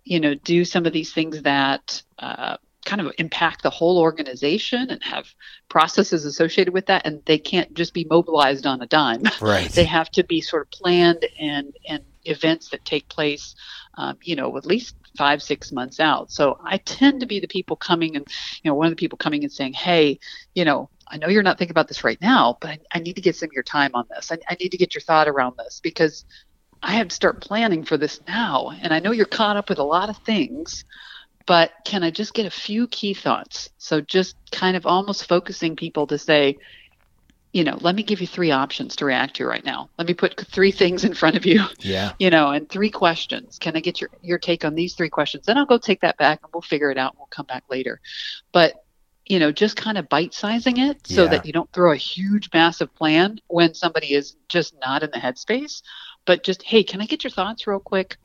you 0.05 0.21
know 0.21 0.35
do 0.35 0.63
some 0.65 0.85
of 0.85 0.93
these 0.93 1.13
things 1.13 1.41
that 1.43 2.03
uh, 2.19 2.57
kind 2.85 3.01
of 3.01 3.13
impact 3.17 3.63
the 3.63 3.71
whole 3.71 3.99
organization 3.99 4.91
and 4.91 5.03
have 5.03 5.25
processes 5.71 6.27
associated 6.27 6.75
with 6.75 6.85
that 6.87 7.07
and 7.07 7.23
they 7.25 7.39
can't 7.39 7.73
just 7.73 7.95
be 7.95 8.05
mobilized 8.11 8.67
on 8.67 8.83
a 8.83 8.87
dime 8.87 9.23
Right. 9.41 9.73
they 9.73 9.85
have 9.85 10.11
to 10.11 10.23
be 10.23 10.43
sort 10.43 10.63
of 10.63 10.71
planned 10.71 11.25
and 11.41 11.75
and 11.89 12.03
events 12.25 12.69
that 12.71 12.85
take 12.85 13.09
place 13.09 13.55
um, 13.95 14.17
you 14.23 14.37
know 14.37 14.57
at 14.57 14.67
least 14.67 14.97
five 15.17 15.43
six 15.43 15.73
months 15.73 16.01
out. 16.01 16.31
So 16.31 16.59
i 16.65 16.79
tend 16.79 17.21
to 17.21 17.27
be 17.27 17.41
the 17.41 17.49
people 17.49 17.77
coming 17.77 18.17
and 18.17 18.27
you 18.63 18.71
know 18.71 18.75
one 18.75 18.87
of 18.87 18.93
the 18.93 18.97
people 18.97 19.19
coming 19.19 19.43
and 19.43 19.53
saying 19.53 19.75
hey 19.75 20.19
you 20.55 20.65
know 20.65 20.89
i 21.09 21.17
know 21.19 21.29
you're 21.29 21.43
not 21.43 21.59
thinking 21.59 21.73
about 21.73 21.89
this 21.89 22.05
right 22.05 22.21
now 22.21 22.57
but 22.61 22.71
i, 22.71 22.79
I 22.95 22.99
need 23.01 23.17
to 23.17 23.23
get 23.23 23.37
some 23.37 23.49
of 23.49 23.53
your 23.53 23.63
time 23.63 23.91
on 23.95 24.07
this. 24.11 24.33
I, 24.33 24.39
I 24.49 24.57
need 24.61 24.71
to 24.71 24.79
get 24.79 24.95
your 24.95 25.03
thought 25.03 25.29
around 25.29 25.57
this 25.59 25.81
because 25.83 26.25
i 26.83 26.93
have 26.93 27.09
to 27.09 27.15
start 27.15 27.41
planning 27.41 27.85
for 27.85 27.97
this 27.97 28.21
now. 28.27 28.73
And 28.83 28.93
i 28.95 28.99
know 28.99 29.13
you're 29.13 29.27
caught 29.27 29.57
up 29.57 29.69
with 29.69 29.79
a 29.79 29.85
lot 29.85 30.09
of 30.09 30.17
things 30.19 30.85
but 31.47 31.73
can 31.85 32.03
I 32.03 32.11
just 32.11 32.35
get 32.35 32.47
a 32.47 32.51
few 32.51 32.87
key 32.89 33.15
thoughts? 33.15 33.71
So 33.79 34.01
just 34.01 34.37
kind 34.51 34.77
of 34.77 34.87
almost 34.87 35.29
focusing 35.29 35.77
people 35.77 36.07
to 36.09 36.19
say, 36.19 36.57
you 37.53 37.65
know, 37.65 37.77
let 37.81 37.95
me 37.95 38.03
give 38.03 38.21
you 38.21 38.27
three 38.27 38.51
options 38.51 38.97
to 38.97 39.05
react 39.05 39.37
to 39.37 39.47
right 39.47 39.65
now. 39.65 39.91
Let 39.99 40.09
me 40.09 40.15
put 40.15 40.41
three 40.47 40.71
things 40.73 41.05
in 41.05 41.13
front 41.15 41.37
of 41.37 41.45
you, 41.45 41.63
Yeah. 41.81 42.13
you 42.19 42.31
know, 42.31 42.51
and 42.51 42.69
three 42.69 42.89
questions. 42.91 43.59
Can 43.59 43.77
I 43.77 43.81
get 43.81 44.01
your 44.01 44.11
your 44.23 44.39
take 44.39 44.65
on 44.65 44.75
these 44.75 44.95
three 44.95 45.11
questions? 45.11 45.47
Then 45.47 45.59
I'll 45.59 45.67
go 45.67 45.79
take 45.79 46.01
that 46.01 46.17
back 46.17 46.41
and 46.43 46.51
we'll 46.53 46.63
figure 46.63 46.91
it 46.91 46.97
out. 46.99 47.13
and 47.13 47.19
We'll 47.19 47.29
come 47.31 47.47
back 47.47 47.65
later. 47.69 48.01
But 48.53 48.75
you 49.27 49.39
know, 49.39 49.53
just 49.53 49.77
kind 49.77 49.99
of 49.99 50.09
bite 50.09 50.35
sizing 50.35 50.79
it 50.79 51.07
so 51.07 51.25
Yeah. 51.25 51.29
that 51.31 51.47
you 51.47 51.53
don't 51.53 51.71
throw 51.73 51.93
a 51.93 51.97
huge, 51.97 52.49
massive 52.53 52.93
plan 52.95 53.39
when 53.47 53.73
somebody 53.75 54.15
is 54.15 54.35
just 54.49 54.75
not 54.81 55.03
in 55.05 55.11
the 55.13 55.19
headspace. 55.19 55.83
But 56.25 56.43
just, 56.45 56.63
hey, 56.63 56.83
can 56.83 57.01
I 57.01 57.07
get 57.07 57.23
your 57.23 57.31
thoughts 57.31 57.67
real 57.67 57.79
quick? 57.81 58.17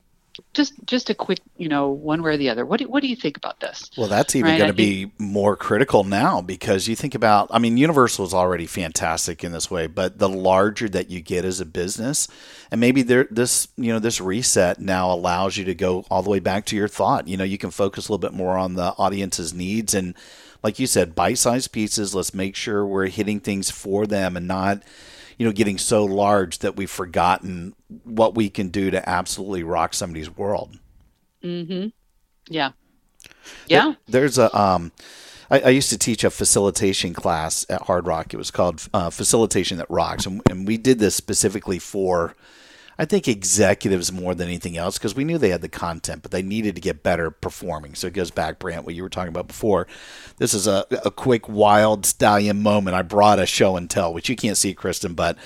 Just 0.54 0.74
just 0.84 1.10
a 1.10 1.14
quick, 1.14 1.40
you 1.56 1.68
know, 1.68 1.88
one 1.90 2.22
way 2.22 2.34
or 2.34 2.36
the 2.36 2.48
other. 2.50 2.64
What 2.66 2.80
do, 2.80 2.88
what 2.88 3.02
do 3.02 3.08
you 3.08 3.16
think 3.16 3.36
about 3.36 3.60
this? 3.60 3.90
Well, 3.96 4.08
that's 4.08 4.34
even 4.36 4.50
Right, 4.50 4.58
going 4.58 4.70
to 4.70 4.74
be 4.74 5.10
more 5.18 5.56
critical 5.56 6.04
now 6.04 6.40
because 6.40 6.88
you 6.88 6.96
think 6.96 7.14
about, 7.14 7.48
I 7.50 7.58
mean, 7.58 7.76
Universal 7.76 8.26
is 8.26 8.34
already 8.34 8.66
fantastic 8.66 9.44
in 9.44 9.52
this 9.52 9.70
way, 9.70 9.86
but 9.86 10.18
the 10.18 10.28
larger 10.28 10.88
that 10.88 11.10
you 11.10 11.20
get 11.20 11.44
as 11.44 11.60
a 11.60 11.66
business, 11.66 12.28
and 12.70 12.80
maybe 12.80 13.02
there, 13.02 13.26
this, 13.30 13.68
you 13.76 13.92
know, 13.92 13.98
this 13.98 14.20
reset 14.20 14.80
now 14.80 15.12
allows 15.12 15.56
you 15.56 15.64
to 15.64 15.74
go 15.74 16.04
all 16.10 16.22
the 16.22 16.30
way 16.30 16.40
back 16.40 16.64
to 16.66 16.76
your 16.76 16.88
thought. 16.88 17.28
You 17.28 17.36
know, 17.36 17.44
you 17.44 17.58
can 17.58 17.70
focus 17.70 18.08
a 18.08 18.12
little 18.12 18.18
bit 18.18 18.36
more 18.36 18.56
on 18.56 18.74
the 18.74 18.94
audience's 18.98 19.54
needs 19.54 19.94
and, 19.94 20.14
like 20.62 20.78
you 20.78 20.86
said, 20.88 21.14
bite-sized 21.14 21.70
pieces. 21.70 22.14
Let's 22.14 22.34
make 22.34 22.56
sure 22.56 22.84
we're 22.84 23.06
hitting 23.06 23.40
things 23.40 23.70
for 23.70 24.06
them 24.06 24.36
and 24.36 24.48
not, 24.48 24.82
you 25.38 25.46
know, 25.46 25.52
getting 25.52 25.78
so 25.78 26.04
large 26.04 26.58
that 26.58 26.76
we've 26.76 26.90
forgotten 26.90 27.74
what 28.04 28.34
we 28.34 28.50
can 28.50 28.68
do 28.68 28.90
to 28.90 29.08
absolutely 29.08 29.62
rock 29.62 29.94
somebody's 29.94 30.36
world. 30.36 30.78
Mm-hmm. 31.42 31.88
yeah. 32.48 32.72
Yeah. 33.66 33.94
There's 34.06 34.36
a 34.36 34.56
um, 34.58 34.92
I, 35.50 35.60
I 35.60 35.68
used 35.70 35.90
to 35.90 35.98
teach 35.98 36.24
a 36.24 36.30
facilitation 36.30 37.14
class 37.14 37.64
at 37.68 37.82
Hard 37.82 38.06
Rock. 38.06 38.34
It 38.34 38.36
was 38.36 38.50
called 38.50 38.86
uh, 38.92 39.10
Facilitation 39.10 39.78
That 39.78 39.90
Rocks, 39.90 40.26
and, 40.26 40.42
and 40.50 40.66
we 40.66 40.76
did 40.76 40.98
this 40.98 41.14
specifically 41.14 41.78
for, 41.78 42.34
I 43.00 43.04
think, 43.04 43.28
executives 43.28 44.10
more 44.10 44.34
than 44.34 44.48
anything 44.48 44.76
else 44.76 44.98
because 44.98 45.14
we 45.14 45.22
knew 45.22 45.38
they 45.38 45.50
had 45.50 45.60
the 45.60 45.68
content, 45.68 46.22
but 46.22 46.32
they 46.32 46.42
needed 46.42 46.74
to 46.74 46.80
get 46.80 47.04
better 47.04 47.30
performing. 47.30 47.94
So 47.94 48.08
it 48.08 48.12
goes 48.12 48.32
back, 48.32 48.58
Brant, 48.58 48.84
what 48.84 48.96
you 48.96 49.04
were 49.04 49.08
talking 49.08 49.28
about 49.28 49.46
before. 49.46 49.86
This 50.38 50.52
is 50.52 50.66
a, 50.66 50.84
a 51.04 51.10
quick 51.12 51.48
wild 51.48 52.04
stallion 52.04 52.60
moment. 52.60 52.96
I 52.96 53.02
brought 53.02 53.38
a 53.38 53.46
show 53.46 53.76
and 53.76 53.88
tell, 53.88 54.12
which 54.12 54.28
you 54.28 54.34
can't 54.34 54.56
see, 54.56 54.74
Kristen, 54.74 55.14
but 55.14 55.38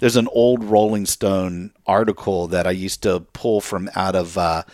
there's 0.00 0.16
an 0.16 0.28
old 0.32 0.62
Rolling 0.62 1.06
Stone 1.06 1.72
article 1.86 2.46
that 2.48 2.66
I 2.66 2.72
used 2.72 3.02
to 3.04 3.20
pull 3.32 3.60
from 3.60 3.90
out 3.94 4.14
of. 4.14 4.36
Uh, 4.36 4.64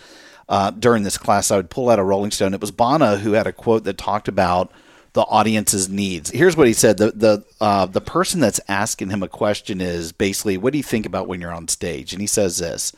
uh, 0.47 0.71
during 0.71 1.05
this 1.05 1.17
class, 1.17 1.51
I 1.51 1.57
would 1.57 1.71
pull 1.71 1.89
out 1.89 1.99
a 1.99 2.05
Rolling 2.05 2.31
Stone. 2.31 2.53
It 2.53 2.61
was 2.61 2.71
Bono 2.71 3.17
who 3.17 3.33
had 3.33 3.47
a 3.47 3.53
quote 3.53 3.85
that 3.85 3.97
talked 3.97 4.29
about 4.29 4.71
the 5.15 5.23
audience's 5.23 5.89
needs. 5.89 6.31
Here's 6.31 6.57
what 6.57 6.67
he 6.67 6.73
said: 6.75 6.99
the 6.99 7.13
the 7.13 7.45
uh, 7.61 7.87
the 7.87 8.01
person 8.01 8.41
that's 8.41 8.61
asking 8.69 9.11
him 9.11 9.23
a 9.23 9.29
question 9.29 9.81
is 9.81 10.13
basically, 10.13 10.59
"What 10.59 10.73
do 10.73 10.79
you 10.79 10.85
think 10.85 11.07
about 11.07 11.27
when 11.27 11.41
you're 11.41 11.55
on 11.55 11.69
stage?" 11.69 12.13
And 12.13 12.21
he 12.21 12.27
says 12.27 12.59
this: 12.59 12.93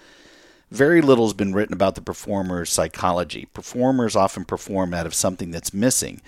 very 0.70 1.00
little 1.00 1.26
has 1.26 1.34
been 1.34 1.54
written 1.54 1.74
about 1.74 1.94
the 1.94 2.00
performer's 2.00 2.72
psychology. 2.72 3.46
Performers 3.54 4.16
often 4.16 4.44
perform 4.44 4.94
out 4.94 5.06
of 5.06 5.14
something 5.14 5.50
that's 5.50 5.72
missing. 5.72 6.20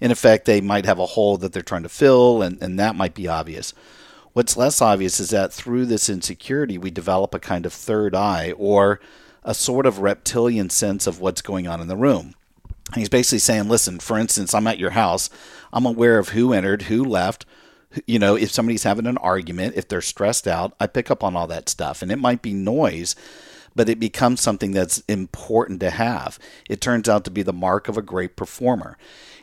In 0.00 0.10
effect, 0.10 0.46
they 0.46 0.60
might 0.60 0.86
have 0.86 0.98
a 0.98 1.06
hole 1.06 1.36
that 1.36 1.52
they're 1.52 1.62
trying 1.62 1.82
to 1.82 1.88
fill, 1.88 2.42
and, 2.42 2.60
and 2.62 2.78
that 2.78 2.96
might 2.96 3.14
be 3.14 3.28
obvious. 3.28 3.74
What's 4.32 4.56
less 4.56 4.80
obvious 4.80 5.20
is 5.20 5.30
that 5.30 5.52
through 5.52 5.86
this 5.86 6.08
insecurity, 6.08 6.78
we 6.78 6.90
develop 6.90 7.34
a 7.34 7.38
kind 7.38 7.66
of 7.66 7.72
third 7.72 8.14
eye 8.14 8.52
or 8.56 8.98
a 9.44 9.54
sort 9.54 9.84
of 9.84 9.98
reptilian 9.98 10.70
sense 10.70 11.06
of 11.06 11.20
what's 11.20 11.42
going 11.42 11.68
on 11.68 11.80
in 11.80 11.88
the 11.88 11.96
room. 11.96 12.34
He's 12.94 13.08
basically 13.08 13.38
saying, 13.38 13.68
listen, 13.68 13.98
for 13.98 14.18
instance, 14.18 14.54
I'm 14.54 14.66
at 14.66 14.78
your 14.78 14.90
house. 14.90 15.30
I'm 15.72 15.86
aware 15.86 16.18
of 16.18 16.30
who 16.30 16.52
entered, 16.52 16.82
who 16.82 17.04
left. 17.04 17.46
You 18.06 18.18
know, 18.18 18.36
if 18.36 18.50
somebody's 18.50 18.84
having 18.84 19.06
an 19.06 19.18
argument, 19.18 19.74
if 19.76 19.88
they're 19.88 20.00
stressed 20.00 20.46
out, 20.46 20.74
I 20.80 20.86
pick 20.86 21.10
up 21.10 21.22
on 21.22 21.36
all 21.36 21.46
that 21.46 21.68
stuff. 21.68 22.02
And 22.02 22.10
it 22.10 22.18
might 22.18 22.42
be 22.42 22.52
noise, 22.52 23.14
but 23.74 23.88
it 23.88 24.00
becomes 24.00 24.40
something 24.40 24.72
that's 24.72 25.00
important 25.08 25.80
to 25.80 25.90
have. 25.90 26.38
It 26.68 26.80
turns 26.80 27.08
out 27.08 27.24
to 27.24 27.30
be 27.30 27.42
the 27.42 27.52
mark 27.52 27.88
of 27.88 27.96
a 27.96 28.02
great 28.02 28.36
performer. 28.36 28.96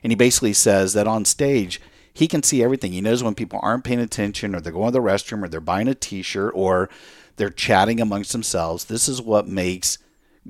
And 0.04 0.12
he 0.12 0.16
basically 0.16 0.54
says 0.54 0.93
that 0.93 1.08
on 1.08 1.26
stage, 1.26 1.82
he 2.14 2.28
can 2.28 2.43
see 2.43 2.64
everything. 2.64 2.91
He 2.91 3.02
knows 3.02 3.24
when 3.24 3.36
people 3.36 3.60
aren't 3.62 3.84
paying 3.84 4.00
attention 4.00 4.56
or 4.56 4.62
they're 4.62 4.74
going 4.74 4.91
to 4.91 5.00
the 5.00 5.00
restroom 5.00 5.43
or 5.43 5.47
they're 5.47 5.60
buying 5.60 5.88
a 5.88 5.95
t 5.95 6.22
shirt 6.22 6.54
or 6.56 6.89
they're 7.38 7.50
chatting 7.50 8.02
amongst 8.02 8.32
themselves. 8.32 8.86
This 8.86 9.08
is 9.08 9.22
what 9.22 9.47
makes 9.47 9.97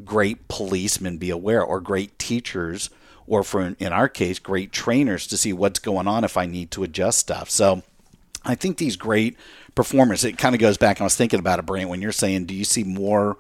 great 0.06 0.47
policemen 0.47 1.18
be 1.18 1.30
aware 1.30 1.64
or 1.64 1.80
great 1.80 2.18
teachers 2.20 2.89
or 3.28 3.43
for 3.43 3.76
in 3.80 3.93
our 3.93 4.10
case 4.10 4.39
great 4.39 4.72
trainers 4.72 5.28
to 5.28 5.38
see 5.38 5.54
what's 5.54 5.80
going 5.80 6.08
on 6.08 6.24
if 6.24 6.36
I 6.36 6.45
need 6.45 6.72
to 6.72 6.84
adjust 6.84 7.20
stuff. 7.20 7.50
So 7.50 7.84
I 8.43 8.56
think 8.56 8.78
these 8.78 8.95
great 8.95 9.38
performers 9.76 10.24
it 10.26 10.38
kind 10.38 10.56
of 10.56 10.60
goes 10.60 10.78
back 10.78 11.00
I 11.00 11.04
was 11.04 11.16
thinking 11.16 11.39
about 11.39 11.60
it 11.60 11.66
Brant 11.66 11.89
when 11.89 12.02
you're 12.02 12.12
saying 12.12 12.45
do 12.45 12.54
you 12.54 12.66
see 12.66 12.84
more 12.84 13.38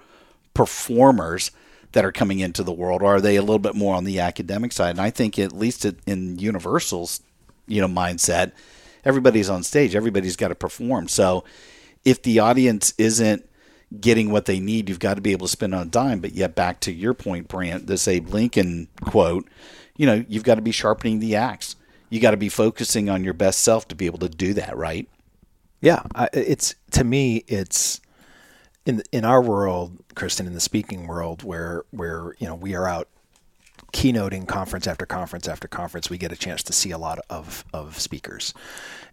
performers 0.53 1.51
that 1.91 2.05
are 2.05 2.11
coming 2.11 2.39
into 2.39 2.63
the 2.63 2.71
world 2.71 3.01
or 3.01 3.15
are 3.15 3.21
they 3.21 3.35
a 3.35 3.41
little 3.41 3.59
bit 3.59 3.75
more 3.75 3.95
on 3.95 4.03
the 4.03 4.19
academic 4.19 4.71
side 4.71 4.91
and 4.91 5.01
I 5.01 5.09
think 5.09 5.37
at 5.39 5.51
least 5.51 5.85
in 6.05 6.37
Universal's 6.37 7.21
you 7.67 7.81
know 7.81 7.87
mindset 7.87 8.51
everybody's 9.03 9.49
on 9.49 9.63
stage 9.63 9.95
everybody's 9.95 10.35
got 10.35 10.49
to 10.49 10.55
perform 10.55 11.07
so 11.07 11.43
if 12.05 12.21
the 12.21 12.39
audience 12.39 12.93
isn't 12.97 13.48
getting 13.99 14.31
what 14.31 14.45
they 14.45 14.59
need, 14.59 14.89
you've 14.89 14.99
got 14.99 15.15
to 15.15 15.21
be 15.21 15.31
able 15.31 15.47
to 15.47 15.51
spend 15.51 15.73
on 15.73 15.87
a 15.87 15.89
dime. 15.89 16.19
But 16.19 16.33
yet, 16.33 16.55
back 16.55 16.79
to 16.81 16.91
your 16.91 17.13
point, 17.13 17.47
Brant, 17.47 17.87
this 17.87 18.07
Abe 18.07 18.29
Lincoln 18.29 18.87
quote, 19.01 19.47
you 19.97 20.05
know, 20.05 20.23
you've 20.27 20.43
got 20.43 20.55
to 20.55 20.61
be 20.61 20.71
sharpening 20.71 21.19
the 21.19 21.35
axe. 21.35 21.75
You 22.09 22.19
got 22.19 22.31
to 22.31 22.37
be 22.37 22.49
focusing 22.49 23.09
on 23.09 23.23
your 23.23 23.33
best 23.33 23.59
self 23.59 23.87
to 23.89 23.95
be 23.95 24.05
able 24.05 24.19
to 24.19 24.29
do 24.29 24.53
that, 24.55 24.75
right? 24.75 25.07
Yeah, 25.81 26.03
it's 26.33 26.75
to 26.91 27.03
me, 27.03 27.43
it's 27.47 28.01
in 28.85 29.03
in 29.11 29.23
our 29.25 29.41
world, 29.41 29.97
Kristen, 30.15 30.47
in 30.47 30.53
the 30.53 30.59
speaking 30.59 31.07
world, 31.07 31.43
where 31.43 31.83
where 31.91 32.35
you 32.39 32.47
know 32.47 32.55
we 32.55 32.75
are 32.75 32.87
out 32.87 33.07
keynoting 33.93 34.47
conference 34.47 34.87
after 34.87 35.05
conference 35.05 35.47
after 35.47 35.67
conference, 35.67 36.09
we 36.09 36.17
get 36.17 36.31
a 36.31 36.35
chance 36.35 36.63
to 36.63 36.73
see 36.73 36.91
a 36.91 36.97
lot 36.97 37.19
of 37.29 37.63
of 37.73 37.99
speakers, 37.99 38.53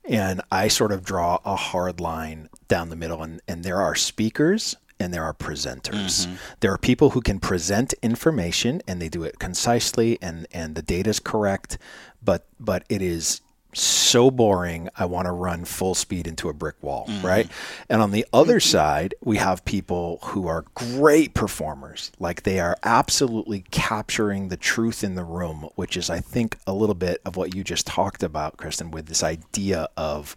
and 0.09 0.41
I 0.51 0.69
sort 0.69 0.93
of 0.93 1.05
draw 1.05 1.39
a 1.45 1.57
hard 1.57 2.01
line 2.01 2.49
down 2.69 2.89
the 2.89 2.97
middle, 2.97 3.23
and 3.23 3.41
and 3.47 3.65
there 3.65 3.81
are 3.81 3.95
speakers 3.95 4.77
and 4.99 5.13
there 5.13 5.25
are 5.25 5.35
presenters. 5.35 6.27
Mm-hmm. 6.27 6.35
There 6.61 6.73
are 6.73 6.79
people 6.79 7.11
who 7.11 7.21
can 7.21 7.39
present 7.39 7.93
information 8.03 8.81
and 8.87 9.01
they 9.01 9.09
do 9.09 9.25
it 9.25 9.39
concisely 9.39 10.19
and 10.23 10.47
and 10.53 10.75
the 10.75 10.83
data 10.83 11.11
is 11.11 11.21
correct, 11.21 11.79
but 12.23 12.47
but 12.59 12.85
it 12.89 13.03
is 13.03 13.41
so 13.79 14.31
boring. 14.31 14.89
I 14.97 15.05
want 15.05 15.27
to 15.27 15.33
run 15.33 15.65
full 15.65 15.95
speed 15.95 16.27
into 16.27 16.49
a 16.49 16.55
brick 16.55 16.77
wall, 16.83 17.07
mm-hmm. 17.07 17.27
right? 17.27 17.49
And 17.89 18.01
on 18.01 18.11
the 18.11 18.27
other 18.33 18.59
mm-hmm. 18.59 18.71
side, 18.71 19.15
we 19.23 19.37
have 19.37 19.65
people 19.65 20.19
who 20.23 20.47
are 20.47 20.65
great 20.75 21.35
performers. 21.35 22.13
Like 22.19 22.43
they 22.43 22.61
are 22.61 22.77
absolutely 22.83 23.65
capturing 23.71 24.49
the 24.49 24.57
truth 24.57 25.05
in 25.05 25.15
the 25.15 25.25
room, 25.25 25.69
which 25.75 25.97
is, 25.97 26.11
I 26.11 26.21
think, 26.21 26.57
a 26.67 26.73
little 26.73 26.95
bit 26.95 27.21
of 27.25 27.37
what 27.37 27.55
you 27.55 27.63
just 27.63 27.87
talked 27.87 28.23
about, 28.23 28.57
Kristen, 28.57 28.91
with 28.91 29.07
this 29.07 29.23
idea 29.23 29.89
of, 29.97 30.37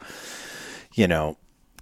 you 0.94 1.08
know, 1.08 1.38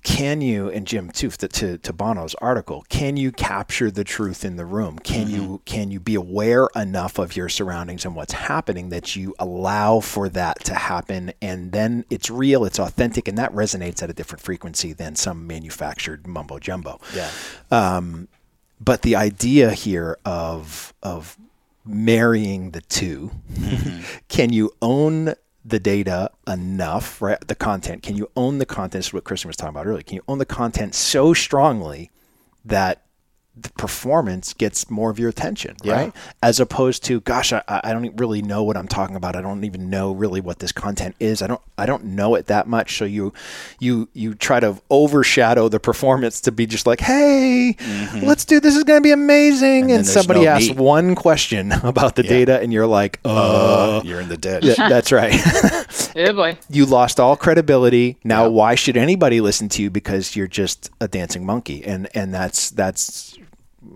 can 0.08 0.40
you 0.40 0.70
and 0.70 0.88
Jim 0.88 1.12
too 1.12 1.30
to, 1.32 1.50
to 1.50 1.78
to 1.80 1.92
Bono's 1.92 2.34
article 2.36 2.86
can 2.88 3.18
you 3.18 3.30
capture 3.30 3.92
the 3.92 4.06
truth 4.06 4.46
in 4.46 4.56
the 4.56 4.66
room? 4.66 4.98
Can 5.00 5.30
you 5.30 5.62
can 5.66 5.92
you 5.92 6.00
be 6.00 6.16
aware 6.16 6.70
enough 6.78 7.20
of 7.20 7.36
your 7.36 7.50
surroundings 7.50 8.06
and 8.06 8.16
what's 8.16 8.32
happening 8.32 8.88
that 8.88 9.18
you 9.18 9.36
allow 9.38 10.00
for 10.00 10.30
that 10.30 10.64
to 10.64 10.76
happen? 10.76 11.34
And 11.42 11.74
then 11.74 12.06
it's 12.10 12.30
real 12.30 12.64
it's 12.64 12.80
authentic 12.80 13.28
and 13.28 13.38
that 13.38 13.52
resonates 13.54 14.02
at 14.02 14.10
a 14.10 14.14
different 14.14 14.42
frequency 14.42 14.94
than 14.94 15.18
some 15.18 15.46
manufactured 15.46 16.26
mumbo 16.26 16.58
jumbo 16.58 17.02
Yeah. 17.14 17.30
um, 17.70 18.30
but 18.80 19.02
the 19.02 19.18
idea 19.18 19.72
here 19.72 20.18
of 20.24 20.94
of 21.04 21.38
marrying 21.86 22.72
the 22.72 22.82
2 22.82 23.30
can 24.30 24.54
you 24.54 24.72
own 24.82 25.34
the 25.68 25.80
data 25.80 26.32
enough 26.48 27.22
right? 27.22 27.46
The 27.46 27.56
content. 27.56 28.02
Can 28.02 28.16
you 28.16 28.32
own 28.36 28.58
the 28.58 28.66
content? 28.66 28.94
This 28.94 29.08
is 29.08 29.14
what 29.14 29.26
kristen 29.26 29.50
was 29.50 29.58
talking 29.58 29.76
about 29.76 29.86
earlier. 29.86 30.04
Can 30.04 30.16
you 30.16 30.24
own 30.28 30.38
the 30.38 30.46
content 30.46 30.96
so 30.96 31.34
strongly 31.34 32.10
that 32.64 33.04
the 33.62 33.70
performance 33.72 34.54
gets 34.54 34.90
more 34.90 35.10
of 35.10 35.20
your 35.20 35.30
attention 35.30 35.76
right? 35.86 36.14
As 36.44 36.60
opposed 36.60 37.04
to 37.06 37.20
gosh 37.22 37.54
I, 37.54 37.62
I 37.68 37.94
don't 37.94 38.16
really 38.18 38.42
know 38.42 38.64
what 38.64 38.78
i'm 38.78 38.88
talking 38.88 39.16
about. 39.16 39.36
I 39.36 39.42
don't 39.42 39.64
even 39.64 39.90
know 39.90 40.12
really 40.14 40.42
what 40.42 40.60
this 40.60 40.72
content 40.72 41.16
is. 41.20 41.42
I 41.42 41.48
don't 41.48 41.62
i 41.78 41.86
don't 41.86 42.04
know 42.04 42.36
it 42.36 42.48
that 42.48 42.68
much. 42.68 42.98
So 42.98 43.06
you 43.06 43.34
you 43.80 44.08
you 44.14 44.36
try 44.36 44.60
to 44.60 44.82
overshadow 44.90 45.70
the 45.70 45.80
performance 45.80 46.42
to 46.42 46.52
be 46.52 46.66
just 46.66 46.88
like 46.88 47.00
hey 47.00 47.76
let's 48.22 48.46
do 48.46 48.60
this 48.60 48.76
is 48.76 48.84
going 48.84 49.00
to 49.00 49.04
be 49.04 49.12
amazing. 49.12 49.84
And, 49.84 49.90
then 49.90 49.98
there's 50.04 50.14
somebody 50.14 50.42
no 50.46 50.52
asks 50.52 50.70
meat. 50.70 50.78
one 50.78 51.16
question 51.16 51.72
about 51.84 52.16
the 52.16 52.24
data 52.24 52.60
and 52.60 52.72
you're 52.74 52.88
like 52.88 53.20
uh, 53.26 54.02
You're 54.04 54.22
in 54.22 54.30
the 54.30 54.38
ditch. 54.38 54.64
yeah, 54.64 54.90
that's 54.90 55.12
right. 55.12 55.34
Oh 56.20 56.34
boy. 56.34 56.58
you 56.70 56.86
lost 56.86 57.20
all 57.20 57.36
credibility. 57.36 58.18
Now, 58.24 58.50
why 58.50 58.74
should 58.76 58.98
anybody 58.98 59.40
listen 59.40 59.70
to 59.70 59.84
you? 59.84 59.90
Because 59.92 60.36
you're 60.36 60.48
just 60.48 60.90
a 61.00 61.08
dancing 61.08 61.46
monkey, 61.46 61.84
and 61.86 62.08
and 62.16 62.34
that's 62.34 62.72
that's 62.72 63.38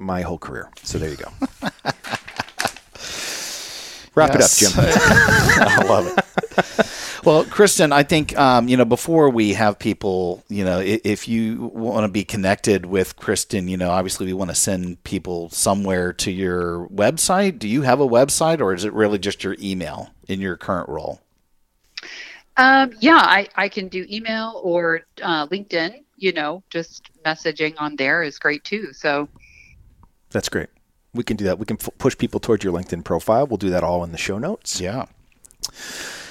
my 0.02 0.22
whole 0.22 0.38
career. 0.38 0.70
So 0.84 0.98
there 0.98 1.10
you 1.10 1.18
go. 1.18 1.32
Wrap 4.14 4.32
Yes. 4.34 4.62
it 4.62 4.78
up, 4.78 4.84
Jim. 4.86 4.92
I 5.02 5.84
love 5.88 6.08
it. 6.08 7.24
Well, 7.26 7.46
Kristen, 7.46 7.94
I 7.94 8.04
think 8.04 8.38
um, 8.38 8.68
you 8.68 8.76
know 8.76 8.84
before 8.84 9.30
we 9.30 9.54
have 9.54 9.80
people, 9.80 10.44
you 10.50 10.66
know, 10.66 10.80
i- 10.80 11.00
if 11.06 11.28
you 11.28 11.72
want 11.74 12.04
to 12.04 12.10
be 12.12 12.24
connected 12.26 12.86
with 12.88 13.16
Kristen, 13.16 13.68
you 13.70 13.78
know, 13.78 13.90
obviously 13.92 14.26
we 14.26 14.34
want 14.34 14.50
to 14.50 14.56
send 14.56 15.02
people 15.06 15.50
somewhere 15.52 16.12
to 16.14 16.32
your 16.32 16.88
website. 16.90 17.58
Do 17.60 17.70
you 17.70 17.84
have 17.84 18.02
a 18.02 18.08
website, 18.08 18.60
or 18.60 18.74
is 18.74 18.84
it 18.84 18.92
really 18.92 19.18
just 19.20 19.44
your 19.46 19.56
email 19.62 20.10
in 20.28 20.42
your 20.42 20.58
current 20.58 20.90
role? 20.90 21.22
Um, 22.58 22.92
yeah, 23.00 23.16
I, 23.22 23.48
I 23.56 23.70
can 23.70 23.88
do 23.88 24.06
email 24.10 24.60
or 24.64 25.02
uh, 25.22 25.48
LinkedIn. 25.48 26.04
You 26.18 26.34
know, 26.34 26.64
just 26.70 27.10
messaging 27.26 27.76
on 27.78 27.96
there 27.96 28.24
is 28.24 28.38
great 28.40 28.64
too. 28.66 28.92
So 28.94 29.30
That's 30.32 30.50
great. 30.50 30.70
we 31.14 31.24
can 31.24 31.38
do 31.38 31.46
that. 31.46 31.60
We 31.60 31.66
can 31.66 31.78
f- 31.80 31.90
push 31.98 32.18
people 32.18 32.40
towards 32.40 32.64
your 32.64 32.74
LinkedIn 32.74 33.04
profile. 33.04 33.46
We'll 33.48 33.58
do 33.58 33.70
that 33.70 33.84
all 33.84 34.04
in 34.04 34.12
the 34.12 34.18
show 34.18 34.38
notes. 34.38 34.80
Yeah. 34.82 35.06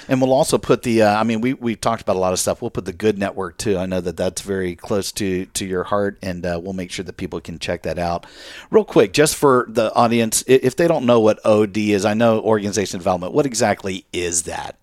And 0.07 0.19
we'll 0.19 0.33
also 0.33 0.57
put 0.57 0.83
the. 0.83 1.03
Uh, 1.03 1.15
I 1.19 1.23
mean, 1.23 1.39
we 1.39 1.53
we 1.53 1.75
talked 1.75 2.01
about 2.01 2.15
a 2.15 2.19
lot 2.19 2.33
of 2.33 2.39
stuff. 2.39 2.61
We'll 2.61 2.71
put 2.71 2.85
the 2.85 2.91
Good 2.91 3.17
Network 3.17 3.57
too. 3.57 3.77
I 3.77 3.85
know 3.85 4.01
that 4.01 4.17
that's 4.17 4.41
very 4.41 4.75
close 4.75 5.11
to 5.13 5.45
to 5.45 5.65
your 5.65 5.83
heart, 5.85 6.17
and 6.21 6.45
uh, 6.45 6.59
we'll 6.61 6.73
make 6.73 6.91
sure 6.91 7.05
that 7.05 7.15
people 7.17 7.39
can 7.39 7.59
check 7.59 7.83
that 7.83 7.97
out. 7.99 8.25
Real 8.71 8.83
quick, 8.83 9.13
just 9.13 9.35
for 9.35 9.67
the 9.69 9.93
audience, 9.93 10.43
if 10.47 10.75
they 10.75 10.87
don't 10.87 11.05
know 11.05 11.19
what 11.21 11.39
OD 11.45 11.77
is, 11.77 12.03
I 12.03 12.13
know 12.15 12.41
organization 12.41 12.97
development. 12.99 13.33
What 13.33 13.45
exactly 13.45 14.05
is 14.11 14.43
that? 14.43 14.75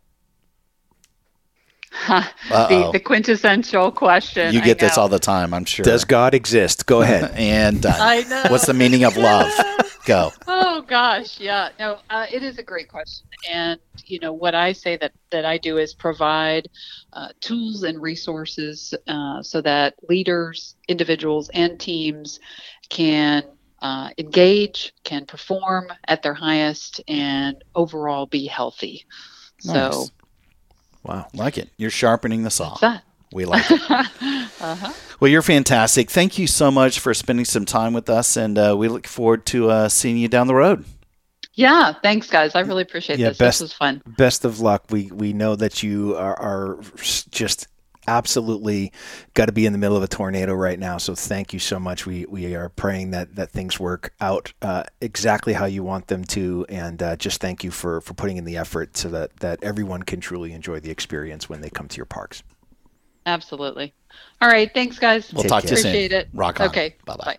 The, 2.07 2.25
Uh-oh. 2.51 2.93
the 2.93 3.01
quintessential 3.01 3.91
question. 3.91 4.53
You 4.55 4.63
get 4.63 4.79
this 4.79 4.97
all 4.97 5.09
the 5.09 5.19
time, 5.19 5.53
I'm 5.53 5.65
sure. 5.65 5.85
Does 5.85 6.05
God 6.05 6.35
exist? 6.35 6.87
Go 6.87 7.03
ahead. 7.03 7.31
and 7.35 7.83
done. 7.83 7.97
I 7.99 8.23
know. 8.23 8.45
What's 8.51 8.67
the 8.67 8.75
meaning 8.75 9.05
of 9.05 9.17
love? 9.17 9.51
Go. 10.07 10.33
Oh 10.47 10.83
gosh, 10.83 11.39
yeah. 11.39 11.69
No, 11.79 11.99
uh, 12.09 12.25
it 12.33 12.43
is 12.43 12.57
a 12.57 12.63
great 12.63 12.89
question, 12.89 13.27
and 13.51 13.79
you 14.07 14.19
know 14.21 14.33
what 14.33 14.55
I 14.55 14.73
say 14.73 14.97
that 14.97 15.13
that 15.31 15.45
I 15.45 15.59
do 15.59 15.77
is 15.77 15.93
provide 15.93 16.69
uh, 17.13 17.29
tools 17.41 17.83
and 17.83 18.01
resources 18.01 18.95
uh, 19.07 19.43
so 19.43 19.61
that 19.61 19.97
leaders, 20.09 20.77
individuals, 20.89 21.51
and 21.53 21.79
teams 21.79 22.41
can 22.89 23.43
uh, 23.83 24.09
engage, 24.17 24.95
can 25.05 25.27
perform 25.27 25.93
at 26.07 26.23
their 26.23 26.35
highest, 26.35 27.03
and 27.07 27.63
overall 27.75 28.25
be 28.25 28.47
healthy. 28.47 29.05
So 29.61 29.73
Nice. 29.73 30.11
Wow. 31.03 31.27
Like 31.35 31.59
it. 31.59 31.71
You're 31.77 31.91
sharpening 31.91 32.43
the 32.43 32.51
saw. 32.51 32.77
that. 32.81 33.03
We 33.33 33.45
like 33.45 33.71
it. 33.71 33.81
uh-huh. 33.91 34.93
Well, 35.21 35.31
you're 35.31 35.43
fantastic. 35.43 36.11
Thank 36.11 36.39
you 36.39 36.47
so 36.47 36.71
much 36.71 36.99
for 37.01 37.13
spending 37.13 37.45
some 37.45 37.65
time 37.67 37.93
with 37.93 38.09
us, 38.09 38.37
and 38.37 38.57
uh, 38.59 38.75
we 38.79 38.89
look 38.89 39.07
forward 39.07 39.45
to 39.47 39.69
uh, 39.71 39.89
seeing 39.89 40.17
you 40.17 40.29
down 40.29 40.47
the 40.47 40.55
road. 40.55 40.85
Yeah, 41.55 41.93
thanks, 42.03 42.31
guys. 42.31 42.55
I 42.55 42.61
really 42.61 42.83
appreciate 42.83 43.19
Yeah, 43.19 43.31
this. 43.31 43.39
best- 43.39 43.59
This 43.59 43.71
was 43.71 43.73
fun. 43.75 44.01
Best 44.17 44.45
of 44.45 44.61
luck. 44.61 44.85
We 44.91 45.11
we 45.13 45.33
know 45.33 45.57
that 45.57 45.83
you 45.83 46.17
are, 46.17 46.39
are 46.41 46.81
just 47.31 47.67
absolutely 48.09 48.93
got 49.35 49.47
to 49.47 49.53
be 49.53 49.67
in 49.67 49.73
the 49.73 49.79
middle 49.79 49.97
of 49.97 50.03
a 50.03 50.09
tornado 50.09 50.55
right 50.55 50.79
now. 50.79 50.99
So 50.99 51.15
thank 51.15 51.53
you 51.53 51.59
so 51.59 51.79
much. 51.79 52.07
We 52.07 52.27
we 52.27 52.55
are 52.55 52.71
praying 52.71 53.13
that 53.13 53.37
that 53.37 53.51
things 53.51 53.79
work 53.79 54.13
out 54.21 54.53
uh, 54.63 54.85
exactly 55.01 55.53
how 55.53 55.67
you 55.67 55.85
want 55.85 56.09
them 56.09 56.25
to, 56.25 56.67
and 56.69 57.03
uh, 57.03 57.17
just 57.17 57.41
thank 57.41 57.63
you 57.63 57.71
for 57.71 58.01
for 58.01 58.15
putting 58.15 58.39
in 58.39 58.45
the 58.45 58.57
effort 58.57 58.97
so 58.97 59.09
that 59.11 59.37
that 59.37 59.63
everyone 59.63 60.03
can 60.03 60.21
truly 60.21 60.53
enjoy 60.53 60.81
the 60.81 60.91
experience 60.91 61.49
when 61.49 61.61
they 61.61 61.71
come 61.71 61.87
to 61.89 61.97
your 61.97 62.07
parks. 62.07 62.43
Absolutely. 63.27 63.95
All 64.41 64.49
right. 64.49 64.73
Thanks, 64.73 64.99
guys. 64.99 65.33
We'll 65.33 65.43
Take 65.43 65.51
talk 65.51 65.63
to 65.65 65.71
you 65.71 65.77
soon. 65.77 65.91
Appreciate 65.91 66.13
it. 66.13 66.29
Rock 66.33 66.61
on. 66.61 66.69
Okay. 66.69 66.97
Bye-bye. 67.05 67.25
Bye. 67.25 67.39